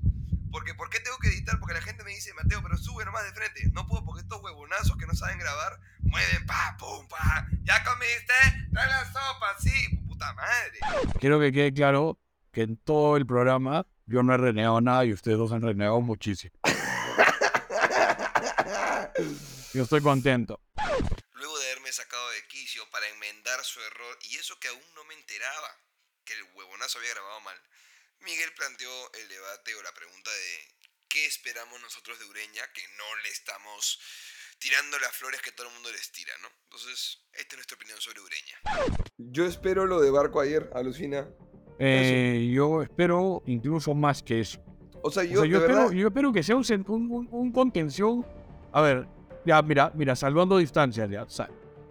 Porque, 0.52 0.74
¿por 0.74 0.90
qué 0.90 1.00
tengo 1.00 1.18
que 1.20 1.28
editar? 1.28 1.60
Porque 1.60 1.76
la 1.76 1.82
gente 1.82 2.04
me 2.04 2.12
dice, 2.12 2.34
Mateo, 2.34 2.62
pero 2.64 2.78
sube 2.78 3.06
nomás 3.06 3.24
de 3.24 3.32
frente. 3.32 3.70
No 3.72 3.88
puedo 3.88 4.04
porque 4.04 4.22
estos 4.22 4.42
huevonazos 4.42 4.98
que 4.98 5.06
no 5.06 5.14
saben 5.14 5.38
grabar 5.38 5.80
mueven 6.00 6.46
pa, 6.46 6.76
pum, 6.80 7.08
pa. 7.08 7.48
¿Ya 7.64 7.84
comiste? 7.84 8.34
Trae 8.74 8.88
la 8.88 9.06
sopa, 9.06 9.56
sí. 9.60 9.98
Puta 10.08 10.34
madre. 10.34 10.80
Quiero 11.20 11.40
que 11.40 11.52
quede 11.52 11.74
claro 11.74 12.20
que 12.56 12.62
en 12.62 12.78
todo 12.78 13.18
el 13.18 13.28
programa 13.28 13.86
yo 14.06 14.24
no 14.24 14.34
he 14.34 14.38
renegado 14.38 14.80
nada 14.80 15.04
y 15.04 15.12
ustedes 15.12 15.38
dos 15.38 15.52
han 15.52 15.62
renegado 15.62 16.00
muchísimo. 16.00 16.58
Yo 19.74 19.84
estoy 19.84 20.02
contento. 20.02 20.62
Luego 21.34 21.60
de 21.60 21.66
haberme 21.66 21.92
sacado 21.92 22.30
de 22.32 22.48
quicio 22.48 22.90
para 22.92 23.10
enmendar 23.10 23.62
su 23.66 23.82
error, 23.82 24.18
y 24.22 24.38
eso 24.38 24.58
que 24.58 24.70
aún 24.70 24.94
no 24.96 25.04
me 25.04 25.16
enteraba 25.16 25.68
que 26.24 26.34
el 26.34 26.44
huevonazo 26.56 26.98
había 27.00 27.12
grabado 27.12 27.42
mal, 27.42 27.62
Miguel 28.22 28.54
planteó 28.56 29.14
el 29.16 29.28
debate 29.28 29.76
o 29.76 29.84
la 29.84 29.92
pregunta 29.94 30.32
de 30.32 30.76
¿qué 31.10 31.26
esperamos 31.26 31.82
nosotros 31.82 32.18
de 32.20 32.26
Ureña 32.26 32.64
que 32.74 32.88
no 32.98 33.16
le 33.22 33.30
estamos 33.30 34.00
tirando 34.60 34.98
las 35.00 35.12
flores 35.12 35.42
que 35.42 35.52
todo 35.52 35.68
el 35.68 35.74
mundo 35.74 35.92
les 35.92 36.10
tira, 36.14 36.34
¿no? 36.42 36.48
Entonces, 36.64 37.20
esta 37.34 37.56
es 37.56 37.58
nuestra 37.58 37.76
opinión 37.76 38.00
sobre 38.00 38.22
Ureña. 38.22 38.62
Yo 39.18 39.46
espero 39.46 39.86
lo 39.86 40.00
de 40.00 40.10
Barco 40.10 40.40
ayer, 40.40 40.70
alucina. 40.74 41.28
Eh, 41.80 42.52
yo 42.54 42.82
espero 42.82 43.44
incluso 43.46 43.94
más 43.94 44.24
que 44.24 44.40
eso. 44.40 44.60
O 45.02 45.12
sea, 45.12 45.24
O 45.24 45.26
yo, 45.26 45.42
sea, 45.42 45.46
yo, 45.50 45.58
espero, 45.58 45.78
verdad, 45.80 45.92
yo 45.92 46.08
espero 46.08 46.34
que 46.34 46.44
sea 46.44 46.56
un, 46.56 46.64
un, 46.88 47.28
un- 47.32 47.52
contención. 47.52 48.26
A 48.72 48.82
ver, 48.82 49.08
ya, 49.46 49.62
mira, 49.62 49.92
mira, 49.96 50.16
salvando 50.16 50.58
distancias, 50.58 51.10
ya. 51.10 51.26
sa- 51.28 51.50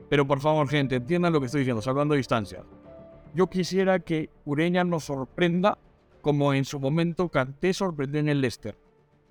Pero 0.09 0.27
por 0.27 0.41
favor, 0.41 0.69
gente, 0.69 0.97
entiendan 0.97 1.33
lo 1.33 1.41
que 1.41 1.47
estoy 1.47 1.61
diciendo, 1.61 1.83
salvando 1.83 2.15
distancias. 2.15 2.65
Yo 3.35 3.49
quisiera 3.49 3.99
que 4.01 4.31
Ureña 4.45 4.85
nos 4.85 5.05
sorprenda 5.05 5.79
como 6.23 6.55
en 6.55 6.65
su 6.65 6.81
momento 6.81 7.29
Kanté 7.29 7.73
sorprendió 7.75 8.21
en 8.21 8.29
el 8.29 8.41
Leicester. 8.41 8.77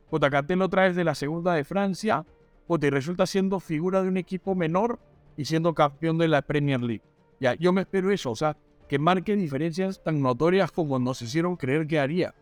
Puta, 0.09 0.29
Kanté 0.29 0.55
lo 0.55 0.69
traes 0.69 0.95
de 0.95 1.03
la 1.03 1.15
segunda 1.15 1.53
de 1.55 1.63
Francia, 1.63 2.25
puta, 2.67 2.85
y 2.87 2.89
resulta 2.91 3.25
siendo 3.25 3.59
figura 3.59 4.01
de 4.03 4.09
un 4.09 4.17
equipo 4.17 4.53
menor 4.55 4.99
y 5.35 5.45
siendo 5.45 5.73
campeón 5.73 6.17
de 6.19 6.27
la 6.27 6.41
Premier 6.43 6.79
League. 6.81 7.01
Ya, 7.39 7.55
yo 7.55 7.73
me 7.73 7.81
espero 7.81 8.11
eso, 8.11 8.31
o 8.31 8.35
sea, 8.35 8.55
que 8.93 8.99
marque 8.99 9.35
diferencias 9.35 10.03
tan 10.03 10.21
notorias 10.21 10.71
como 10.71 10.99
nos 10.99 11.19
hicieron 11.23 11.55
creer 11.55 11.87
que 11.87 11.97
haría. 11.97 12.35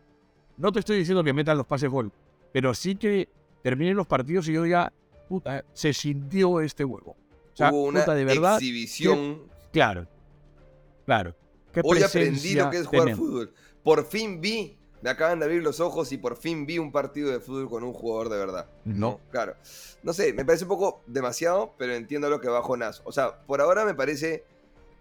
No 0.58 0.70
te 0.70 0.80
estoy 0.80 0.98
diciendo 0.98 1.24
que 1.24 1.32
metan 1.32 1.56
los 1.56 1.66
pases 1.66 1.88
gol, 1.88 2.12
pero 2.52 2.74
sí 2.74 2.94
que 2.94 3.30
terminen 3.62 3.96
los 3.96 4.06
partidos 4.06 4.46
y 4.48 4.52
yo 4.52 4.62
diga, 4.62 4.92
puta, 5.30 5.64
se 5.72 5.94
sintió 5.94 6.60
este 6.60 6.84
huevo. 6.84 7.12
O 7.12 7.56
sea, 7.56 7.72
Hubo 7.72 7.84
una 7.84 8.00
puta, 8.00 8.14
de 8.14 8.26
verdad. 8.26 8.56
exhibición. 8.56 9.44
Claro, 9.72 10.06
claro. 11.06 11.34
¿Qué 11.72 11.80
Hoy 11.82 12.02
aprendí 12.02 12.52
lo 12.52 12.68
que 12.68 12.76
es 12.80 12.86
jugar 12.86 13.16
fútbol. 13.16 13.54
Por 13.82 14.04
fin 14.04 14.42
vi, 14.42 14.76
me 15.00 15.08
acaban 15.08 15.38
de 15.38 15.46
abrir 15.46 15.62
los 15.62 15.80
ojos 15.80 16.12
y 16.12 16.18
por 16.18 16.36
fin 16.36 16.66
vi 16.66 16.76
un 16.76 16.92
partido 16.92 17.30
de 17.30 17.40
fútbol 17.40 17.70
con 17.70 17.82
un 17.82 17.94
jugador 17.94 18.28
de 18.28 18.36
verdad. 18.36 18.66
No. 18.84 19.20
Claro. 19.30 19.54
No 20.02 20.12
sé, 20.12 20.34
me 20.34 20.44
parece 20.44 20.64
un 20.64 20.68
poco 20.68 21.00
demasiado, 21.06 21.72
pero 21.78 21.94
entiendo 21.94 22.28
lo 22.28 22.42
que 22.42 22.48
va 22.48 22.60
Jonás. 22.60 23.00
O 23.06 23.12
sea, 23.12 23.38
por 23.46 23.62
ahora 23.62 23.86
me 23.86 23.94
parece 23.94 24.44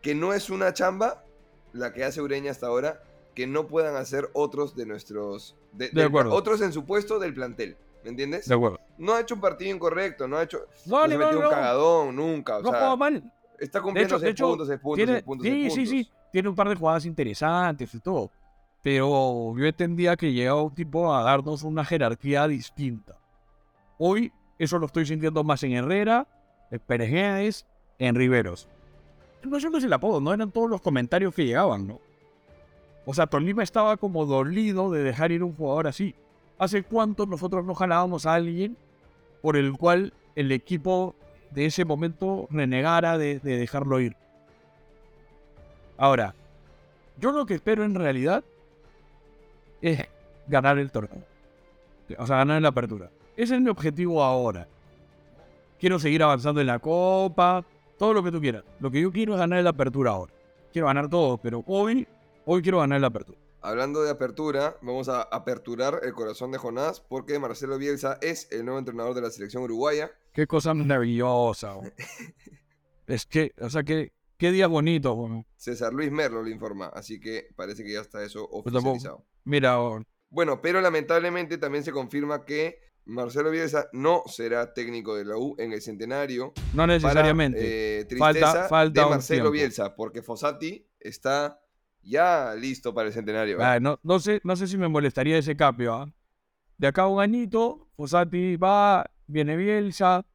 que 0.01 0.15
no 0.15 0.31
es 0.31 0.49
una 0.49 0.73
chamba 0.73 1.25
la 1.73 1.93
que 1.93 2.03
hace 2.03 2.21
Ureña 2.21 2.51
hasta 2.51 2.67
ahora 2.67 3.01
que 3.35 3.47
no 3.47 3.67
puedan 3.67 3.95
hacer 3.95 4.29
otros 4.33 4.75
de 4.75 4.85
nuestros. 4.85 5.55
De, 5.71 5.89
acuerdo. 6.03 6.33
Otros 6.33 6.61
en 6.61 6.73
su 6.73 6.85
puesto 6.85 7.19
del 7.19 7.33
plantel. 7.33 7.77
¿Me 8.03 8.09
entiendes? 8.09 8.47
De 8.47 8.55
acuerdo. 8.55 8.79
No 8.97 9.13
ha 9.13 9.21
hecho 9.21 9.35
un 9.35 9.41
partido 9.41 9.73
incorrecto, 9.73 10.27
no 10.27 10.37
ha 10.37 10.43
hecho. 10.43 10.65
No, 10.85 11.07
No, 11.07 11.07
no, 11.07 11.17
metió 11.19 11.39
no. 11.39 11.47
un 11.47 11.53
cagadón, 11.53 12.15
nunca. 12.15 12.57
O 12.57 12.61
No 12.61 12.71
sea, 12.71 12.95
mal. 12.95 13.31
está 13.59 13.79
De 13.79 13.83
cumpliendo 13.83 14.15
hecho, 14.15 14.19
de 14.19 14.25
seis 14.27 14.31
hecho, 14.33 14.47
puntos, 14.49 14.67
seis 14.67 14.79
puntos, 14.79 14.97
tiene, 14.97 15.11
seis 15.13 15.23
puntos, 15.23 15.45
sí, 15.45 15.69
seis 15.69 15.73
sí, 15.89 16.03
sí. 16.03 16.11
Tiene 16.31 16.49
un 16.49 16.55
par 16.55 16.69
de 16.69 16.75
jugadas 16.75 17.05
interesantes 17.05 17.93
y 17.93 17.99
todo. 17.99 18.31
Pero 18.81 19.55
yo 19.55 19.65
entendía 19.65 20.15
que 20.15 20.33
llegaba 20.33 20.63
un 20.63 20.73
tipo 20.73 21.13
a 21.13 21.21
darnos 21.23 21.63
una 21.63 21.85
jerarquía 21.85 22.47
distinta. 22.47 23.17
Hoy 23.99 24.33
eso 24.57 24.79
lo 24.79 24.87
estoy 24.87 25.05
sintiendo 25.05 25.43
más 25.43 25.61
en 25.63 25.73
Herrera, 25.73 26.27
en 26.71 26.79
Pérez 26.79 27.65
en 27.99 28.15
Riveros. 28.15 28.67
No 29.43 29.59
sé 29.59 29.69
si 29.79 29.85
el 29.85 29.93
apodo, 29.93 30.21
no 30.21 30.33
eran 30.33 30.51
todos 30.51 30.69
los 30.69 30.81
comentarios 30.81 31.33
que 31.33 31.45
llegaban, 31.45 31.87
¿no? 31.87 31.99
O 33.05 33.13
sea, 33.13 33.27
Tolima 33.27 33.63
estaba 33.63 33.97
como 33.97 34.25
dolido 34.25 34.91
de 34.91 35.03
dejar 35.03 35.31
ir 35.31 35.43
un 35.43 35.55
jugador 35.55 35.87
así. 35.87 36.13
¿Hace 36.59 36.83
cuánto 36.83 37.25
nosotros 37.25 37.65
no 37.65 37.73
jalábamos 37.73 38.25
a 38.25 38.35
alguien 38.35 38.77
por 39.41 39.57
el 39.57 39.73
cual 39.73 40.13
el 40.35 40.51
equipo 40.51 41.15
de 41.49 41.65
ese 41.65 41.85
momento 41.85 42.47
renegara 42.51 43.17
de, 43.17 43.39
de 43.39 43.57
dejarlo 43.57 43.99
ir? 43.99 44.15
Ahora, 45.97 46.35
yo 47.17 47.31
lo 47.31 47.45
que 47.45 47.55
espero 47.55 47.83
en 47.83 47.95
realidad 47.95 48.43
es 49.81 50.07
ganar 50.47 50.77
el 50.77 50.91
torneo. 50.91 51.23
O 52.17 52.27
sea, 52.27 52.37
ganar 52.37 52.61
la 52.61 52.69
apertura. 52.69 53.09
Ese 53.35 53.55
es 53.55 53.61
mi 53.61 53.69
objetivo 53.69 54.23
ahora. 54.23 54.67
Quiero 55.79 55.97
seguir 55.97 56.21
avanzando 56.21 56.61
en 56.61 56.67
la 56.67 56.79
copa, 56.79 57.65
todo 58.01 58.15
lo 58.15 58.23
que 58.23 58.31
tú 58.31 58.41
quieras. 58.41 58.63
Lo 58.79 58.89
que 58.89 58.99
yo 58.99 59.11
quiero 59.11 59.33
es 59.35 59.39
ganar 59.39 59.59
en 59.59 59.63
la 59.63 59.69
apertura 59.69 60.09
ahora. 60.09 60.33
Quiero 60.73 60.87
ganar 60.87 61.07
todo, 61.07 61.37
pero 61.37 61.63
hoy, 61.67 62.07
hoy 62.45 62.63
quiero 62.63 62.79
ganar 62.79 62.95
en 62.95 63.01
la 63.03 63.09
apertura. 63.09 63.37
Hablando 63.61 64.01
de 64.01 64.09
apertura, 64.09 64.75
vamos 64.81 65.07
a 65.07 65.21
aperturar 65.21 65.99
el 66.01 66.11
corazón 66.13 66.51
de 66.51 66.57
Jonás 66.57 66.99
porque 66.99 67.37
Marcelo 67.37 67.77
Bielsa 67.77 68.17
es 68.21 68.51
el 68.51 68.65
nuevo 68.65 68.79
entrenador 68.79 69.13
de 69.13 69.21
la 69.21 69.29
selección 69.29 69.61
uruguaya. 69.61 70.09
Qué 70.33 70.47
cosa 70.47 70.73
maravillosa. 70.73 71.75
es 73.05 73.27
que, 73.27 73.51
o 73.61 73.69
sea, 73.69 73.83
qué, 73.83 74.13
qué 74.37 74.51
día 74.51 74.65
bonito. 74.65 75.13
weón. 75.13 75.45
César 75.55 75.93
Luis 75.93 76.11
Merlo 76.11 76.41
le 76.41 76.49
informa, 76.49 76.87
así 76.87 77.19
que 77.19 77.49
parece 77.55 77.83
que 77.83 77.93
ya 77.93 78.01
está 78.01 78.23
eso 78.23 78.49
Pues 78.49 78.73
tampoco- 78.73 78.93
oficializado. 78.95 79.25
Mira, 79.43 79.77
Bueno, 80.31 80.59
pero 80.59 80.81
lamentablemente 80.81 81.59
también 81.59 81.83
se 81.83 81.91
confirma 81.91 82.45
que 82.45 82.79
Marcelo 83.11 83.51
Bielsa 83.51 83.87
no 83.93 84.23
será 84.27 84.73
técnico 84.73 85.15
de 85.15 85.25
la 85.25 85.37
U 85.37 85.55
en 85.57 85.73
el 85.73 85.81
centenario. 85.81 86.53
no 86.73 86.83
para, 86.83 86.87
necesariamente. 86.87 87.99
eh, 88.01 88.07
Falta- 88.17 88.39
tristeza 88.39 88.67
falta 88.69 89.01
de 89.01 89.05
un 89.05 89.11
Marcelo 89.11 89.37
tiempo. 89.41 89.51
Bielsa, 89.51 89.95
porque 89.95 90.21
Fossati 90.21 90.87
está 90.99 91.59
ya 92.01 92.55
listo 92.55 92.93
para 92.93 93.07
el 93.09 93.13
centenario. 93.13 93.59
¿eh? 93.59 93.63
Ah, 93.63 93.79
no, 93.79 93.99
no, 94.03 94.19
sé, 94.19 94.39
no 94.43 94.55
sé 94.55 94.65
si 94.67 94.77
me 94.77 94.87
molestaría 94.87 95.37
ese 95.37 95.55
cambio. 95.57 95.93
¿ah? 95.93 96.13
De 96.77 96.87
acá 96.87 97.03
a 97.03 97.07
un 97.07 97.21
añito, 97.21 97.89
Fossati 97.95 98.55
va, 98.55 99.05
viene 99.27 99.55
Bielsa, 99.57 100.25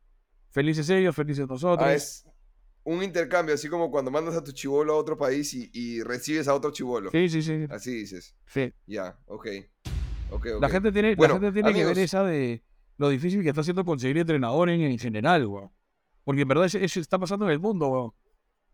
felices 0.50 0.88
ellos, 0.90 1.16
felices 1.16 1.48
nosotros. 1.48 1.88
Ah, 1.88 1.94
es 1.94 2.24
un 2.84 3.02
intercambio, 3.02 3.54
así 3.54 3.68
como 3.68 3.90
cuando 3.90 4.10
mandas 4.10 4.36
a 4.36 4.44
tu 4.44 4.52
chivolo 4.52 4.92
a 4.92 4.96
otro 4.96 5.16
país 5.16 5.52
y, 5.54 5.70
y 5.72 6.02
recibes 6.02 6.46
a 6.46 6.54
otro 6.54 6.70
chivolo. 6.72 7.10
Sí, 7.10 7.28
sí, 7.28 7.42
sí. 7.42 7.66
Así 7.70 7.92
dices. 7.94 8.36
sí. 8.46 8.72
Ya, 8.86 9.18
ok. 9.26 9.46
La 10.60 10.68
gente 10.68 10.92
tiene, 10.92 11.14
Bueno, 11.14 11.34
la 11.34 11.40
gente 11.40 11.52
tiene 11.52 11.68
que 11.72 11.84
ver 11.84 11.98
esa 12.04 12.24
de 12.24 12.62
lo 12.98 13.08
difícil 13.08 13.42
que 13.42 13.48
está 13.50 13.60
haciendo 13.60 13.84
conseguir 13.84 14.18
entrenador 14.18 14.68
en, 14.70 14.80
en 14.80 14.98
general, 14.98 15.46
weón. 15.46 15.70
Porque 16.24 16.42
en 16.42 16.48
verdad 16.48 16.66
eso, 16.66 17.00
está 17.00 17.18
pasando 17.18 17.44
en 17.46 17.52
el 17.52 17.58
mundo, 17.60 17.88
weón. 17.88 18.10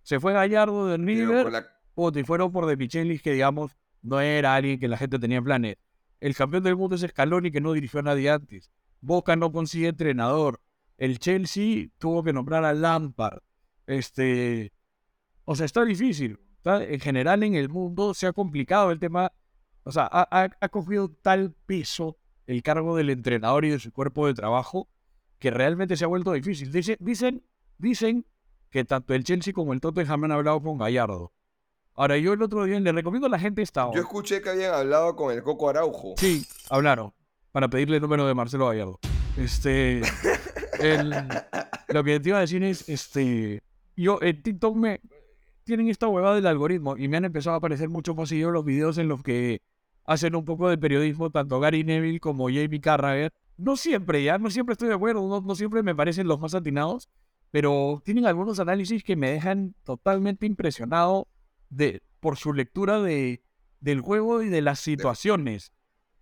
Se 0.03 0.19
fue 0.21 0.33
Gallardo 0.33 0.87
del 0.87 1.05
River, 1.05 1.45
la- 1.53 1.67
puta, 1.95 2.19
y 2.21 2.25
fueron 2.25 2.51
por 2.53 2.67
De 2.67 2.77
Michelis, 2.77 3.21
que 3.23 3.33
digamos, 3.33 3.73
no 4.03 4.21
era 4.21 4.55
alguien 4.55 4.81
que 4.81 4.89
la 4.89 4.97
gente 4.97 5.19
tenía 5.19 5.39
en 5.39 5.45
planes. 5.45 5.77
El 6.21 6.35
campeón 6.35 6.63
del 6.63 6.77
mundo 6.77 6.95
es 6.97 7.03
Scaloni, 7.03 7.51
que 7.51 7.61
no 7.61 7.73
dirigió 7.73 8.01
a 8.01 8.03
nadie 8.05 8.31
antes. 8.31 8.71
Boca 9.01 9.37
no 9.37 9.53
consigue 9.53 9.89
entrenador. 9.89 10.61
El 10.97 11.19
Chelsea 11.19 11.89
tuvo 11.99 12.23
que 12.23 12.33
nombrar 12.33 12.65
a 12.65 12.73
Lampard. 12.73 13.41
Este. 13.87 14.73
O 15.45 15.55
sea, 15.57 15.67
está 15.67 15.85
difícil. 15.85 16.39
Está- 16.57 16.85
En 16.85 17.01
general, 17.01 17.43
en 17.43 17.55
el 17.55 17.69
mundo 17.69 18.15
se 18.15 18.27
ha 18.27 18.33
complicado 18.33 18.91
el 18.93 18.99
tema. 19.01 19.33
O 19.85 19.93
sea, 19.93 20.09
ha, 20.11 20.27
ha- 20.31 20.51
ha 20.61 20.69
cogido 20.69 21.11
tal 21.11 21.55
peso 21.67 22.17
el 22.47 22.63
cargo 22.63 22.97
del 22.97 23.11
entrenador 23.11 23.65
y 23.65 23.71
de 23.71 23.79
su 23.79 23.93
cuerpo 23.93 24.27
de 24.27 24.35
trabajo 24.35 24.89
que 25.39 25.51
realmente 25.51 25.97
se 25.97 26.05
ha 26.05 26.09
vuelto 26.09 26.33
difícil. 26.33 26.71
Dice- 26.73 26.97
dicen, 27.01 27.43
dicen 27.79 28.27
que 28.71 28.85
tanto 28.85 29.13
el 29.15 29.25
Chelsea 29.25 29.53
como 29.53 29.73
el 29.73 29.81
Tottenham 29.81 30.25
han 30.25 30.33
hablado 30.33 30.61
con 30.63 30.79
Gallardo. 30.79 31.33
Ahora, 31.95 32.17
yo 32.17 32.33
el 32.33 32.41
otro 32.43 32.65
día 32.65 32.81
le 32.81 32.91
recomiendo 32.93 33.27
a 33.27 33.31
la 33.31 33.39
gente 33.39 33.61
esta. 33.61 33.91
Yo 33.93 34.01
escuché 34.01 34.41
que 34.41 34.49
habían 34.51 34.73
hablado 34.73 35.15
con 35.15 35.33
el 35.35 35.43
Coco 35.43 35.69
Araujo. 35.69 36.15
Sí, 36.17 36.47
hablaron 36.71 37.13
para 37.51 37.69
pedirle 37.69 37.97
el 37.97 38.03
número 38.03 38.27
de 38.27 38.35
Marcelo 38.35 38.69
Gallardo. 38.69 38.99
Este. 39.37 40.01
el- 40.81 41.11
lo 41.89 42.05
que 42.05 42.19
te 42.21 42.29
iba 42.31 42.39
a 42.39 42.43
decir 42.43 42.63
es, 42.63 42.89
este. 42.89 43.63
Yo 43.97 44.19
en 44.23 44.43
TikTok 44.43 44.75
me. 44.77 45.01
Tienen 45.65 45.89
esta 45.89 46.09
huevada 46.09 46.35
del 46.35 46.47
algoritmo 46.47 46.97
y 46.97 47.09
me 47.09 47.19
han 47.19 47.25
empezado 47.27 47.55
a 47.55 47.59
aparecer 47.59 47.89
mucho 47.89 48.15
más 48.15 48.29
seguidos 48.31 48.53
los 48.53 48.65
videos 48.65 48.97
en 48.99 49.07
los 49.09 49.23
que 49.23 49.61
hacen 50.05 50.35
un 50.35 50.45
poco 50.45 50.69
de 50.69 50.79
periodismo, 50.79 51.31
tanto 51.31 51.61
Gary 51.61 51.85
Neville 51.85 52.21
como 52.21 52.49
Jamie 52.49 52.81
Carragher. 52.81 53.33
No 53.57 53.77
siempre, 53.77 54.23
ya, 54.25 54.39
no 54.39 54.51
siempre 54.51 54.73
estoy 54.73 54.89
de 54.89 54.95
acuerdo, 54.95 55.27
no, 55.29 55.41
no 55.41 55.55
siempre 55.55 55.83
me 55.83 55.95
parecen 55.95 56.27
los 56.27 56.41
más 56.41 56.55
atinados, 56.55 57.09
pero 57.51 58.03
tienen 58.05 58.27
algunos 58.27 58.59
análisis 58.61 59.05
que 59.05 59.15
me 59.15 59.31
dejan 59.31 59.75
totalmente 59.85 60.47
impresionado 60.47 61.29
de, 61.71 62.03
por 62.21 62.37
su 62.37 62.53
lectura 62.53 63.01
de, 63.01 63.43
del 63.81 64.01
juego 64.01 64.43
y 64.43 64.49
de 64.49 64.63
las 64.63 64.81
situaciones. 64.81 65.73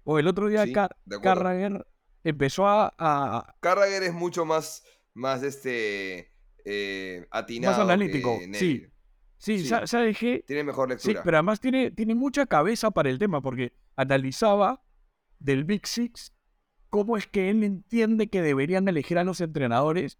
O 0.04 0.18
el 0.18 0.26
otro 0.26 0.48
día 0.48 0.64
Sí, 0.64 0.72
Car-. 0.72 0.96
Carragher 1.22 1.86
empezó 2.24 2.66
a, 2.66 2.92
a- 2.98 3.54
Carragher 3.60 4.02
es 4.02 4.12
mucho 4.12 4.44
más, 4.44 4.82
más 5.14 5.42
este, 5.42 6.32
eh, 6.64 7.26
atinado. 7.30 7.82
analítico, 7.82 8.38
que 8.38 8.44
sí. 8.44 8.50
Neville. 8.50 8.86
Sí, 8.86 8.89
Sí. 9.40 9.64
sa- 9.66 9.86
¿sabes 9.86 10.18
qué? 10.18 10.44
Tiene 10.46 10.64
mejor 10.64 10.88
Sí, 10.98 11.08
lectura. 11.08 11.22
pero 11.24 11.36
además 11.38 11.60
tiene, 11.60 11.90
tiene 11.90 12.14
mucha 12.14 12.44
cabeza 12.46 12.90
para 12.90 13.08
el 13.08 13.18
tema, 13.18 13.40
porque 13.40 13.72
analizaba 13.96 14.82
del 15.38 15.64
Big 15.64 15.86
Six 15.86 16.32
cómo 16.90 17.16
es 17.16 17.26
que 17.26 17.48
él 17.50 17.64
entiende 17.64 18.28
que 18.28 18.42
deberían 18.42 18.86
elegir 18.88 19.16
a 19.18 19.24
los 19.24 19.40
entrenadores 19.40 20.18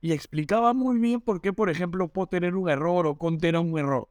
y 0.00 0.12
explicaba 0.12 0.72
muy 0.72 0.98
bien 0.98 1.20
por 1.20 1.40
qué, 1.42 1.52
por 1.52 1.68
ejemplo, 1.68 2.08
Potter 2.08 2.44
era 2.44 2.56
un 2.56 2.68
error 2.70 3.06
o 3.06 3.18
Conte 3.18 3.48
era 3.48 3.60
un 3.60 3.78
error. 3.78 4.08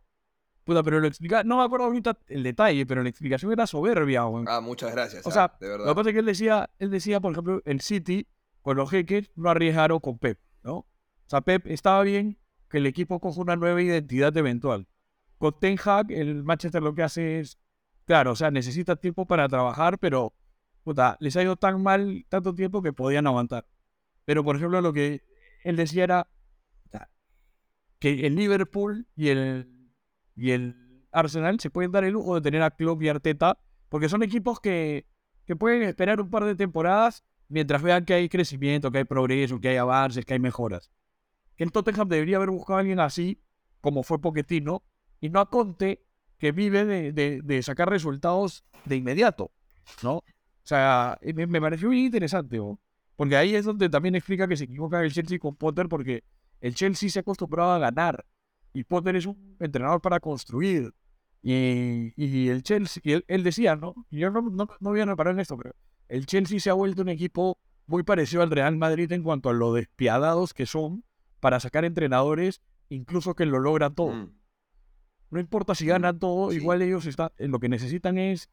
Puta, 0.64 0.84
pero 0.84 0.99
lo 0.99 1.07
explicaba, 1.07 1.43
no 1.43 1.57
me 1.57 1.64
acuerdo 1.64 1.86
ahorita 1.88 2.20
el 2.28 2.43
detalle, 2.43 2.86
pero 2.86 3.01
la 3.01 3.09
explicación 3.09 3.51
era 3.51 3.66
soberbia, 3.66 4.26
weón. 4.28 4.45
Ah, 4.47 4.62
muchas 4.62 4.91
gracias. 4.91 5.26
O 5.26 5.30
ah, 5.30 5.32
sea, 5.32 5.57
de 5.59 5.68
Lo 5.70 5.74
que 5.74 5.78
verdad. 5.80 5.95
pasa 5.95 6.09
es 6.09 6.14
que 6.14 6.20
él 6.20 6.26
decía, 6.28 6.70
él 6.78 6.91
decía, 6.91 7.20
por 7.20 7.32
ejemplo, 7.32 7.62
el 7.66 7.82
City, 7.82 8.28
con 8.62 8.78
los 8.78 8.91
jeques, 8.91 9.32
no 9.36 9.49
arriesgaron 9.49 9.99
con 9.99 10.20
Pep, 10.20 10.38
¿no? 10.64 10.76
O 10.76 10.86
sea, 11.26 11.41
Pep 11.41 11.66
estaba 11.66 12.03
bien 12.03 12.38
que 12.72 12.78
el 12.78 12.88
equipo 12.88 13.20
coja 13.20 13.42
una 13.42 13.56
nueva 13.56 13.82
identidad 13.82 14.36
eventual. 14.38 14.88
Con 15.38 15.60
Ten 15.60 15.78
Hag, 15.84 16.12
el 16.12 16.44
Manchester 16.44 16.82
lo 16.82 16.96
que 16.96 17.04
hace 17.04 17.40
es, 17.40 17.60
claro, 18.06 18.32
o 18.32 18.36
sea, 18.36 18.50
necesita 18.50 18.96
tiempo 18.96 19.26
para 19.26 19.48
trabajar, 19.50 20.00
pero, 20.00 20.34
les 21.20 21.36
ha 21.36 21.44
ido 21.44 21.58
tan 21.58 21.84
mal 21.84 22.26
tanto 22.30 22.56
tiempo 22.56 22.82
que 22.82 22.94
podían 22.94 23.28
aguantar. 23.28 23.68
Pero, 24.26 24.44
por 24.44 24.56
ejemplo, 24.56 24.82
lo 24.82 24.94
que 24.94 25.22
él 25.64 25.76
decía 25.76 26.06
era 26.06 26.28
que 28.00 28.26
el 28.26 28.36
Liverpool 28.36 29.06
y 29.16 29.28
el, 29.28 29.92
y 30.36 30.52
el 30.52 31.06
Arsenal 31.12 31.60
se 31.60 31.70
pueden 31.70 31.92
dar 31.92 32.04
el 32.04 32.14
lujo 32.14 32.36
de 32.36 32.42
tener 32.42 32.64
a 32.64 32.72
Klopp 32.72 33.04
y 33.04 33.10
Arteta, 33.10 33.60
porque 33.90 34.10
son 34.10 34.24
equipos 34.24 34.60
que, 34.60 35.06
que 35.46 35.56
pueden 35.56 35.84
esperar 35.84 36.20
un 36.20 36.30
par 36.32 36.46
de 36.46 36.56
temporadas 36.56 37.24
mientras 37.48 37.84
vean 37.84 38.06
que 38.06 38.14
hay 38.14 38.30
crecimiento, 38.30 38.92
que 38.92 39.00
hay 39.00 39.04
progreso, 39.04 39.60
que 39.60 39.70
hay 39.70 39.78
avances, 39.78 40.26
que 40.26 40.34
hay 40.34 40.40
mejoras. 40.40 40.90
El 41.62 41.72
Tottenham 41.72 42.07
debería 42.07 42.38
haber 42.38 42.49
buscado 42.49 42.78
a 42.78 42.80
alguien 42.80 42.99
así, 42.99 43.39
como 43.82 44.01
fue 44.03 44.20
Pochettino, 44.20 44.84
y 45.20 45.30
no 45.30 45.39
a 45.39 45.49
Conte, 45.49 46.03
que 46.39 46.51
vive 46.51 46.86
de, 46.86 47.12
de- 47.14 47.41
de 47.43 47.62
sacar 47.62 47.88
resultados 47.89 48.64
de 48.86 48.95
inmediato, 48.95 49.51
¿no? 50.01 50.14
O 50.18 50.24
sea, 50.64 51.18
eh, 51.22 51.34
me, 51.34 51.45
me 51.45 51.62
pareció 51.62 51.89
bien 51.89 52.05
interesante, 52.05 52.57
¿no? 52.57 52.80
porque 53.16 53.36
ahí 53.36 53.53
es 53.53 53.66
donde 53.66 53.88
también 53.89 54.16
explica 54.16 54.47
que 54.47 54.57
se 54.57 54.64
equivoca 54.64 55.03
el 55.03 55.12
Chelsea 55.14 55.38
con 55.38 55.55
Potter, 55.55 55.88
porque 55.88 56.24
el 56.62 56.74
Chelsea 56.74 57.07
se 57.09 57.20
ha 57.20 57.22
acostumbrado 57.22 57.72
a 57.74 57.78
ganar, 57.78 58.26
y 58.74 58.84
Potter 58.84 59.16
es 59.16 59.28
un 59.28 59.55
entrenador 59.59 60.01
para 60.01 60.20
construir. 60.20 60.91
Y, 61.43 62.14
y 62.16 62.49
el 62.49 62.64
Chelsea, 62.64 63.01
y 63.05 63.12
él, 63.14 63.26
él 63.28 63.43
decía, 63.43 63.76
¿no? 63.76 63.93
Yo 64.09 64.32
no, 64.32 64.41
no, 64.41 64.68
no 64.80 64.89
voy 64.89 64.99
a 65.01 65.05
reparar 65.05 65.34
en 65.36 65.39
esto, 65.41 65.57
pero 65.57 65.76
el 66.07 66.26
Chelsea 66.26 66.59
se 66.59 66.70
ha 66.72 66.74
vuelto 66.74 67.01
un 67.03 67.09
equipo 67.09 67.59
muy 67.86 68.01
parecido 68.03 68.41
al 68.41 68.49
Real 68.51 68.76
Madrid 68.78 69.12
en 69.12 69.22
cuanto 69.24 69.49
a 69.49 69.53
lo 69.53 69.74
despiadados 69.74 70.53
que 70.55 70.66
son 70.66 71.03
para 71.42 71.60
sacar 71.60 71.84
entrenadores, 71.84 72.62
incluso 72.88 73.36
que 73.36 73.46
lo 73.46 73.60
logran 73.60 73.94
todo. 73.94 74.14
Mm. 74.14 74.34
No 75.32 75.39
importa 75.39 75.76
si 75.76 75.86
Mm, 75.86 75.89
ganan 75.89 76.20
todo, 76.20 76.52
sí. 76.52 76.58
igual 76.58 76.82
ellos 76.82 77.06
están, 77.06 77.30
lo 77.38 77.60
que 77.60 77.68
necesitan 77.68 78.18
es 78.18 78.50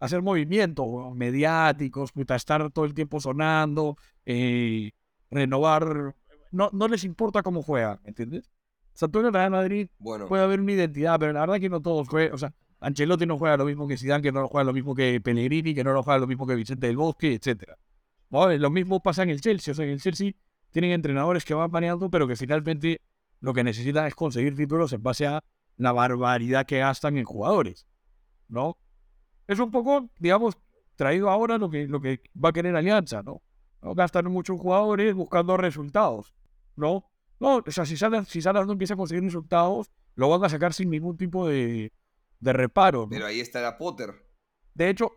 hacer 0.00 0.22
movimientos 0.22 1.14
mediáticos, 1.14 2.10
puta, 2.10 2.34
estar 2.34 2.70
todo 2.72 2.84
el 2.84 2.94
tiempo 2.94 3.20
sonando, 3.20 3.96
eh, 4.26 4.90
renovar. 5.30 6.16
No, 6.50 6.70
no 6.72 6.88
les 6.88 7.04
importa 7.04 7.42
cómo 7.42 7.62
juegan, 7.62 8.00
¿me 8.02 8.08
entiendes? 8.08 8.50
O 8.94 8.98
sea, 8.98 9.08
tú 9.08 9.20
en 9.20 9.26
el 9.26 9.32
Real 9.32 9.50
Madrid 9.50 9.88
Bueno, 9.98 10.26
puede 10.26 10.42
haber 10.42 10.60
una 10.60 10.72
identidad, 10.72 11.18
pero 11.18 11.32
la 11.32 11.40
verdad 11.40 11.60
que 11.60 11.68
no 11.70 11.80
todos 11.80 12.08
juegan. 12.08 12.34
O 12.34 12.38
sea, 12.38 12.52
Ancelotti 12.80 13.26
no 13.26 13.38
juega 13.38 13.56
lo 13.56 13.64
mismo 13.64 13.86
que 13.86 13.96
Zidane, 13.96 14.22
que 14.22 14.32
no 14.32 14.48
juega 14.48 14.64
lo 14.64 14.72
mismo 14.72 14.94
que 14.94 15.20
Pellegrini, 15.20 15.74
que 15.74 15.84
no 15.84 15.92
lo 15.92 16.02
juega 16.02 16.18
lo 16.18 16.26
mismo 16.26 16.46
que 16.46 16.54
Vicente 16.56 16.88
del 16.88 16.96
Bosque, 16.96 17.34
etcétera. 17.34 17.78
¿No? 18.28 18.50
Lo 18.56 18.70
mismo 18.70 19.00
pasa 19.00 19.22
en 19.22 19.30
el 19.30 19.40
Chelsea. 19.40 19.72
O 19.72 19.74
sea, 19.74 19.84
en 19.84 19.92
el 19.92 20.00
Chelsea 20.00 20.32
tienen 20.72 20.90
entrenadores 20.90 21.44
que 21.44 21.54
van 21.54 21.70
paneando, 21.70 22.10
pero 22.10 22.26
que 22.26 22.34
finalmente 22.34 23.00
lo 23.40 23.54
que 23.54 23.62
necesitan 23.62 24.06
es 24.06 24.14
conseguir 24.14 24.56
títulos 24.56 24.92
en 24.92 25.02
base 25.02 25.26
a 25.26 25.44
la 25.76 25.92
barbaridad 25.92 26.66
que 26.66 26.78
gastan 26.78 27.16
en 27.16 27.24
jugadores. 27.24 27.86
¿No? 28.48 28.76
Es 29.46 29.58
un 29.58 29.70
poco, 29.70 30.10
digamos, 30.18 30.56
traído 30.96 31.30
ahora 31.30 31.58
lo 31.58 31.70
que, 31.70 31.86
lo 31.86 32.00
que 32.00 32.22
va 32.42 32.50
a 32.50 32.52
querer 32.52 32.74
Alianza, 32.76 33.22
¿no? 33.22 33.42
¿No? 33.80 33.94
Gastan 33.94 34.30
muchos 34.30 34.58
jugadores 34.60 35.14
buscando 35.14 35.56
resultados, 35.56 36.34
¿no? 36.76 37.10
No, 37.40 37.56
o 37.66 37.70
sea, 37.70 37.84
si 37.84 37.96
Salas, 37.96 38.28
si 38.28 38.40
Salas 38.40 38.66
no 38.66 38.72
empieza 38.72 38.94
a 38.94 38.96
conseguir 38.96 39.24
resultados, 39.24 39.90
lo 40.14 40.28
van 40.28 40.44
a 40.44 40.48
sacar 40.48 40.72
sin 40.72 40.90
ningún 40.90 41.16
tipo 41.16 41.48
de, 41.48 41.92
de 42.38 42.52
reparo. 42.52 43.02
¿no? 43.02 43.08
pero 43.08 43.26
ahí 43.26 43.40
estará 43.40 43.76
Potter. 43.76 44.14
De 44.74 44.88
hecho, 44.88 45.10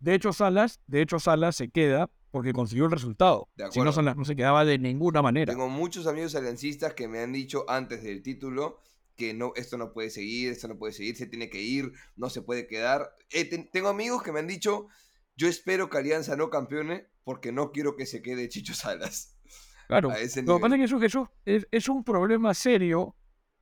de 0.00 0.14
hecho 0.14 0.32
Salas, 0.32 0.80
de 0.86 1.02
hecho 1.02 1.18
Salas 1.18 1.56
se 1.56 1.68
queda 1.68 2.10
porque 2.36 2.52
consiguió 2.52 2.84
el 2.84 2.90
resultado. 2.90 3.48
De 3.56 3.64
Si 3.64 3.78
no 3.78 3.84
acuerdo. 3.84 3.92
Salas 3.92 4.16
no 4.18 4.24
se 4.26 4.36
quedaba 4.36 4.66
de 4.66 4.78
ninguna 4.78 5.22
manera. 5.22 5.50
Tengo 5.52 5.70
muchos 5.70 6.06
amigos 6.06 6.34
aliancistas 6.34 6.92
que 6.92 7.08
me 7.08 7.20
han 7.20 7.32
dicho 7.32 7.64
antes 7.66 8.02
del 8.02 8.22
título 8.22 8.78
que 9.16 9.32
no, 9.32 9.52
esto 9.56 9.78
no 9.78 9.94
puede 9.94 10.10
seguir, 10.10 10.52
esto 10.52 10.68
no 10.68 10.76
puede 10.76 10.92
seguir, 10.92 11.16
se 11.16 11.26
tiene 11.26 11.48
que 11.48 11.62
ir, 11.62 11.92
no 12.16 12.28
se 12.28 12.42
puede 12.42 12.66
quedar. 12.66 13.14
Eh, 13.30 13.46
ten- 13.46 13.70
tengo 13.72 13.88
amigos 13.88 14.22
que 14.22 14.32
me 14.32 14.40
han 14.40 14.46
dicho, 14.46 14.88
yo 15.34 15.48
espero 15.48 15.88
que 15.88 15.96
Alianza 15.96 16.36
no 16.36 16.50
campeone 16.50 17.06
porque 17.24 17.50
no 17.52 17.72
quiero 17.72 17.96
que 17.96 18.04
se 18.04 18.20
quede 18.20 18.50
Chicho 18.50 18.74
Salas. 18.74 19.32
Claro. 19.88 20.08
Lo 20.10 20.16
que 20.16 20.60
pasa 20.60 20.74
es 20.74 20.78
que 20.80 20.84
eso, 20.84 21.00
eso 21.02 21.30
es, 21.44 21.66
es 21.70 21.88
un 21.88 22.02
problema 22.02 22.52
serio. 22.54 23.14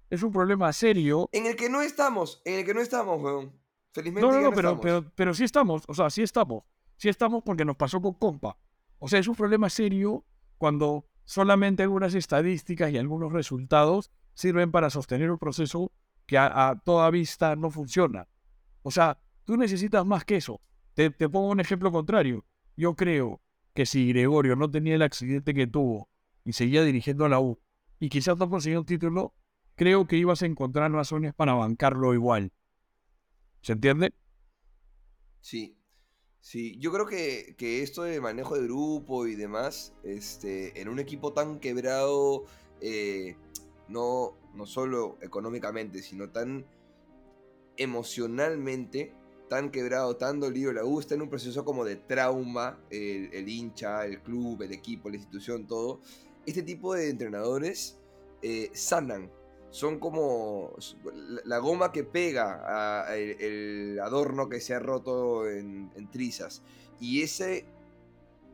Es 0.08 0.22
un 0.22 0.32
problema 0.32 0.72
serio. 0.72 1.28
En 1.32 1.44
el 1.44 1.54
que 1.54 1.68
no 1.68 1.82
estamos, 1.82 2.40
en 2.46 2.60
el 2.60 2.64
que 2.64 2.72
no 2.72 2.80
estamos, 2.80 3.20
weón. 3.22 3.52
Felizmente 3.92 4.26
No, 4.26 4.32
no, 4.32 4.40
no, 4.40 4.48
no 4.50 4.56
pero, 4.56 4.68
estamos. 4.70 4.82
pero, 4.82 5.12
pero 5.14 5.34
sí 5.34 5.44
estamos. 5.44 5.82
O 5.86 5.92
sea, 5.92 6.08
sí 6.08 6.22
estamos. 6.22 6.64
Sí 6.96 7.10
estamos 7.10 7.42
porque 7.44 7.64
nos 7.66 7.76
pasó 7.76 8.00
con 8.00 8.14
Compa. 8.14 8.56
O 9.04 9.08
sea, 9.08 9.18
es 9.18 9.28
un 9.28 9.34
problema 9.34 9.68
serio 9.68 10.24
cuando 10.56 11.04
solamente 11.26 11.82
algunas 11.82 12.14
estadísticas 12.14 12.90
y 12.90 12.96
algunos 12.96 13.34
resultados 13.34 14.10
sirven 14.32 14.70
para 14.70 14.88
sostener 14.88 15.30
un 15.30 15.36
proceso 15.36 15.92
que 16.24 16.38
a, 16.38 16.80
toda 16.86 17.10
vista 17.10 17.54
no 17.54 17.70
funciona. 17.70 18.28
O 18.80 18.90
sea, 18.90 19.20
tú 19.44 19.58
necesitas 19.58 20.06
más 20.06 20.24
que 20.24 20.36
eso. 20.36 20.62
Te, 20.94 21.10
te 21.10 21.28
pongo 21.28 21.50
un 21.50 21.60
ejemplo 21.60 21.92
contrario. 21.92 22.46
Yo 22.78 22.94
creo 22.96 23.42
que 23.74 23.84
si 23.84 24.08
Gregorio 24.08 24.56
no 24.56 24.70
tenía 24.70 24.94
el 24.94 25.02
accidente 25.02 25.52
que 25.52 25.66
tuvo 25.66 26.08
y 26.42 26.54
seguía 26.54 26.82
dirigiendo 26.82 27.26
a 27.26 27.28
la 27.28 27.40
U 27.40 27.60
y 28.00 28.08
quizás 28.08 28.38
no 28.38 28.48
consiguió 28.48 28.80
un 28.80 28.86
título, 28.86 29.34
creo 29.74 30.06
que 30.06 30.16
ibas 30.16 30.40
a 30.40 30.46
encontrar 30.46 30.90
razones 30.92 31.34
para 31.34 31.52
bancarlo 31.52 32.14
igual. 32.14 32.54
¿Se 33.60 33.74
entiende? 33.74 34.14
Sí, 35.42 35.73
sí, 36.44 36.76
yo 36.78 36.92
creo 36.92 37.06
que, 37.06 37.54
que 37.56 37.82
esto 37.82 38.02
de 38.02 38.20
manejo 38.20 38.54
de 38.54 38.64
grupo 38.64 39.26
y 39.26 39.34
demás, 39.34 39.94
este, 40.02 40.78
en 40.78 40.88
un 40.90 40.98
equipo 40.98 41.32
tan 41.32 41.58
quebrado, 41.58 42.44
eh, 42.82 43.34
no, 43.88 44.36
no 44.54 44.66
solo 44.66 45.16
económicamente, 45.22 46.02
sino 46.02 46.28
tan 46.28 46.66
emocionalmente, 47.78 49.14
tan 49.48 49.70
quebrado, 49.70 50.16
tan 50.18 50.38
dolido, 50.38 50.70
la 50.74 50.84
U 50.84 51.00
está 51.00 51.14
en 51.14 51.22
un 51.22 51.30
proceso 51.30 51.64
como 51.64 51.82
de 51.82 51.96
trauma, 51.96 52.78
el, 52.90 53.48
hincha, 53.48 54.04
el 54.04 54.20
club, 54.22 54.60
el 54.62 54.72
equipo, 54.72 55.08
la 55.08 55.16
institución, 55.16 55.66
todo. 55.66 56.02
Este 56.44 56.62
tipo 56.62 56.94
de 56.94 57.08
entrenadores 57.08 57.98
eh, 58.42 58.70
sanan, 58.74 59.30
son 59.74 59.98
como 59.98 60.70
la, 61.44 61.58
goma 61.58 61.90
que 61.90 62.04
pega 62.04 62.62
a- 63.08 63.16
el, 63.16 63.98
adorno 64.00 64.48
que 64.48 64.60
se 64.60 64.72
ha 64.72 64.78
roto 64.78 65.50
en, 65.50 65.90
trizas. 66.12 66.62
Y 67.00 67.22
ese, 67.22 67.64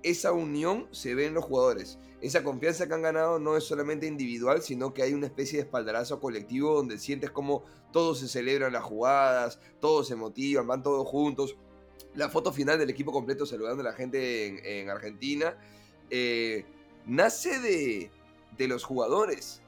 esa 0.02 0.32
unión 0.32 0.88
se 0.92 1.14
ve 1.14 1.26
en 1.26 1.34
los 1.34 1.44
jugadores. 1.44 1.98
Esa 2.22 2.42
confianza 2.42 2.88
que 2.88 2.94
han 2.94 3.02
ganado 3.02 3.38
no 3.38 3.58
es 3.58 3.64
solamente 3.64 4.06
individual, 4.06 4.62
sino 4.62 4.94
que 4.94 5.02
hay 5.02 5.12
una 5.12 5.26
especie 5.26 5.58
de 5.58 5.64
espaldarazo 5.64 6.20
colectivo 6.20 6.74
donde 6.74 6.98
sientes 6.98 7.30
como 7.30 7.64
todos 7.92 8.20
se 8.20 8.26
celebran 8.26 8.72
las 8.72 8.84
jugadas, 8.84 9.58
todos 9.78 10.08
se 10.08 10.16
motivan, 10.16 10.66
van 10.66 10.82
todos 10.82 11.06
juntos. 11.06 11.54
La 12.14 12.30
foto 12.30 12.50
final 12.50 12.78
del 12.78 12.88
equipo 12.88 13.12
completo 13.12 13.44
saludando 13.44 13.82
a 13.82 13.84
la 13.84 13.92
gente 13.92 14.46
en, 14.46 14.64
en 14.64 14.88
Argentina 14.88 15.54
eh, 16.08 16.64
nace 17.04 17.60
de, 17.60 18.10
de 18.56 18.68
los 18.68 18.84
jugadores. 18.84 19.60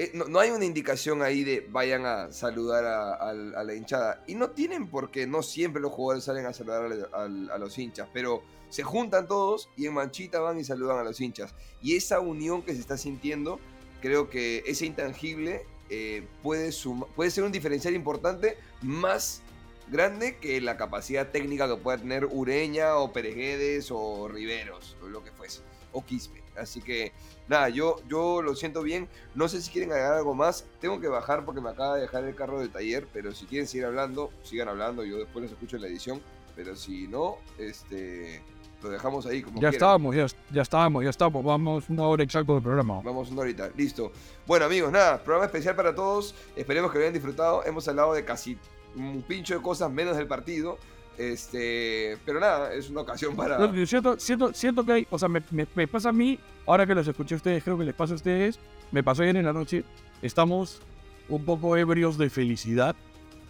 Eh, 0.00 0.12
no, 0.14 0.40
hay 0.40 0.48
una 0.48 0.64
indicación 0.64 1.20
ahí 1.20 1.44
de 1.44 1.68
vayan 1.68 2.06
a 2.06 2.32
saludar 2.32 2.86
a, 2.86 3.34
la 3.34 3.74
hinchada. 3.74 4.24
Y 4.26 4.34
no 4.34 4.48
tienen 4.52 4.88
porque 4.88 5.26
no 5.26 5.42
siempre 5.42 5.82
los 5.82 5.92
jugadores 5.92 6.24
salen 6.24 6.46
a 6.46 6.54
saludar 6.54 7.10
a, 7.12 7.58
los 7.58 7.76
hinchas, 7.76 8.08
pero 8.10 8.42
se 8.70 8.82
juntan 8.82 9.28
todos 9.28 9.68
y 9.76 9.84
en 9.84 9.92
manchita 9.92 10.40
van 10.40 10.58
y 10.58 10.64
saludan 10.64 11.00
a 11.00 11.04
los 11.04 11.20
hinchas. 11.20 11.54
Y 11.82 11.96
esa 11.96 12.18
unión 12.18 12.62
que 12.62 12.72
se 12.72 12.80
está 12.80 12.96
sintiendo, 12.96 13.60
creo 14.00 14.30
que 14.30 14.62
ese 14.66 14.86
intangible 14.86 15.66
eh, 15.90 16.26
puede, 16.42 16.72
ser 16.72 17.44
un 17.44 17.52
diferencial 17.52 17.94
importante 17.94 18.56
más 18.80 19.42
grande 19.88 20.38
que 20.38 20.62
la 20.62 20.78
capacidad 20.78 21.28
técnica 21.28 21.68
que 21.68 21.76
pueda 21.76 21.98
tener 21.98 22.24
Ureña 22.24 22.96
o 22.96 23.12
Pereguedes 23.12 23.90
o 23.90 24.28
Riveros 24.28 24.96
o 25.02 25.08
lo 25.08 25.22
que 25.22 25.30
fuese, 25.30 25.60
o 25.92 26.02
Quispe. 26.02 26.39
Así 26.60 26.80
que 26.80 27.12
nada, 27.48 27.68
yo, 27.68 27.96
yo 28.08 28.42
lo 28.42 28.54
siento 28.54 28.82
bien. 28.82 29.08
No 29.34 29.48
sé 29.48 29.60
si 29.62 29.70
quieren 29.70 29.90
agregar 29.92 30.14
algo 30.14 30.34
más. 30.34 30.64
Tengo 30.80 31.00
que 31.00 31.08
bajar 31.08 31.44
porque 31.44 31.60
me 31.60 31.70
acaba 31.70 31.96
de 31.96 32.02
dejar 32.02 32.24
el 32.24 32.34
carro 32.34 32.60
del 32.60 32.70
taller, 32.70 33.06
pero 33.12 33.32
si 33.32 33.46
quieren 33.46 33.66
seguir 33.66 33.86
hablando, 33.86 34.30
sigan 34.42 34.68
hablando. 34.68 35.04
Yo 35.04 35.18
después 35.18 35.42
los 35.42 35.52
escucho 35.52 35.76
en 35.76 35.82
la 35.82 35.88
edición. 35.88 36.20
Pero 36.56 36.76
si 36.76 37.06
no, 37.08 37.36
este, 37.58 38.42
lo 38.82 38.90
dejamos 38.90 39.24
ahí 39.24 39.40
como 39.40 39.56
Ya 39.56 39.70
quieran. 39.70 39.74
estábamos, 39.74 40.16
ya, 40.16 40.26
ya 40.52 40.62
estábamos, 40.62 41.04
ya 41.04 41.10
estábamos. 41.10 41.44
Vamos 41.44 41.88
una 41.88 42.06
hora 42.06 42.22
exacta 42.22 42.52
del 42.52 42.62
programa. 42.62 43.00
Vamos 43.02 43.30
una 43.30 43.42
horita, 43.42 43.70
listo. 43.76 44.12
Bueno 44.46 44.66
amigos, 44.66 44.92
nada, 44.92 45.22
programa 45.22 45.46
especial 45.46 45.74
para 45.76 45.94
todos. 45.94 46.34
Esperemos 46.56 46.90
que 46.90 46.98
lo 46.98 47.02
hayan 47.04 47.14
disfrutado. 47.14 47.64
Hemos 47.64 47.86
hablado 47.88 48.12
de 48.12 48.24
casi 48.24 48.58
un 48.96 49.22
pincho 49.22 49.54
de 49.54 49.62
cosas 49.62 49.90
menos 49.90 50.16
del 50.16 50.26
partido. 50.26 50.76
Este, 51.20 52.18
pero 52.24 52.40
nada, 52.40 52.72
es 52.74 52.88
una 52.90 53.02
ocasión 53.02 53.36
para. 53.36 53.58
No, 53.58 53.74
yo 53.74 53.86
siento, 53.86 54.18
siento, 54.18 54.52
siento 54.54 54.84
que 54.84 54.92
hay, 54.92 55.06
o 55.10 55.18
sea, 55.18 55.28
me, 55.28 55.42
me- 55.50 55.66
me 55.74 55.86
pasa 55.86 56.08
a 56.08 56.12
mí, 56.12 56.38
ahora 56.66 56.86
que 56.86 56.94
los 56.94 57.06
escuché 57.06 57.34
a 57.34 57.36
ustedes, 57.36 57.62
creo 57.62 57.76
que 57.78 57.84
les 57.84 57.94
pasa 57.94 58.14
a 58.14 58.16
ustedes, 58.16 58.58
me 58.90 59.02
pasó 59.02 59.22
ayer 59.22 59.36
en 59.36 59.44
la 59.44 59.52
noche, 59.52 59.84
estamos 60.22 60.80
un 61.28 61.44
poco 61.44 61.76
ebrios 61.76 62.18
de 62.18 62.30
felicidad, 62.30 62.96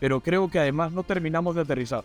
pero 0.00 0.20
creo 0.20 0.50
que 0.50 0.58
además 0.58 0.92
no 0.92 1.02
terminamos 1.04 1.54
de 1.54 1.62
aterrizar. 1.62 2.04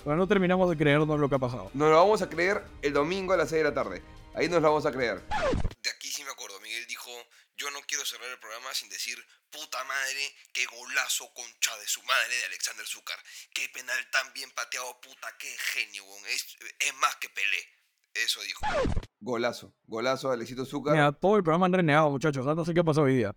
O 0.00 0.04
sea, 0.04 0.16
no 0.16 0.26
terminamos 0.26 0.68
de 0.70 0.76
creernos 0.76 1.18
lo 1.18 1.28
que 1.28 1.34
ha 1.34 1.38
pasado. 1.38 1.70
Nos 1.74 1.88
lo 1.90 1.96
vamos 1.96 2.22
a 2.22 2.28
creer 2.28 2.62
el 2.82 2.92
domingo 2.92 3.32
a 3.32 3.36
las 3.36 3.48
6 3.50 3.60
de 3.62 3.68
la 3.68 3.74
tarde. 3.74 4.02
Ahí 4.34 4.48
nos 4.48 4.60
lo 4.60 4.68
vamos 4.68 4.86
a 4.86 4.92
creer. 4.92 5.22
De 5.82 5.90
aquí 5.90 6.08
sí 6.08 6.22
me 6.24 6.30
acuerdo. 6.30 6.60
Miguel 6.60 6.84
dijo: 6.88 7.10
Yo 7.56 7.70
no 7.70 7.78
quiero 7.88 8.04
cerrar 8.04 8.28
el 8.30 8.38
programa 8.38 8.66
sin 8.74 8.88
decir, 8.88 9.16
puta 9.56 9.78
madre, 9.84 10.22
qué 10.52 10.66
golazo 10.66 11.32
concha 11.32 11.72
de 11.80 11.86
su 11.86 12.02
madre 12.02 12.36
de 12.36 12.44
Alexander 12.44 12.86
Zúcar. 12.86 13.16
Qué 13.54 13.68
penal 13.72 13.96
tan 14.12 14.30
bien 14.34 14.50
pateado, 14.54 15.00
puta, 15.00 15.28
qué 15.38 15.48
genio, 15.72 16.04
weón. 16.04 16.24
Es, 16.28 16.56
es 16.78 16.94
más 17.00 17.16
que 17.16 17.28
Pelé. 17.30 17.62
Eso 18.12 18.40
dijo. 18.42 18.60
Golazo, 19.18 19.74
golazo 19.86 20.28
de 20.28 20.34
Alexito 20.34 20.66
Zúcar. 20.66 20.92
Mira, 20.94 21.12
todo 21.12 21.36
el 21.36 21.42
programa 21.42 21.66
han 21.66 21.72
renegado, 21.72 22.10
muchachos, 22.10 22.44
no 22.44 22.64
sé 22.64 22.74
qué 22.74 22.80
ha 22.80 22.84
pasado 22.84 23.06
hoy 23.06 23.16
día. 23.16 23.34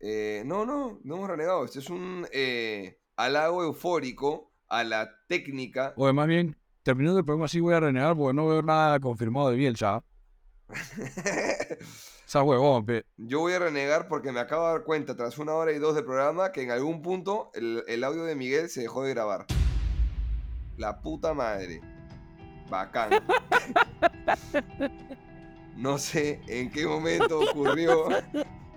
Eh, 0.00 0.42
no, 0.44 0.66
no, 0.66 1.00
no 1.04 1.16
hemos 1.16 1.28
renegado. 1.28 1.64
Este 1.64 1.78
es 1.78 1.88
un 1.88 2.28
eh, 2.32 3.00
halago 3.16 3.62
eufórico 3.62 4.52
a 4.68 4.84
la 4.84 5.10
técnica. 5.26 5.94
O 5.96 6.12
más 6.12 6.26
bien, 6.26 6.58
terminando 6.82 7.18
el 7.18 7.24
programa 7.24 7.46
así 7.46 7.60
voy 7.60 7.74
a 7.74 7.80
renegar 7.80 8.14
porque 8.16 8.34
no 8.34 8.46
veo 8.46 8.62
nada 8.62 9.00
confirmado 9.00 9.50
de 9.50 9.56
Bielsa. 9.56 10.04
Huevón, 12.40 12.86
pe. 12.86 13.04
Yo 13.18 13.40
voy 13.40 13.52
a 13.52 13.58
renegar 13.58 14.08
porque 14.08 14.32
me 14.32 14.40
acabo 14.40 14.66
de 14.66 14.72
dar 14.72 14.84
cuenta 14.84 15.14
tras 15.16 15.36
una 15.36 15.52
hora 15.52 15.72
y 15.72 15.78
dos 15.78 15.94
de 15.94 16.02
programa 16.02 16.52
que 16.52 16.62
en 16.62 16.70
algún 16.70 17.02
punto 17.02 17.50
el, 17.52 17.84
el 17.88 18.04
audio 18.04 18.24
de 18.24 18.34
Miguel 18.34 18.70
se 18.70 18.80
dejó 18.80 19.02
de 19.02 19.10
grabar. 19.10 19.44
La 20.78 21.02
puta 21.02 21.34
madre. 21.34 21.82
Bacán. 22.70 23.10
No 25.76 25.98
sé 25.98 26.40
en 26.48 26.70
qué 26.70 26.86
momento 26.86 27.40
ocurrió, 27.40 28.08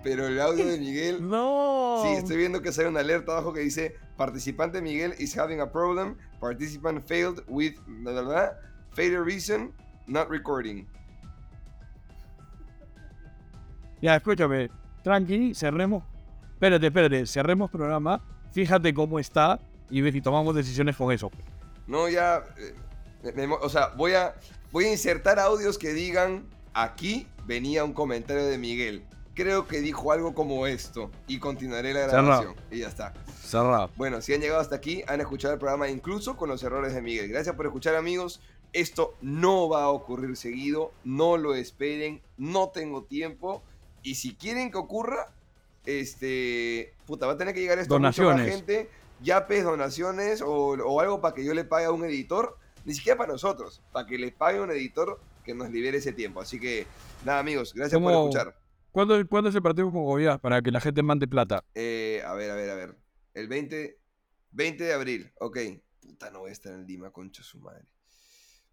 pero 0.02 0.26
el 0.26 0.40
audio 0.40 0.66
de 0.66 0.78
Miguel 0.78 1.18
No. 1.28 2.00
Sí, 2.02 2.08
estoy 2.14 2.38
viendo 2.38 2.62
que 2.62 2.72
sale 2.72 2.88
una 2.88 3.00
alerta 3.00 3.32
abajo 3.32 3.52
que 3.52 3.60
dice 3.60 3.96
participante 4.16 4.80
Miguel 4.80 5.14
is 5.18 5.36
having 5.36 5.60
a 5.60 5.70
problem. 5.70 6.16
Participant 6.40 7.06
failed 7.06 7.44
with 7.48 7.74
bla, 7.86 8.12
bla, 8.12 8.22
bla, 8.22 8.52
failure 8.92 9.22
reason 9.22 9.72
not 10.06 10.28
recording. 10.30 10.86
Ya, 14.00 14.16
escúchame. 14.16 14.70
Tranqui, 15.02 15.54
cerremos. 15.54 16.02
Espérate, 16.54 16.86
espérate. 16.86 17.26
Cerremos 17.26 17.70
programa. 17.70 18.22
Fíjate 18.52 18.92
cómo 18.94 19.18
está 19.18 19.58
y 19.90 20.00
ve 20.00 20.12
si 20.12 20.20
tomamos 20.20 20.54
decisiones 20.54 20.96
con 20.96 21.12
eso. 21.12 21.30
No, 21.86 22.08
ya. 22.08 22.42
eh, 22.58 23.32
me- 23.34 23.46
o 23.54 23.68
sea, 23.68 23.88
voy 23.96 24.12
a, 24.14 24.34
voy 24.72 24.86
a 24.86 24.92
insertar 24.92 25.38
audios 25.38 25.78
que 25.78 25.92
digan: 25.92 26.44
aquí 26.74 27.26
venía 27.46 27.84
un 27.84 27.92
comentario 27.92 28.44
de 28.46 28.58
Miguel. 28.58 29.04
Creo 29.34 29.66
que 29.66 29.80
dijo 29.80 30.12
algo 30.12 30.34
como 30.34 30.66
esto. 30.66 31.10
Y 31.26 31.38
continuaré 31.38 31.92
la 31.92 32.06
Cerrado. 32.08 32.24
grabación. 32.26 32.54
Y 32.70 32.78
ya 32.78 32.88
está. 32.88 33.12
Cerrado. 33.42 33.90
Bueno, 33.96 34.20
si 34.22 34.32
han 34.32 34.40
llegado 34.40 34.60
hasta 34.60 34.76
aquí, 34.76 35.02
han 35.06 35.20
escuchado 35.20 35.52
el 35.54 35.60
programa 35.60 35.88
incluso 35.90 36.36
con 36.38 36.48
los 36.48 36.62
errores 36.62 36.94
de 36.94 37.02
Miguel. 37.02 37.28
Gracias 37.28 37.54
por 37.54 37.66
escuchar, 37.66 37.94
amigos. 37.96 38.40
Esto 38.72 39.14
no 39.20 39.68
va 39.68 39.84
a 39.84 39.88
ocurrir 39.90 40.36
seguido. 40.36 40.90
No 41.04 41.36
lo 41.36 41.54
esperen. 41.54 42.22
No 42.38 42.70
tengo 42.70 43.04
tiempo. 43.04 43.62
Y 44.06 44.14
si 44.14 44.36
quieren 44.36 44.70
que 44.70 44.78
ocurra, 44.78 45.34
este. 45.84 46.94
Puta, 47.06 47.26
va 47.26 47.32
a 47.32 47.36
tener 47.36 47.54
que 47.54 47.60
llegar 47.60 47.78
esto 47.78 47.96
a 47.96 47.98
mucha 47.98 48.06
más 48.08 48.16
Donaciones. 48.16 48.54
gente. 48.54 48.90
Yapes, 49.20 49.64
donaciones 49.64 50.42
o, 50.42 50.48
o 50.52 51.00
algo 51.00 51.20
para 51.20 51.34
que 51.34 51.44
yo 51.44 51.54
le 51.54 51.64
pague 51.64 51.86
a 51.86 51.90
un 51.90 52.04
editor. 52.04 52.56
Ni 52.84 52.94
siquiera 52.94 53.18
para 53.18 53.32
nosotros. 53.32 53.82
Para 53.92 54.06
que 54.06 54.16
le 54.16 54.30
pague 54.30 54.58
a 54.58 54.62
un 54.62 54.70
editor 54.70 55.20
que 55.44 55.54
nos 55.54 55.70
libere 55.70 55.98
ese 55.98 56.12
tiempo. 56.12 56.40
Así 56.40 56.60
que, 56.60 56.86
nada, 57.24 57.40
amigos. 57.40 57.74
Gracias 57.74 58.00
por 58.00 58.12
¿Cómo- 58.12 58.28
escuchar. 58.28 58.56
¿Cuándo, 58.92 59.26
¿Cuándo 59.28 59.50
es 59.50 59.54
el 59.56 59.62
partido 59.62 59.90
con 59.90 60.04
Goiás 60.04 60.38
para 60.40 60.62
que 60.62 60.70
la 60.70 60.80
gente 60.80 61.02
mande 61.02 61.26
plata? 61.26 61.64
Eh, 61.74 62.22
a 62.24 62.32
ver, 62.34 62.50
a 62.50 62.54
ver, 62.54 62.70
a 62.70 62.74
ver. 62.76 62.96
El 63.34 63.48
20, 63.48 63.98
20 64.52 64.84
de 64.84 64.92
abril, 64.94 65.32
ok. 65.40 65.58
Puta, 66.00 66.30
no 66.30 66.40
voy 66.40 66.50
a 66.50 66.52
estar 66.52 66.72
en 66.72 66.86
Lima, 66.86 67.10
concha 67.10 67.42
su 67.42 67.58
madre. 67.58 67.84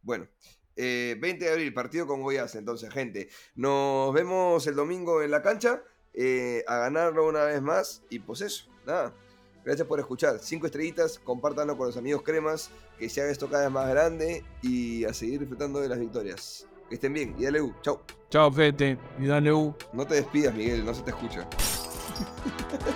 Bueno, 0.01 0.27
eh, 0.75 1.17
20 1.19 1.45
de 1.45 1.51
abril, 1.51 1.73
partido 1.73 2.07
con 2.07 2.21
Goiás, 2.21 2.55
entonces, 2.55 2.91
gente. 2.91 3.29
Nos 3.55 4.13
vemos 4.13 4.65
el 4.67 4.75
domingo 4.75 5.21
en 5.21 5.31
la 5.31 5.41
cancha, 5.41 5.83
eh, 6.13 6.63
a 6.67 6.77
ganarlo 6.77 7.27
una 7.27 7.43
vez 7.43 7.61
más, 7.61 8.03
y 8.09 8.19
pues 8.19 8.41
eso, 8.41 8.69
nada. 8.85 9.13
Gracias 9.65 9.87
por 9.87 9.99
escuchar. 9.99 10.39
Cinco 10.39 10.65
estrellitas, 10.65 11.19
compártanlo 11.19 11.77
con 11.77 11.87
los 11.87 11.97
amigos 11.97 12.21
cremas, 12.23 12.69
que 12.99 13.07
se 13.09 13.21
haga 13.21 13.31
esto 13.31 13.49
cada 13.49 13.63
vez 13.63 13.71
más 13.71 13.89
grande 13.89 14.43
y 14.61 15.05
a 15.05 15.13
seguir 15.13 15.39
disfrutando 15.39 15.79
de 15.79 15.89
las 15.89 15.99
victorias. 15.99 16.67
Que 16.89 16.95
estén 16.95 17.13
bien, 17.13 17.33
y 17.37 17.43
dale 17.43 17.61
U, 17.61 17.73
chau. 17.81 18.01
Chao, 18.29 18.51
gente. 18.51 18.97
Y 19.19 19.27
dale 19.27 19.53
U. 19.53 19.73
No 19.93 20.05
te 20.05 20.15
despidas, 20.15 20.53
Miguel, 20.53 20.83
no 20.83 20.93
se 20.93 21.03
te 21.03 21.11
escucha. 21.11 21.47